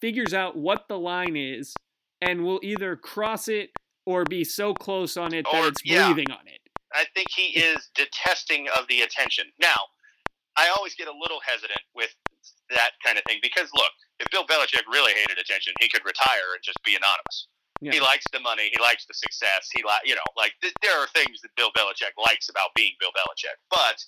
figures 0.02 0.34
out 0.34 0.58
what 0.58 0.88
the 0.90 0.98
line 0.98 1.36
is 1.38 1.74
and 2.22 2.44
will 2.44 2.60
either 2.64 2.96
cross 2.96 3.48
it 3.48 3.70
or 4.06 4.24
be 4.26 4.44
so 4.44 4.74
close 4.74 5.16
on 5.18 5.34
it 5.34 5.46
that 5.52 5.64
Or- 5.64 5.68
it's 5.68 5.82
yeah. 5.86 6.08
breathing 6.12 6.32
on 6.32 6.48
it. 6.48 6.60
I 6.94 7.06
think 7.14 7.28
he 7.36 7.58
is 7.60 7.90
detesting 7.94 8.68
of 8.70 8.88
the 8.88 9.02
attention. 9.02 9.52
Now, 9.60 9.76
I 10.56 10.70
always 10.70 10.96
get 10.96 11.08
a 11.08 11.12
little 11.14 11.40
hesitant 11.42 11.82
with 11.94 12.16
that 12.70 12.92
kind 13.04 13.18
of 13.18 13.24
thing 13.26 13.40
because 13.42 13.70
look, 13.76 13.92
if 14.20 14.30
Bill 14.32 14.46
Belichick 14.46 14.88
really 14.92 15.14
hated 15.14 15.38
attention, 15.38 15.74
he 15.80 15.90
could 15.90 16.06
retire 16.06 16.56
and 16.56 16.64
just 16.64 16.82
be 16.84 16.96
anonymous. 16.96 17.48
Yeah. 17.82 17.92
He 17.92 18.00
likes 18.00 18.26
the 18.32 18.40
money, 18.40 18.72
he 18.72 18.82
likes 18.82 19.06
the 19.06 19.14
success, 19.14 19.68
he 19.74 19.84
like 19.84 20.02
you 20.06 20.16
know, 20.16 20.30
like 20.38 20.54
th- 20.62 20.74
there 20.82 20.98
are 20.98 21.08
things 21.08 21.42
that 21.44 21.52
Bill 21.58 21.72
Belichick 21.76 22.16
likes 22.18 22.48
about 22.50 22.72
being 22.76 22.94
Bill 23.00 23.12
Belichick. 23.12 23.60
But 23.70 24.00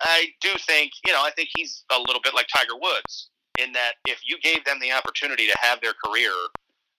I 0.00 0.32
do 0.40 0.50
think, 0.66 0.92
you 1.06 1.12
know, 1.12 1.22
I 1.22 1.30
think 1.30 1.50
he's 1.54 1.84
a 1.92 1.98
little 1.98 2.22
bit 2.22 2.34
like 2.34 2.46
Tiger 2.48 2.76
Woods 2.80 3.30
in 3.58 3.72
that 3.72 4.00
if 4.06 4.20
you 4.24 4.38
gave 4.40 4.64
them 4.64 4.78
the 4.80 4.92
opportunity 4.92 5.46
to 5.46 5.56
have 5.60 5.80
their 5.80 5.94
career 6.04 6.32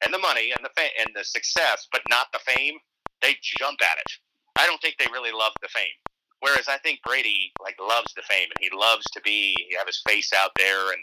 and 0.03 0.13
the 0.13 0.19
money 0.19 0.53
and 0.55 0.63
the 0.63 0.69
fa- 0.77 0.95
and 0.99 1.09
the 1.15 1.23
success, 1.23 1.87
but 1.91 2.01
not 2.09 2.27
the 2.31 2.39
fame, 2.39 2.77
they 3.21 3.35
jump 3.59 3.79
at 3.81 3.97
it. 3.97 4.11
I 4.57 4.65
don't 4.65 4.81
think 4.81 4.95
they 4.97 5.07
really 5.11 5.31
love 5.31 5.53
the 5.61 5.67
fame. 5.67 5.97
Whereas 6.39 6.67
I 6.67 6.77
think 6.77 6.99
Brady 7.03 7.51
like 7.61 7.75
loves 7.81 8.13
the 8.13 8.21
fame 8.21 8.47
and 8.55 8.59
he 8.59 8.69
loves 8.75 9.03
to 9.13 9.21
be 9.21 9.55
have 9.77 9.87
his 9.87 10.01
face 10.07 10.31
out 10.31 10.51
there 10.57 10.91
and 10.91 11.01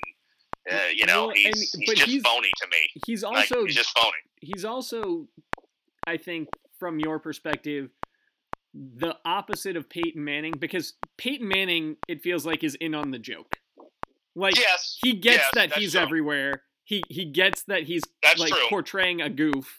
uh, 0.71 0.79
you 0.95 1.07
know 1.07 1.27
Well, 1.29 1.35
he's, 1.37 1.75
and- 1.75 1.83
he's 1.85 1.95
just 1.99 2.11
he's 2.11 2.23
phony 2.23 2.51
to 2.61 2.67
me. 2.69 3.01
He's 3.07 3.23
Like 3.23 3.51
also 3.51 3.65
he's 3.65 3.75
just 3.75 3.97
phony. 3.97 4.13
he's 4.41 4.65
also 4.65 5.29
I 6.07 6.17
think 6.17 6.49
from 6.79 6.99
your 6.99 7.19
perspective 7.19 7.91
the 8.75 9.17
opposite 9.25 9.77
of 9.77 9.89
Peyton 9.91 10.25
Manning 10.25 10.55
because 10.59 10.95
Peyton 11.19 11.47
Manning, 11.47 11.97
it 12.09 12.23
feels 12.23 12.47
like, 12.47 12.65
is 12.65 12.75
in 12.77 12.95
on 12.95 13.11
the 13.11 13.19
joke. 13.19 13.57
Like 14.35 14.57
yes, 14.57 14.97
he 15.03 15.13
gets 15.13 15.43
yes, 15.43 15.51
that 15.55 15.73
he's 15.75 15.93
true. 15.93 16.01
everywhere. 16.01 16.63
He 16.85 17.03
he 17.11 17.27
gets 17.27 17.65
that 17.65 17.83
he's 17.83 18.03
That's 18.23 18.41
like 18.41 18.51
true. 18.53 18.67
portraying 18.71 19.21
a 19.21 19.29
goof. 19.29 19.79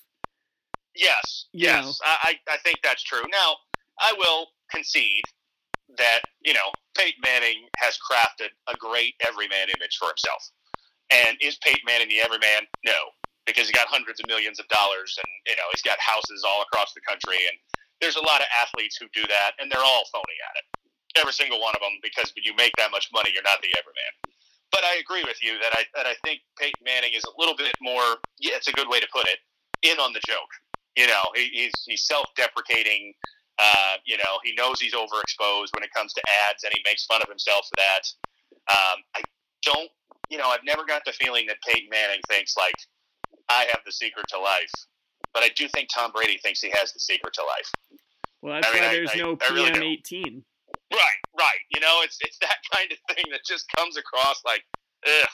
Yes, 0.96 1.48
yes, 1.54 2.00
I, 2.06 2.18
I 2.48 2.54
I 2.54 2.58
think 2.58 2.78
that's 2.84 3.02
true. 3.02 3.24
Now, 3.32 3.56
I 4.00 4.14
will 4.16 4.46
concede 4.70 5.24
that 5.98 6.20
you 6.44 6.54
know 6.54 6.70
Peyton 6.96 7.20
Manning 7.26 7.66
has 7.78 7.98
crafted 7.98 8.50
a 8.72 8.76
great 8.78 9.16
everyman 9.28 9.70
image 9.76 9.98
for 10.00 10.08
himself. 10.10 10.48
And 11.14 11.38
is 11.42 11.62
Peyton 11.62 11.86
Manning 11.86 12.10
the 12.10 12.26
everyman? 12.26 12.66
No, 12.82 13.14
because 13.46 13.70
he 13.70 13.74
got 13.74 13.86
hundreds 13.86 14.18
of 14.20 14.26
millions 14.26 14.58
of 14.58 14.66
dollars, 14.74 15.14
and 15.22 15.30
you 15.46 15.54
know 15.54 15.68
he's 15.70 15.86
got 15.86 16.02
houses 16.02 16.42
all 16.42 16.66
across 16.66 16.94
the 16.98 17.06
country, 17.06 17.38
and 17.46 17.56
there's 18.02 18.18
a 18.18 18.26
lot 18.26 18.42
of 18.42 18.50
athletes 18.50 18.98
who 18.98 19.06
do 19.14 19.22
that, 19.30 19.54
and 19.62 19.70
they're 19.70 19.84
all 19.84 20.10
phony 20.10 20.38
at 20.50 20.58
it. 20.58 20.66
Every 21.14 21.34
single 21.34 21.62
one 21.62 21.78
of 21.78 21.82
them, 21.86 21.94
because 22.02 22.34
when 22.34 22.42
you 22.42 22.58
make 22.58 22.74
that 22.82 22.90
much 22.90 23.14
money, 23.14 23.30
you're 23.30 23.46
not 23.46 23.62
the 23.62 23.70
everyman. 23.78 24.34
But 24.74 24.82
I 24.82 24.98
agree 24.98 25.22
with 25.22 25.38
you 25.46 25.62
that 25.62 25.78
I 25.78 25.86
that 25.94 26.10
I 26.10 26.18
think 26.26 26.42
Peyton 26.58 26.82
Manning 26.82 27.14
is 27.14 27.24
a 27.30 27.34
little 27.38 27.56
bit 27.56 27.78
more. 27.80 28.18
Yeah, 28.42 28.58
it's 28.58 28.68
a 28.68 28.74
good 28.74 28.90
way 28.90 29.00
to 29.00 29.08
put 29.14 29.30
it. 29.30 29.38
In 29.86 30.00
on 30.00 30.14
the 30.14 30.22
joke. 30.26 30.50
You 30.98 31.06
know, 31.06 31.22
he, 31.36 31.50
he's 31.54 31.74
he's 31.86 32.04
self-deprecating. 32.10 33.14
Uh, 33.60 34.02
you 34.06 34.18
know, 34.18 34.42
he 34.44 34.54
knows 34.58 34.82
he's 34.82 34.98
overexposed 34.98 35.70
when 35.78 35.86
it 35.86 35.94
comes 35.94 36.14
to 36.14 36.22
ads, 36.50 36.64
and 36.64 36.74
he 36.74 36.82
makes 36.86 37.06
fun 37.06 37.22
of 37.22 37.30
himself 37.30 37.70
for 37.70 37.78
that. 37.78 38.04
Um, 38.74 38.98
I 39.14 39.22
don't. 39.62 39.92
You 40.30 40.38
know, 40.38 40.48
I've 40.50 40.64
never 40.64 40.86
got 40.86 41.04
the 41.06 41.12
feeling 41.14 41.46
that 41.48 41.58
Peyton 41.68 41.90
Manning 41.90 42.22
thinks 42.28 42.56
like 42.58 42.76
I 43.50 43.66
have 43.72 43.82
the 43.86 43.92
secret 43.92 44.26
to 44.30 44.40
life. 44.40 44.72
But 45.34 45.44
I 45.44 45.50
do 45.56 45.68
think 45.70 45.90
Tom 45.94 46.12
Brady 46.12 46.38
thinks 46.38 46.62
he 46.62 46.72
has 46.76 46.94
the 46.94 47.00
secret 47.00 47.34
to 47.34 47.42
life. 47.44 47.70
Well, 48.42 48.54
that's 48.56 48.68
I 48.68 48.74
mean, 48.74 48.84
why 48.84 48.94
there's 48.94 49.12
I- 49.14 49.18
no 49.18 49.38
I 49.42 49.54
really 49.54 49.72
PM 49.72 49.82
do. 49.82 49.88
18. 49.88 50.44
Right, 50.92 51.22
right. 51.40 51.62
You 51.74 51.80
know, 51.82 52.02
it's 52.04 52.18
it's 52.22 52.38
that 52.42 52.58
kind 52.74 52.92
of 52.92 52.98
thing 53.16 53.26
that 53.32 53.42
just 53.46 53.66
comes 53.76 53.98
across 53.98 54.42
like, 54.46 54.64
ugh. 55.08 55.28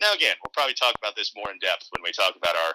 Now 0.00 0.12
again, 0.12 0.34
we'll 0.42 0.50
probably 0.52 0.74
talk 0.74 0.94
about 0.98 1.14
this 1.14 1.32
more 1.36 1.50
in 1.52 1.58
depth 1.60 1.86
when 1.94 2.02
we 2.02 2.10
talk 2.12 2.34
about 2.36 2.56
our 2.56 2.74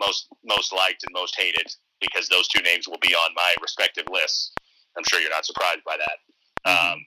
most 0.00 0.28
most 0.44 0.72
liked 0.72 1.04
and 1.04 1.12
most 1.12 1.36
hated, 1.36 1.66
because 2.00 2.28
those 2.28 2.48
two 2.48 2.62
names 2.62 2.88
will 2.88 2.98
be 3.02 3.14
on 3.14 3.30
my 3.34 3.52
respective 3.60 4.04
lists. 4.10 4.52
I'm 4.96 5.04
sure 5.04 5.20
you're 5.20 5.30
not 5.30 5.44
surprised 5.44 5.84
by 5.84 5.96
that. 5.98 6.16
Mhm. 6.66 6.92
Um, 6.94 6.98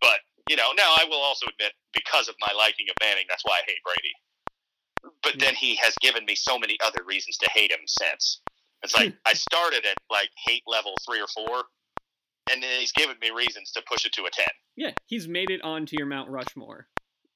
but 0.00 0.20
you 0.48 0.56
know, 0.56 0.72
now 0.76 0.94
I 0.96 1.04
will 1.08 1.20
also 1.20 1.46
admit, 1.46 1.72
because 1.92 2.28
of 2.28 2.34
my 2.40 2.52
liking 2.56 2.86
of 2.90 2.96
Manning, 3.00 3.26
that's 3.28 3.44
why 3.44 3.58
I 3.58 3.62
hate 3.66 3.78
Brady. 3.84 5.12
But 5.22 5.38
then 5.38 5.54
he 5.54 5.76
has 5.76 5.94
given 6.00 6.24
me 6.24 6.34
so 6.34 6.58
many 6.58 6.76
other 6.84 7.04
reasons 7.06 7.36
to 7.38 7.50
hate 7.52 7.70
him 7.70 7.86
since. 7.86 8.40
It's 8.82 8.96
like 8.96 9.14
I 9.24 9.34
started 9.34 9.84
at 9.86 9.96
like 10.10 10.30
hate 10.44 10.62
level 10.66 10.94
three 11.06 11.20
or 11.20 11.28
four, 11.28 11.64
and 12.50 12.62
then 12.62 12.80
he's 12.80 12.92
given 12.92 13.16
me 13.20 13.30
reasons 13.30 13.72
to 13.72 13.82
push 13.88 14.04
it 14.04 14.12
to 14.12 14.24
a 14.24 14.30
ten. 14.30 14.46
Yeah, 14.76 14.92
he's 15.06 15.28
made 15.28 15.50
it 15.50 15.62
onto 15.62 15.96
your 15.96 16.06
Mount 16.06 16.28
Rushmore. 16.28 16.88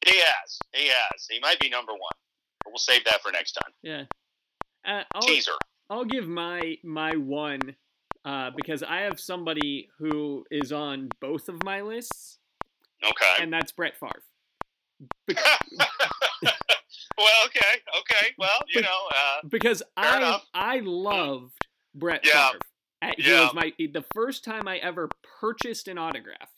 He 0.05 0.17
has. 0.17 0.59
He 0.75 0.89
has. 0.89 1.27
He 1.29 1.41
might 1.41 1.61
be 1.61 1.69
number 1.69 1.93
one. 1.93 2.01
But 2.65 2.71
we'll 2.71 2.79
save 2.79 3.05
that 3.05 3.23
for 3.23 3.33
next 3.33 3.53
time. 3.53 3.73
Yeah. 3.83 4.05
Uh, 4.87 5.05
I'll, 5.15 5.23
Teaser. 5.23 5.53
I'll 5.89 6.05
give 6.05 6.29
my 6.29 6.77
my 6.85 7.13
one 7.17 7.61
uh, 8.25 8.51
because 8.57 8.83
I 8.83 9.01
have 9.01 9.19
somebody 9.21 9.89
who 9.99 10.45
is 10.51 10.73
on 10.73 11.09
both 11.21 11.49
of 11.49 11.63
my 11.65 11.81
lists, 11.83 12.39
Okay. 13.05 13.35
and 13.43 13.53
that's 13.53 13.73
Brett 13.73 13.95
Favre. 13.99 14.23
well, 17.17 17.29
okay. 17.47 17.83
Okay. 18.01 18.35
Well, 18.39 18.61
you 18.69 18.83
know, 18.83 19.09
uh, 19.15 19.41
Because 19.49 19.83
I 19.97 20.17
enough. 20.19 20.47
I 20.55 20.81
loved 20.85 21.53
Brett 21.95 22.21
Yeah. 22.25 22.51
Favre. 22.51 23.15
He 23.17 23.31
Yeah. 23.31 23.45
was 23.45 23.55
my 23.55 23.73
the 23.79 24.05
first 24.15 24.45
time 24.45 24.69
I 24.69 24.77
ever 24.79 25.09
purchased 25.41 25.89
an 25.89 25.97
autograph. 25.99 26.51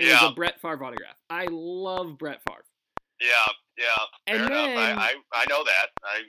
It 0.00 0.06
Yeah. 0.06 0.22
was 0.22 0.32
a 0.32 0.34
Brett 0.34 0.60
Favre 0.60 0.84
autograph. 0.84 1.16
I 1.30 1.46
love 1.50 2.18
Brett 2.18 2.40
Favre. 2.48 2.64
yeah, 3.20 3.28
yeah. 3.78 3.84
Fair 4.26 4.36
And 4.36 4.46
enough. 4.46 4.66
then- 4.66 4.98
I, 4.98 5.04
I, 5.04 5.14
I 5.32 5.44
know 5.48 5.64
that. 5.64 5.86
I 6.04 6.22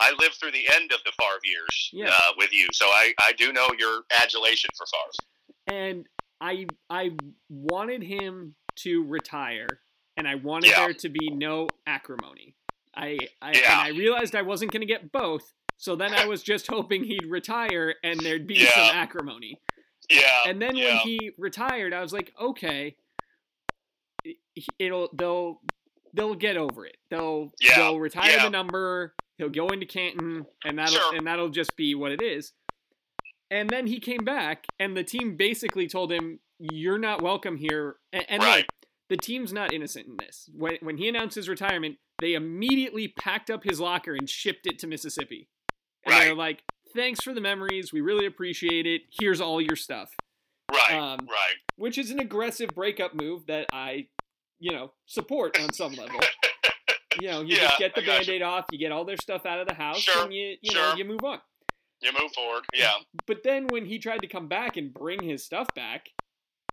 I 0.00 0.12
lived 0.20 0.36
through 0.36 0.52
the 0.52 0.68
end 0.74 0.92
of 0.92 1.02
the 1.04 1.10
Favre 1.18 1.40
years 1.42 1.90
Yeah. 1.92 2.10
uh, 2.12 2.32
with 2.36 2.52
you, 2.52 2.68
so 2.72 2.86
I, 2.86 3.12
I 3.20 3.32
do 3.32 3.52
know 3.52 3.68
your 3.78 4.02
adulation 4.12 4.70
for 4.76 4.86
Favre. 4.86 5.76
and 5.76 6.06
I 6.40 6.66
I 6.88 7.10
wanted 7.48 8.02
him 8.02 8.54
to 8.76 9.04
retire, 9.04 9.66
and 10.16 10.26
I 10.28 10.36
wanted 10.36 10.70
Yeah. 10.70 10.84
there 10.86 10.94
to 10.94 11.08
be 11.08 11.30
no 11.30 11.68
acrimony. 11.86 12.54
I, 12.94 13.18
I 13.42 13.52
Yeah. 13.52 13.72
and 13.72 13.80
I 13.80 13.88
realized 13.98 14.34
I 14.34 14.42
wasn't 14.42 14.72
going 14.72 14.80
to 14.80 14.86
get 14.86 15.10
both, 15.12 15.52
so 15.76 15.96
then 15.96 16.12
I 16.14 16.26
was 16.32 16.42
just 16.42 16.66
hoping 16.68 17.04
he'd 17.04 17.26
retire 17.26 17.94
and 18.04 18.18
there'd 18.20 18.46
be 18.46 18.54
Yeah. 18.56 18.70
some 18.74 18.96
acrimony. 18.96 19.60
Yeah. 20.10 20.42
And 20.46 20.60
then 20.62 20.74
when 20.76 20.96
he 20.98 21.32
retired, 21.38 21.92
I 21.92 22.00
was 22.00 22.12
like, 22.12 22.32
okay, 22.40 22.96
it- 24.24 24.36
it'll 24.78 25.10
they'll 25.12 25.60
they'll 26.14 26.34
get 26.34 26.56
over 26.56 26.86
it. 26.86 26.96
They'll 27.10 27.52
they'll 27.76 27.98
retire 28.00 28.38
the 28.42 28.50
number. 28.50 29.14
He'll 29.36 29.48
go 29.50 29.68
into 29.68 29.86
Canton, 29.86 30.46
and 30.64 30.78
that'll 30.78 30.94
Sure. 30.94 31.14
and 31.16 31.26
that'll 31.26 31.50
just 31.50 31.76
be 31.76 31.94
what 31.94 32.10
it 32.12 32.22
is. 32.22 32.52
And 33.50 33.70
then 33.70 33.86
he 33.86 33.98
came 34.00 34.24
back, 34.24 34.66
and 34.78 34.96
the 34.96 35.04
team 35.04 35.36
basically 35.36 35.88
told 35.88 36.12
him, 36.12 36.40
"You're 36.58 36.98
not 36.98 37.22
welcome 37.22 37.56
here." 37.56 37.96
And, 38.12 38.26
and 38.28 38.42
Right. 38.42 38.58
look, 38.58 38.66
the 39.08 39.16
team's 39.16 39.52
not 39.52 39.72
innocent 39.72 40.06
in 40.06 40.16
this. 40.18 40.50
When 40.52 40.76
when 40.80 40.96
he 40.98 41.08
announced 41.08 41.34
his 41.36 41.48
retirement, 41.48 41.98
they 42.20 42.34
immediately 42.34 43.08
packed 43.08 43.50
up 43.50 43.64
his 43.64 43.80
locker 43.80 44.14
and 44.14 44.28
shipped 44.28 44.66
it 44.66 44.78
to 44.80 44.86
Mississippi. 44.86 45.48
And 46.04 46.14
they're 46.14 46.34
like, 46.34 46.62
"Thanks 46.94 47.22
for 47.22 47.32
the 47.32 47.40
memories. 47.40 47.92
We 47.92 48.00
really 48.02 48.26
appreciate 48.26 48.86
it. 48.86 49.02
Here's 49.18 49.40
all 49.40 49.60
your 49.60 49.76
stuff." 49.76 50.14
right. 50.70 50.92
um, 50.92 51.26
right. 51.26 51.56
which 51.76 51.96
is 51.96 52.10
an 52.10 52.18
aggressive 52.20 52.68
breakup 52.74 53.14
move 53.14 53.46
that 53.46 53.66
I, 53.72 54.08
you 54.58 54.70
know, 54.72 54.92
support 55.06 55.58
on 55.58 55.72
some 55.72 55.92
level. 55.94 56.20
You 57.20 57.28
know, 57.28 57.40
you 57.40 57.56
Yeah, 57.56 57.62
just 57.62 57.78
get 57.80 57.94
the 57.96 58.02
band-aid 58.02 58.42
off, 58.42 58.66
you 58.70 58.78
get 58.78 58.92
all 58.92 59.04
their 59.04 59.16
stuff 59.16 59.44
out 59.44 59.58
of 59.58 59.66
the 59.66 59.74
house, 59.74 59.98
Sure, 59.98 60.24
and 60.24 60.32
you 60.32 60.56
you 60.62 60.72
know 60.72 60.94
you 60.94 61.04
move 61.04 61.24
on. 61.24 61.40
You 62.00 62.12
move 62.12 62.32
forward. 62.34 62.64
Yeah. 62.74 62.92
But 63.26 63.42
then 63.42 63.66
when 63.68 63.84
he 63.84 63.98
tried 63.98 64.22
to 64.22 64.28
come 64.28 64.46
back 64.48 64.76
and 64.76 64.92
bring 64.94 65.22
his 65.22 65.44
stuff 65.44 65.66
back, 65.74 66.06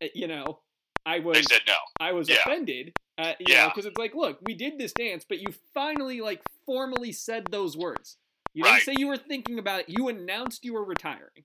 eh, 0.02 0.10
you 0.14 0.28
know, 0.28 0.60
I 1.06 1.20
was 1.20 1.38
They 1.38 1.44
said 1.44 1.62
no. 1.68 1.74
I 2.00 2.12
was 2.14 2.30
yeah. 2.30 2.38
offended. 2.46 2.94
Uh, 3.18 3.34
you 3.40 3.48
Yeah. 3.54 3.68
because 3.70 3.86
it's 3.86 3.98
like, 3.98 4.14
look, 4.14 4.40
we 4.46 4.54
did 4.54 4.78
this 4.78 4.92
dance, 4.94 5.26
but 5.28 5.40
you 5.40 5.48
finally 5.74 6.22
like 6.22 6.42
formally 6.66 7.12
said 7.12 7.48
those 7.52 7.76
words. 7.78 8.18
You 8.54 8.64
didn't 8.64 8.82
say 8.82 8.96
you 8.98 9.08
were 9.08 9.18
thinking 9.18 9.60
about 9.60 9.82
it. 9.82 9.86
You 9.90 10.08
announced 10.08 10.64
you 10.64 10.74
were 10.74 10.86
retiring. 10.86 11.44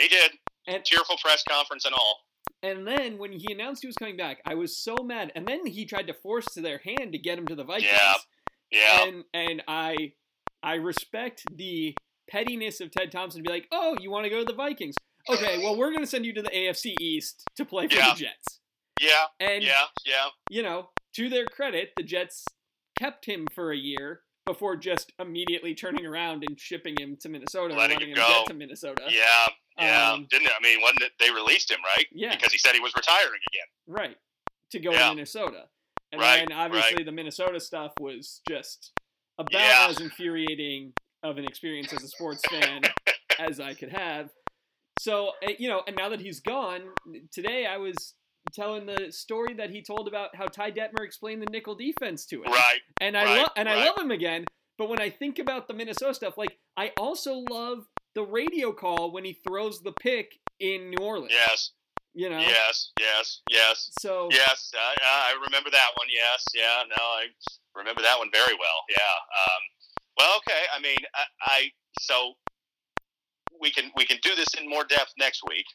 He 0.00 0.08
did. 0.08 0.32
And- 0.66 0.84
Tearful 0.84 1.16
press 1.22 1.42
conference 1.48 1.84
and 1.84 1.94
all. 1.94 2.20
And 2.62 2.86
then 2.86 3.18
when 3.18 3.32
he 3.32 3.52
announced 3.52 3.82
he 3.82 3.86
was 3.86 3.96
coming 3.96 4.16
back, 4.16 4.40
I 4.46 4.54
was 4.54 4.76
so 4.76 4.96
mad. 5.04 5.30
And 5.34 5.46
then 5.46 5.66
he 5.66 5.84
tried 5.84 6.06
to 6.06 6.14
force 6.14 6.46
to 6.54 6.60
their 6.60 6.78
hand 6.78 7.12
to 7.12 7.18
get 7.18 7.38
him 7.38 7.46
to 7.48 7.54
the 7.54 7.64
Vikings. 7.64 7.90
Yeah. 7.92 8.14
Yeah. 8.70 9.04
And 9.04 9.24
and 9.34 9.62
I 9.68 10.12
I 10.62 10.74
respect 10.76 11.42
the 11.54 11.94
pettiness 12.30 12.80
of 12.80 12.90
Ted 12.90 13.10
Thompson 13.12 13.42
to 13.42 13.48
be 13.48 13.52
like, 13.52 13.68
"Oh, 13.72 13.96
you 14.00 14.10
want 14.10 14.24
to 14.24 14.30
go 14.30 14.38
to 14.40 14.44
the 14.44 14.52
Vikings? 14.54 14.94
Okay, 15.28 15.58
well, 15.58 15.76
we're 15.76 15.90
going 15.90 16.02
to 16.02 16.06
send 16.06 16.24
you 16.24 16.32
to 16.34 16.42
the 16.42 16.50
AFC 16.50 16.94
East 17.00 17.42
to 17.56 17.64
play 17.64 17.88
for 17.88 17.96
Yeah. 17.96 18.14
the 18.14 18.20
Jets." 18.20 18.60
yeah. 19.00 19.26
And 19.40 19.62
Yeah. 19.62 19.86
Yeah. 20.04 20.28
you 20.50 20.62
know, 20.62 20.90
to 21.14 21.28
their 21.28 21.46
credit, 21.46 21.92
the 21.96 22.02
Jets 22.02 22.44
kept 22.98 23.26
him 23.26 23.46
for 23.54 23.70
a 23.72 23.76
year 23.76 24.22
before 24.46 24.76
just 24.76 25.12
immediately 25.18 25.74
turning 25.74 26.06
around 26.06 26.44
and 26.48 26.58
shipping 26.58 26.94
him 26.98 27.16
to 27.20 27.28
Minnesota 27.28 27.74
Letting 27.74 28.00
him 28.00 28.08
him 28.10 28.14
go. 28.16 28.26
get 28.28 28.46
to 28.46 28.54
Minnesota. 28.54 29.06
Yeah. 29.10 29.46
Yeah. 29.78 30.12
Um, 30.12 30.26
Didn't? 30.30 30.48
I 30.48 30.62
mean, 30.62 30.80
wasn't 30.80 31.02
it? 31.02 31.12
They 31.18 31.30
released 31.30 31.70
him, 31.70 31.80
right? 31.84 32.06
Yeah. 32.12 32.34
Because 32.34 32.52
he 32.52 32.58
said 32.58 32.74
he 32.74 32.80
was 32.80 32.94
retiring 32.96 33.40
again. 33.52 33.66
Right. 33.86 34.16
To 34.70 34.78
go 34.78 34.92
Yeah. 34.92 35.08
to 35.08 35.14
Minnesota. 35.14 35.68
And 36.12 36.20
Right, 36.20 36.48
then 36.48 36.56
obviously 36.56 37.02
the 37.02 37.12
Minnesota 37.12 37.58
stuff 37.60 37.92
was 38.00 38.40
just 38.48 38.92
about 39.38 39.52
Yeah. 39.52 39.88
as 39.90 40.00
infuriating 40.00 40.94
of 41.22 41.38
an 41.38 41.44
experience 41.44 41.92
as 41.92 42.02
a 42.02 42.08
sports 42.08 42.42
fan 42.50 42.82
as 43.38 43.60
I 43.60 43.74
could 43.74 43.90
have. 43.90 44.30
So, 44.98 45.32
eh, 45.42 45.54
you 45.58 45.68
know, 45.68 45.82
and 45.86 45.96
now 45.96 46.08
that 46.08 46.20
he's 46.20 46.40
gone, 46.40 46.82
today 47.32 47.66
I 47.66 47.76
was 47.76 48.14
telling 48.52 48.86
the 48.86 49.10
story 49.10 49.54
that 49.54 49.70
he 49.70 49.82
told 49.82 50.08
about 50.08 50.34
how 50.34 50.46
Ty 50.46 50.72
Detmer 50.72 51.04
explained 51.04 51.42
the 51.42 51.50
nickel 51.50 51.74
defense 51.74 52.24
to 52.26 52.42
him. 52.42 52.52
Right. 52.52 52.80
And 53.00 53.16
I 53.16 53.24
right, 53.24 53.38
love 53.38 53.50
and 53.56 53.68
I 53.68 53.84
love 53.84 53.98
him 53.98 54.10
again, 54.10 54.44
but 54.78 54.88
when 54.88 55.00
I 55.00 55.10
think 55.10 55.38
about 55.38 55.68
the 55.68 55.74
Minnesota 55.74 56.14
stuff, 56.14 56.38
like 56.38 56.58
I 56.76 56.92
also 56.98 57.44
love 57.50 57.86
the 58.14 58.22
radio 58.22 58.72
call 58.72 59.12
when 59.12 59.24
he 59.24 59.38
throws 59.46 59.82
the 59.82 59.92
pick 59.92 60.38
in 60.60 60.90
New 60.90 61.04
Orleans. 61.04 61.32
Yes. 61.32 61.72
You 62.14 62.30
know? 62.30 62.38
Yes. 62.38 62.92
Yes. 62.98 63.42
Yes. 63.50 63.90
So 64.00 64.28
Yes. 64.32 64.72
I, 64.74 64.94
I 65.04 65.44
remember 65.44 65.70
that 65.70 65.90
one. 65.98 66.08
Yes. 66.10 66.44
Yeah. 66.54 66.82
No, 66.88 67.02
I 67.02 67.26
remember 67.74 68.00
that 68.00 68.18
one 68.18 68.30
very 68.32 68.54
well. 68.54 68.80
Yeah. 68.88 68.96
Um, 68.96 69.62
well, 70.16 70.36
okay. 70.38 70.62
I 70.76 70.80
mean, 70.80 70.98
I, 71.14 71.22
I 71.40 71.70
so 72.00 72.32
we 73.60 73.70
can 73.70 73.90
we 73.96 74.04
can 74.04 74.18
do 74.22 74.34
this 74.34 74.48
in 74.60 74.68
more 74.68 74.84
depth 74.84 75.12
next 75.18 75.42
week. 75.48 75.66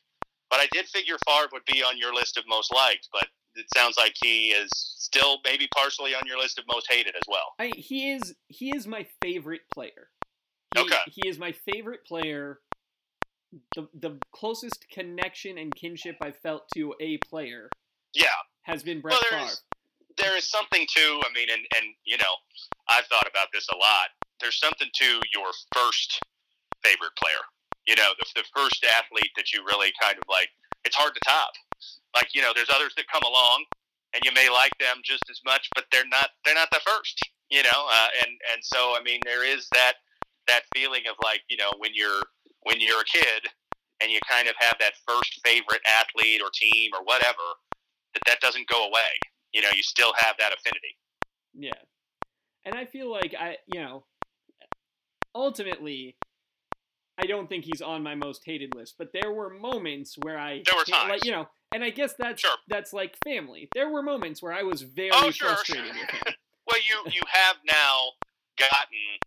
But 0.49 0.59
I 0.59 0.67
did 0.73 0.85
figure 0.87 1.15
Favre 1.27 1.47
would 1.53 1.63
be 1.65 1.81
on 1.81 1.97
your 1.97 2.13
list 2.13 2.37
of 2.37 2.43
most 2.47 2.73
liked, 2.73 3.07
but 3.13 3.25
it 3.55 3.65
sounds 3.75 3.95
like 3.97 4.13
he 4.21 4.49
is 4.49 4.69
still 4.73 5.37
maybe 5.45 5.67
partially 5.73 6.13
on 6.13 6.23
your 6.25 6.37
list 6.37 6.59
of 6.59 6.65
most 6.67 6.87
hated 6.91 7.15
as 7.15 7.23
well. 7.27 7.53
I, 7.59 7.71
he 7.75 8.11
is 8.11 8.35
he 8.47 8.75
is 8.75 8.85
my 8.87 9.05
favorite 9.21 9.61
player. 9.73 10.09
He, 10.75 10.81
Okay. 10.81 10.97
He 11.07 11.27
is 11.27 11.37
my 11.39 11.53
favorite 11.73 12.05
player 12.05 12.59
the 13.75 13.87
the 13.93 14.17
closest 14.33 14.85
connection 14.91 15.57
and 15.57 15.73
kinship 15.75 16.15
I've 16.21 16.37
felt 16.37 16.63
to 16.75 16.93
a 17.01 17.17
player 17.29 17.69
Yeah, 18.13 18.27
has 18.63 18.83
been 18.83 19.01
Brett 19.01 19.17
Well, 19.31 19.41
Favre. 19.41 19.55
there 20.17 20.37
is 20.37 20.49
something 20.49 20.85
to. 20.95 21.01
I 21.01 21.33
mean, 21.33 21.47
and 21.51 21.61
and 21.77 21.85
you 22.05 22.17
know, 22.17 22.33
I've 22.89 23.05
thought 23.05 23.27
about 23.29 23.47
this 23.53 23.67
a 23.73 23.75
lot. 23.77 24.09
There's 24.41 24.59
something 24.59 24.89
to 24.93 25.21
your 25.33 25.51
first 25.73 26.19
favorite 26.83 27.15
player. 27.17 27.43
You 27.87 27.95
know, 27.95 28.11
the, 28.19 28.41
the 28.41 28.47
first 28.55 28.85
athlete 28.85 29.31
that 29.35 29.53
you 29.53 29.63
really 29.65 29.91
kind 30.01 30.17
of 30.17 30.23
like. 30.29 30.49
It's 30.83 30.95
hard 30.95 31.13
to 31.13 31.21
top. 31.25 31.53
Like 32.15 32.33
you 32.33 32.41
know, 32.41 32.51
there's 32.55 32.69
others 32.73 32.93
that 32.97 33.05
come 33.07 33.23
along, 33.23 33.65
and 34.13 34.23
you 34.25 34.31
may 34.33 34.49
like 34.49 34.73
them 34.79 35.01
just 35.03 35.23
as 35.29 35.39
much, 35.45 35.69
but 35.75 35.85
they're 35.91 36.07
not. 36.09 36.29
They're 36.45 36.55
not 36.55 36.69
the 36.71 36.81
first. 36.85 37.21
You 37.49 37.63
know, 37.63 37.81
uh, 37.91 38.09
and 38.25 38.31
and 38.53 38.59
so 38.61 38.97
I 38.97 39.01
mean, 39.03 39.19
there 39.23 39.45
is 39.45 39.67
that 39.73 39.93
that 40.47 40.63
feeling 40.75 41.03
of 41.09 41.15
like 41.23 41.41
you 41.49 41.57
know 41.57 41.71
when 41.77 41.91
you're 41.93 42.21
when 42.63 42.81
you're 42.81 43.01
a 43.01 43.05
kid 43.05 43.47
and 44.01 44.11
you 44.11 44.19
kind 44.27 44.47
of 44.47 44.55
have 44.57 44.75
that 44.79 44.93
first 45.07 45.39
favorite 45.45 45.81
athlete 45.85 46.41
or 46.41 46.49
team 46.53 46.91
or 46.93 47.03
whatever 47.03 47.45
that 48.13 48.21
that 48.25 48.39
doesn't 48.41 48.67
go 48.67 48.87
away. 48.87 49.11
You 49.53 49.61
know, 49.61 49.69
you 49.75 49.83
still 49.83 50.13
have 50.17 50.35
that 50.39 50.53
affinity. 50.53 50.97
Yeah. 51.53 51.71
And 52.65 52.75
I 52.75 52.85
feel 52.85 53.11
like 53.11 53.35
I, 53.37 53.57
you 53.71 53.81
know, 53.81 54.05
ultimately, 55.35 56.15
I 57.17 57.25
don't 57.25 57.47
think 57.47 57.65
he's 57.65 57.81
on 57.81 58.03
my 58.03 58.15
most 58.15 58.41
hated 58.45 58.73
list, 58.75 58.95
but 58.97 59.11
there 59.13 59.31
were 59.31 59.49
moments 59.49 60.15
where 60.21 60.37
I, 60.39 60.63
There 60.65 60.75
were 60.75 60.85
times. 60.85 61.09
like 61.09 61.25
you 61.25 61.31
know, 61.31 61.47
and 61.73 61.83
I 61.83 61.89
guess 61.89 62.13
that's 62.17 62.41
Sure. 62.41 62.55
that's 62.67 62.93
like 62.93 63.15
family. 63.23 63.69
There 63.73 63.89
were 63.89 64.01
moments 64.01 64.41
where 64.41 64.53
I 64.53 64.63
was 64.63 64.81
very 64.81 65.11
Oh, 65.13 65.29
sure, 65.31 65.49
frustrated 65.49 65.85
sure. 65.93 65.95
with 66.01 66.09
him. 66.09 66.33
Well, 66.67 66.79
you 66.87 67.11
you 67.11 67.21
have 67.27 67.57
now 67.69 68.13
gotten 68.57 69.19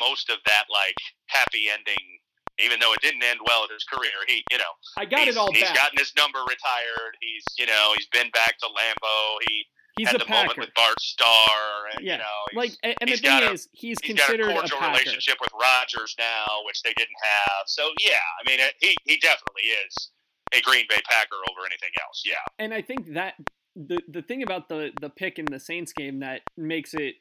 most 0.00 0.30
of 0.30 0.38
that 0.46 0.64
like 0.72 0.94
happy 1.26 1.66
ending, 1.68 2.20
even 2.62 2.80
though 2.80 2.92
it 2.94 3.00
didn't 3.02 3.22
end 3.22 3.40
well 3.44 3.64
in 3.64 3.70
his 3.74 3.84
career. 3.84 4.16
He, 4.26 4.42
you 4.50 4.56
know, 4.56 4.70
I 4.96 5.04
got 5.04 5.28
it 5.28 5.36
all 5.36 5.52
he's 5.52 5.62
back. 5.64 5.74
gotten 5.74 5.98
his 5.98 6.12
number 6.16 6.38
retired. 6.40 7.12
He's, 7.20 7.44
you 7.58 7.66
know, 7.66 7.92
he's 7.96 8.06
been 8.08 8.30
back 8.30 8.56
to 8.60 8.66
Lambeau. 8.66 9.36
He 9.48 9.66
he's 9.96 10.08
had 10.08 10.16
a 10.20 10.24
the 10.24 10.30
moment 10.30 10.48
Packer. 10.50 10.60
with 10.62 10.74
Bart 10.74 11.00
Starr, 11.00 11.88
and 11.94 12.04
Yeah, 12.06 12.12
you 12.14 12.18
know, 12.18 12.24
he's, 12.50 12.56
Like, 12.56 12.72
and, 12.82 12.94
and 13.00 13.10
the 13.10 13.16
thing 13.16 13.30
got 13.30 13.42
a- 13.44 13.52
is, 13.52 13.68
he's, 13.72 13.96
he's 14.02 14.14
got 14.16 14.28
a 14.30 14.36
considered 14.36 14.50
a, 14.50 14.54
cordial 14.54 14.80
relationship 14.80 15.36
with 15.40 15.50
Rodgers 15.60 16.14
now, 16.18 16.44
which 16.66 16.82
they 16.82 16.92
didn't 16.94 17.16
have. 17.22 17.64
So 17.66 17.88
yeah, 18.00 18.16
I 18.44 18.48
mean, 18.50 18.60
he 18.80 18.94
he 19.04 19.16
definitely 19.18 19.62
is 19.86 20.10
a 20.54 20.60
Green 20.62 20.84
Bay 20.88 21.00
Packer 21.08 21.36
over 21.50 21.66
anything 21.66 21.90
else. 22.04 22.22
Yeah. 22.24 22.34
and 22.58 22.72
I 22.74 22.82
think 22.82 23.14
that 23.14 23.34
the 23.74 23.98
the 24.08 24.22
thing 24.22 24.42
about 24.42 24.68
the 24.68 24.90
the 25.00 25.10
pick 25.10 25.38
in 25.38 25.44
the 25.46 25.60
Saints 25.60 25.92
game 25.92 26.20
that 26.20 26.40
makes 26.56 26.94
it 26.94 27.16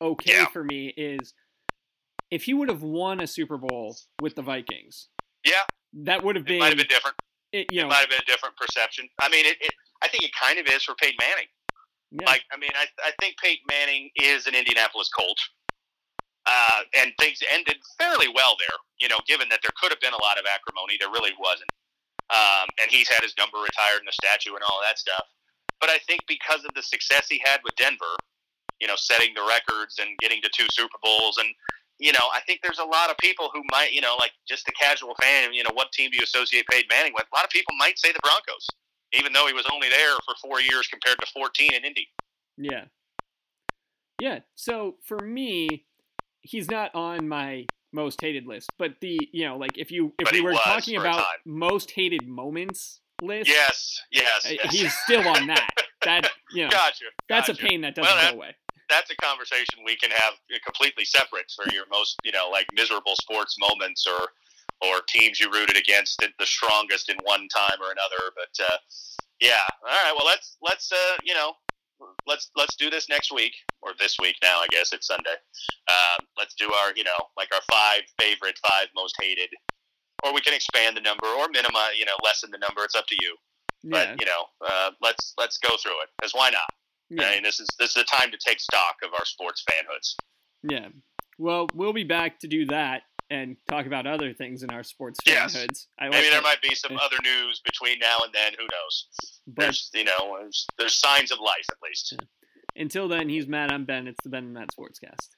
okay 0.00 0.32
Yeah. 0.32 0.46
for 0.46 0.62
me 0.64 0.92
is 0.96 1.34
if 2.30 2.44
he 2.44 2.54
would 2.54 2.68
have 2.68 2.82
won 2.82 3.20
a 3.20 3.26
Super 3.26 3.56
Bowl 3.56 3.96
with 4.20 4.34
the 4.36 4.42
Vikings, 4.42 5.08
Yeah, 5.44 5.52
that 6.04 6.22
would 6.22 6.36
have 6.36 6.46
it 6.46 6.58
might 6.58 6.70
been, 6.70 6.78
have 6.78 6.88
been 6.88 6.94
different. 6.94 7.16
it, 7.52 7.66
you 7.72 7.80
it 7.80 7.82
know, 7.84 7.88
might 7.88 8.00
have 8.00 8.10
been 8.10 8.20
a 8.22 8.30
different 8.30 8.54
perception. 8.56 9.08
I 9.20 9.28
mean, 9.30 9.46
it, 9.46 9.56
it. 9.60 9.72
I 10.02 10.08
think 10.08 10.24
it 10.24 10.30
kind 10.38 10.58
of 10.58 10.66
is 10.66 10.84
for 10.84 10.94
Peyton 10.96 11.16
Manning. 11.20 11.46
Yeah, 12.10 12.26
Like, 12.26 12.42
I 12.52 12.56
mean, 12.56 12.72
I, 12.74 12.86
I 13.04 13.12
think 13.20 13.36
Peyton 13.36 13.64
Manning 13.68 14.10
is 14.16 14.46
an 14.46 14.54
Indianapolis 14.54 15.08
Colt, 15.08 15.38
uh, 16.46 16.80
and 16.96 17.12
things 17.20 17.40
ended 17.52 17.76
fairly 17.98 18.28
well 18.28 18.56
there. 18.58 18.78
You 18.98 19.08
know, 19.08 19.20
given 19.26 19.48
that 19.50 19.60
there 19.62 19.74
could 19.76 19.92
have 19.92 20.00
been 20.00 20.16
a 20.16 20.22
lot 20.22 20.38
of 20.38 20.44
acrimony, 20.48 20.96
there 20.98 21.10
really 21.10 21.36
wasn't. 21.38 21.70
Um, 22.28 22.68
and 22.80 22.90
he's 22.90 23.08
had 23.08 23.22
his 23.22 23.32
number 23.38 23.56
retired 23.56 24.00
and 24.00 24.08
a 24.08 24.12
statue 24.12 24.52
and 24.52 24.64
all 24.68 24.80
that 24.84 24.98
stuff. 24.98 25.24
But 25.80 25.88
I 25.88 25.98
think 26.04 26.20
because 26.28 26.64
of 26.64 26.72
the 26.74 26.82
success 26.82 27.28
he 27.28 27.40
had 27.44 27.60
with 27.64 27.76
Denver, 27.76 28.16
you 28.80 28.86
know, 28.86 28.96
setting 28.96 29.32
the 29.34 29.44
records 29.48 29.98
and 29.98 30.16
getting 30.18 30.42
to 30.42 30.50
two 30.52 30.66
Super 30.70 30.98
Bowls, 31.02 31.38
and 31.38 31.48
you 31.98 32.12
know, 32.12 32.30
I 32.32 32.40
think 32.46 32.60
there's 32.62 32.78
a 32.78 32.84
lot 32.84 33.10
of 33.10 33.18
people 33.18 33.50
who 33.52 33.62
might, 33.72 33.92
you 33.92 34.00
know, 34.00 34.16
like 34.18 34.32
just 34.46 34.68
a 34.68 34.72
casual 34.72 35.14
fan, 35.20 35.52
you 35.52 35.64
know, 35.64 35.74
what 35.74 35.90
team 35.92 36.10
do 36.10 36.16
you 36.16 36.22
associate 36.22 36.66
Peyton 36.70 36.86
Manning 36.88 37.12
with? 37.14 37.26
A 37.32 37.36
lot 37.36 37.44
of 37.44 37.50
people 37.50 37.74
might 37.76 37.98
say 37.98 38.12
the 38.12 38.20
Broncos, 38.22 38.66
even 39.12 39.32
though 39.32 39.46
he 39.46 39.52
was 39.52 39.64
only 39.72 39.88
there 39.88 40.14
for 40.24 40.34
four 40.42 40.60
years 40.60 40.86
compared 40.88 41.18
to 41.20 41.26
14 41.32 41.74
in 41.74 41.84
Indy. 41.84 42.08
yeah, 42.56 42.84
yeah. 44.20 44.40
So 44.54 44.96
for 45.04 45.18
me, 45.18 45.86
he's 46.42 46.68
not 46.68 46.94
on 46.94 47.28
my 47.28 47.66
most 47.92 48.20
hated 48.20 48.46
list, 48.46 48.70
but 48.78 48.94
the 49.00 49.18
you 49.32 49.46
know, 49.46 49.56
like 49.56 49.78
if 49.78 49.90
you 49.90 50.12
if 50.18 50.26
But 50.26 50.32
we 50.34 50.40
were 50.42 50.52
talking 50.54 50.96
about 50.96 51.24
most 51.46 51.90
hated 51.92 52.26
moments 52.26 53.00
list, 53.22 53.48
Yes, 53.48 54.02
yes, 54.10 54.46
uh, 54.46 54.50
yes. 54.62 54.72
he's 54.74 54.94
still 55.04 55.26
on 55.26 55.46
that. 55.48 55.68
That 56.04 56.30
you 56.52 56.64
know, 56.64 56.70
gotcha. 56.70 57.06
that's 57.28 57.48
a 57.48 57.54
pain 57.54 57.80
that 57.82 57.94
doesn't 57.94 58.08
Well, 58.12 58.22
that- 58.22 58.32
go 58.32 58.36
away. 58.38 58.54
That's 58.88 59.10
a 59.10 59.16
conversation 59.16 59.80
we 59.84 59.96
can 59.96 60.10
have 60.10 60.32
completely 60.64 61.04
separate 61.04 61.52
for 61.54 61.70
your 61.74 61.84
most, 61.90 62.16
you 62.24 62.32
know, 62.32 62.48
like 62.50 62.66
miserable 62.72 63.16
sports 63.20 63.54
moments 63.60 64.06
or 64.06 64.28
or 64.80 65.00
teams 65.08 65.40
you 65.40 65.50
rooted 65.52 65.76
against 65.76 66.18
the 66.38 66.46
strongest 66.46 67.08
in 67.08 67.16
one 67.24 67.48
time 67.48 67.78
or 67.80 67.90
another. 67.92 68.32
But 68.36 68.64
uh, 68.64 68.76
yeah, 69.40 69.62
all 69.82 69.88
right. 70.04 70.14
Well, 70.16 70.26
let's 70.26 70.56
let's 70.62 70.90
uh, 70.92 71.16
you 71.24 71.34
know 71.34 71.52
let's 72.26 72.50
let's 72.56 72.76
do 72.76 72.90
this 72.90 73.08
next 73.08 73.32
week 73.32 73.52
or 73.82 73.92
this 73.98 74.16
week 74.20 74.36
now. 74.42 74.58
I 74.58 74.66
guess 74.70 74.92
it's 74.92 75.06
Sunday. 75.06 75.34
Um, 75.88 76.26
let's 76.36 76.54
do 76.54 76.72
our 76.72 76.92
you 76.96 77.04
know 77.04 77.18
like 77.36 77.48
our 77.54 77.62
five 77.70 78.02
favorite, 78.20 78.58
five 78.68 78.86
most 78.94 79.16
hated, 79.20 79.50
or 80.24 80.32
we 80.34 80.40
can 80.40 80.54
expand 80.54 80.96
the 80.96 81.00
number 81.00 81.26
or 81.26 81.48
minimize, 81.50 81.96
you 81.98 82.04
know, 82.04 82.16
lessen 82.24 82.50
the 82.50 82.58
number. 82.58 82.84
It's 82.84 82.94
up 82.94 83.06
to 83.06 83.16
you. 83.20 83.36
Yeah, 83.84 83.90
But 83.90 84.20
you 84.20 84.26
know, 84.26 84.44
uh, 84.66 84.90
let's 85.00 85.34
let's 85.38 85.58
go 85.58 85.76
through 85.82 86.00
it 86.02 86.08
because 86.18 86.32
why 86.32 86.50
not? 86.50 86.68
yeah. 87.10 87.28
I 87.28 87.34
mean, 87.34 87.42
this 87.42 87.60
is 87.60 87.68
this 87.78 87.90
is 87.90 88.02
a 88.02 88.04
time 88.04 88.30
to 88.30 88.38
take 88.44 88.60
stock 88.60 88.96
of 89.04 89.10
our 89.14 89.24
sports 89.24 89.64
fanhoods. 89.68 90.14
Yeah. 90.68 90.88
Well, 91.38 91.68
we'll 91.74 91.92
be 91.92 92.02
back 92.04 92.40
to 92.40 92.48
do 92.48 92.66
that 92.66 93.02
and 93.30 93.56
talk 93.68 93.86
about 93.86 94.06
other 94.06 94.32
things 94.32 94.62
in 94.62 94.70
our 94.70 94.82
sports 94.82 95.18
Yes. 95.26 95.54
fanhoods. 95.56 95.86
I 95.98 96.04
like 96.04 96.12
Maybe 96.12 96.22
there 96.30 96.32
that. 96.40 96.42
might 96.42 96.62
be 96.62 96.74
some 96.74 96.92
eh. 96.92 96.98
other 97.02 97.16
news 97.22 97.60
between 97.64 97.98
now 97.98 98.18
and 98.24 98.32
then. 98.32 98.52
Who 98.58 98.64
knows? 98.64 99.06
But 99.46 99.62
There's 99.62 99.90
you 99.94 100.04
know 100.04 100.36
there's, 100.40 100.66
there's 100.78 100.94
signs 100.94 101.30
of 101.30 101.38
life 101.40 101.66
at 101.70 101.76
least. 101.82 102.14
until 102.76 103.08
then, 103.08 103.28
he's 103.28 103.46
Matt. 103.46 103.70
I'm 103.72 103.84
Ben. 103.84 104.06
It's 104.08 104.22
the 104.22 104.30
Ben 104.30 104.44
and 104.44 104.54
Matt 104.54 104.68
Sportscast. 104.78 105.28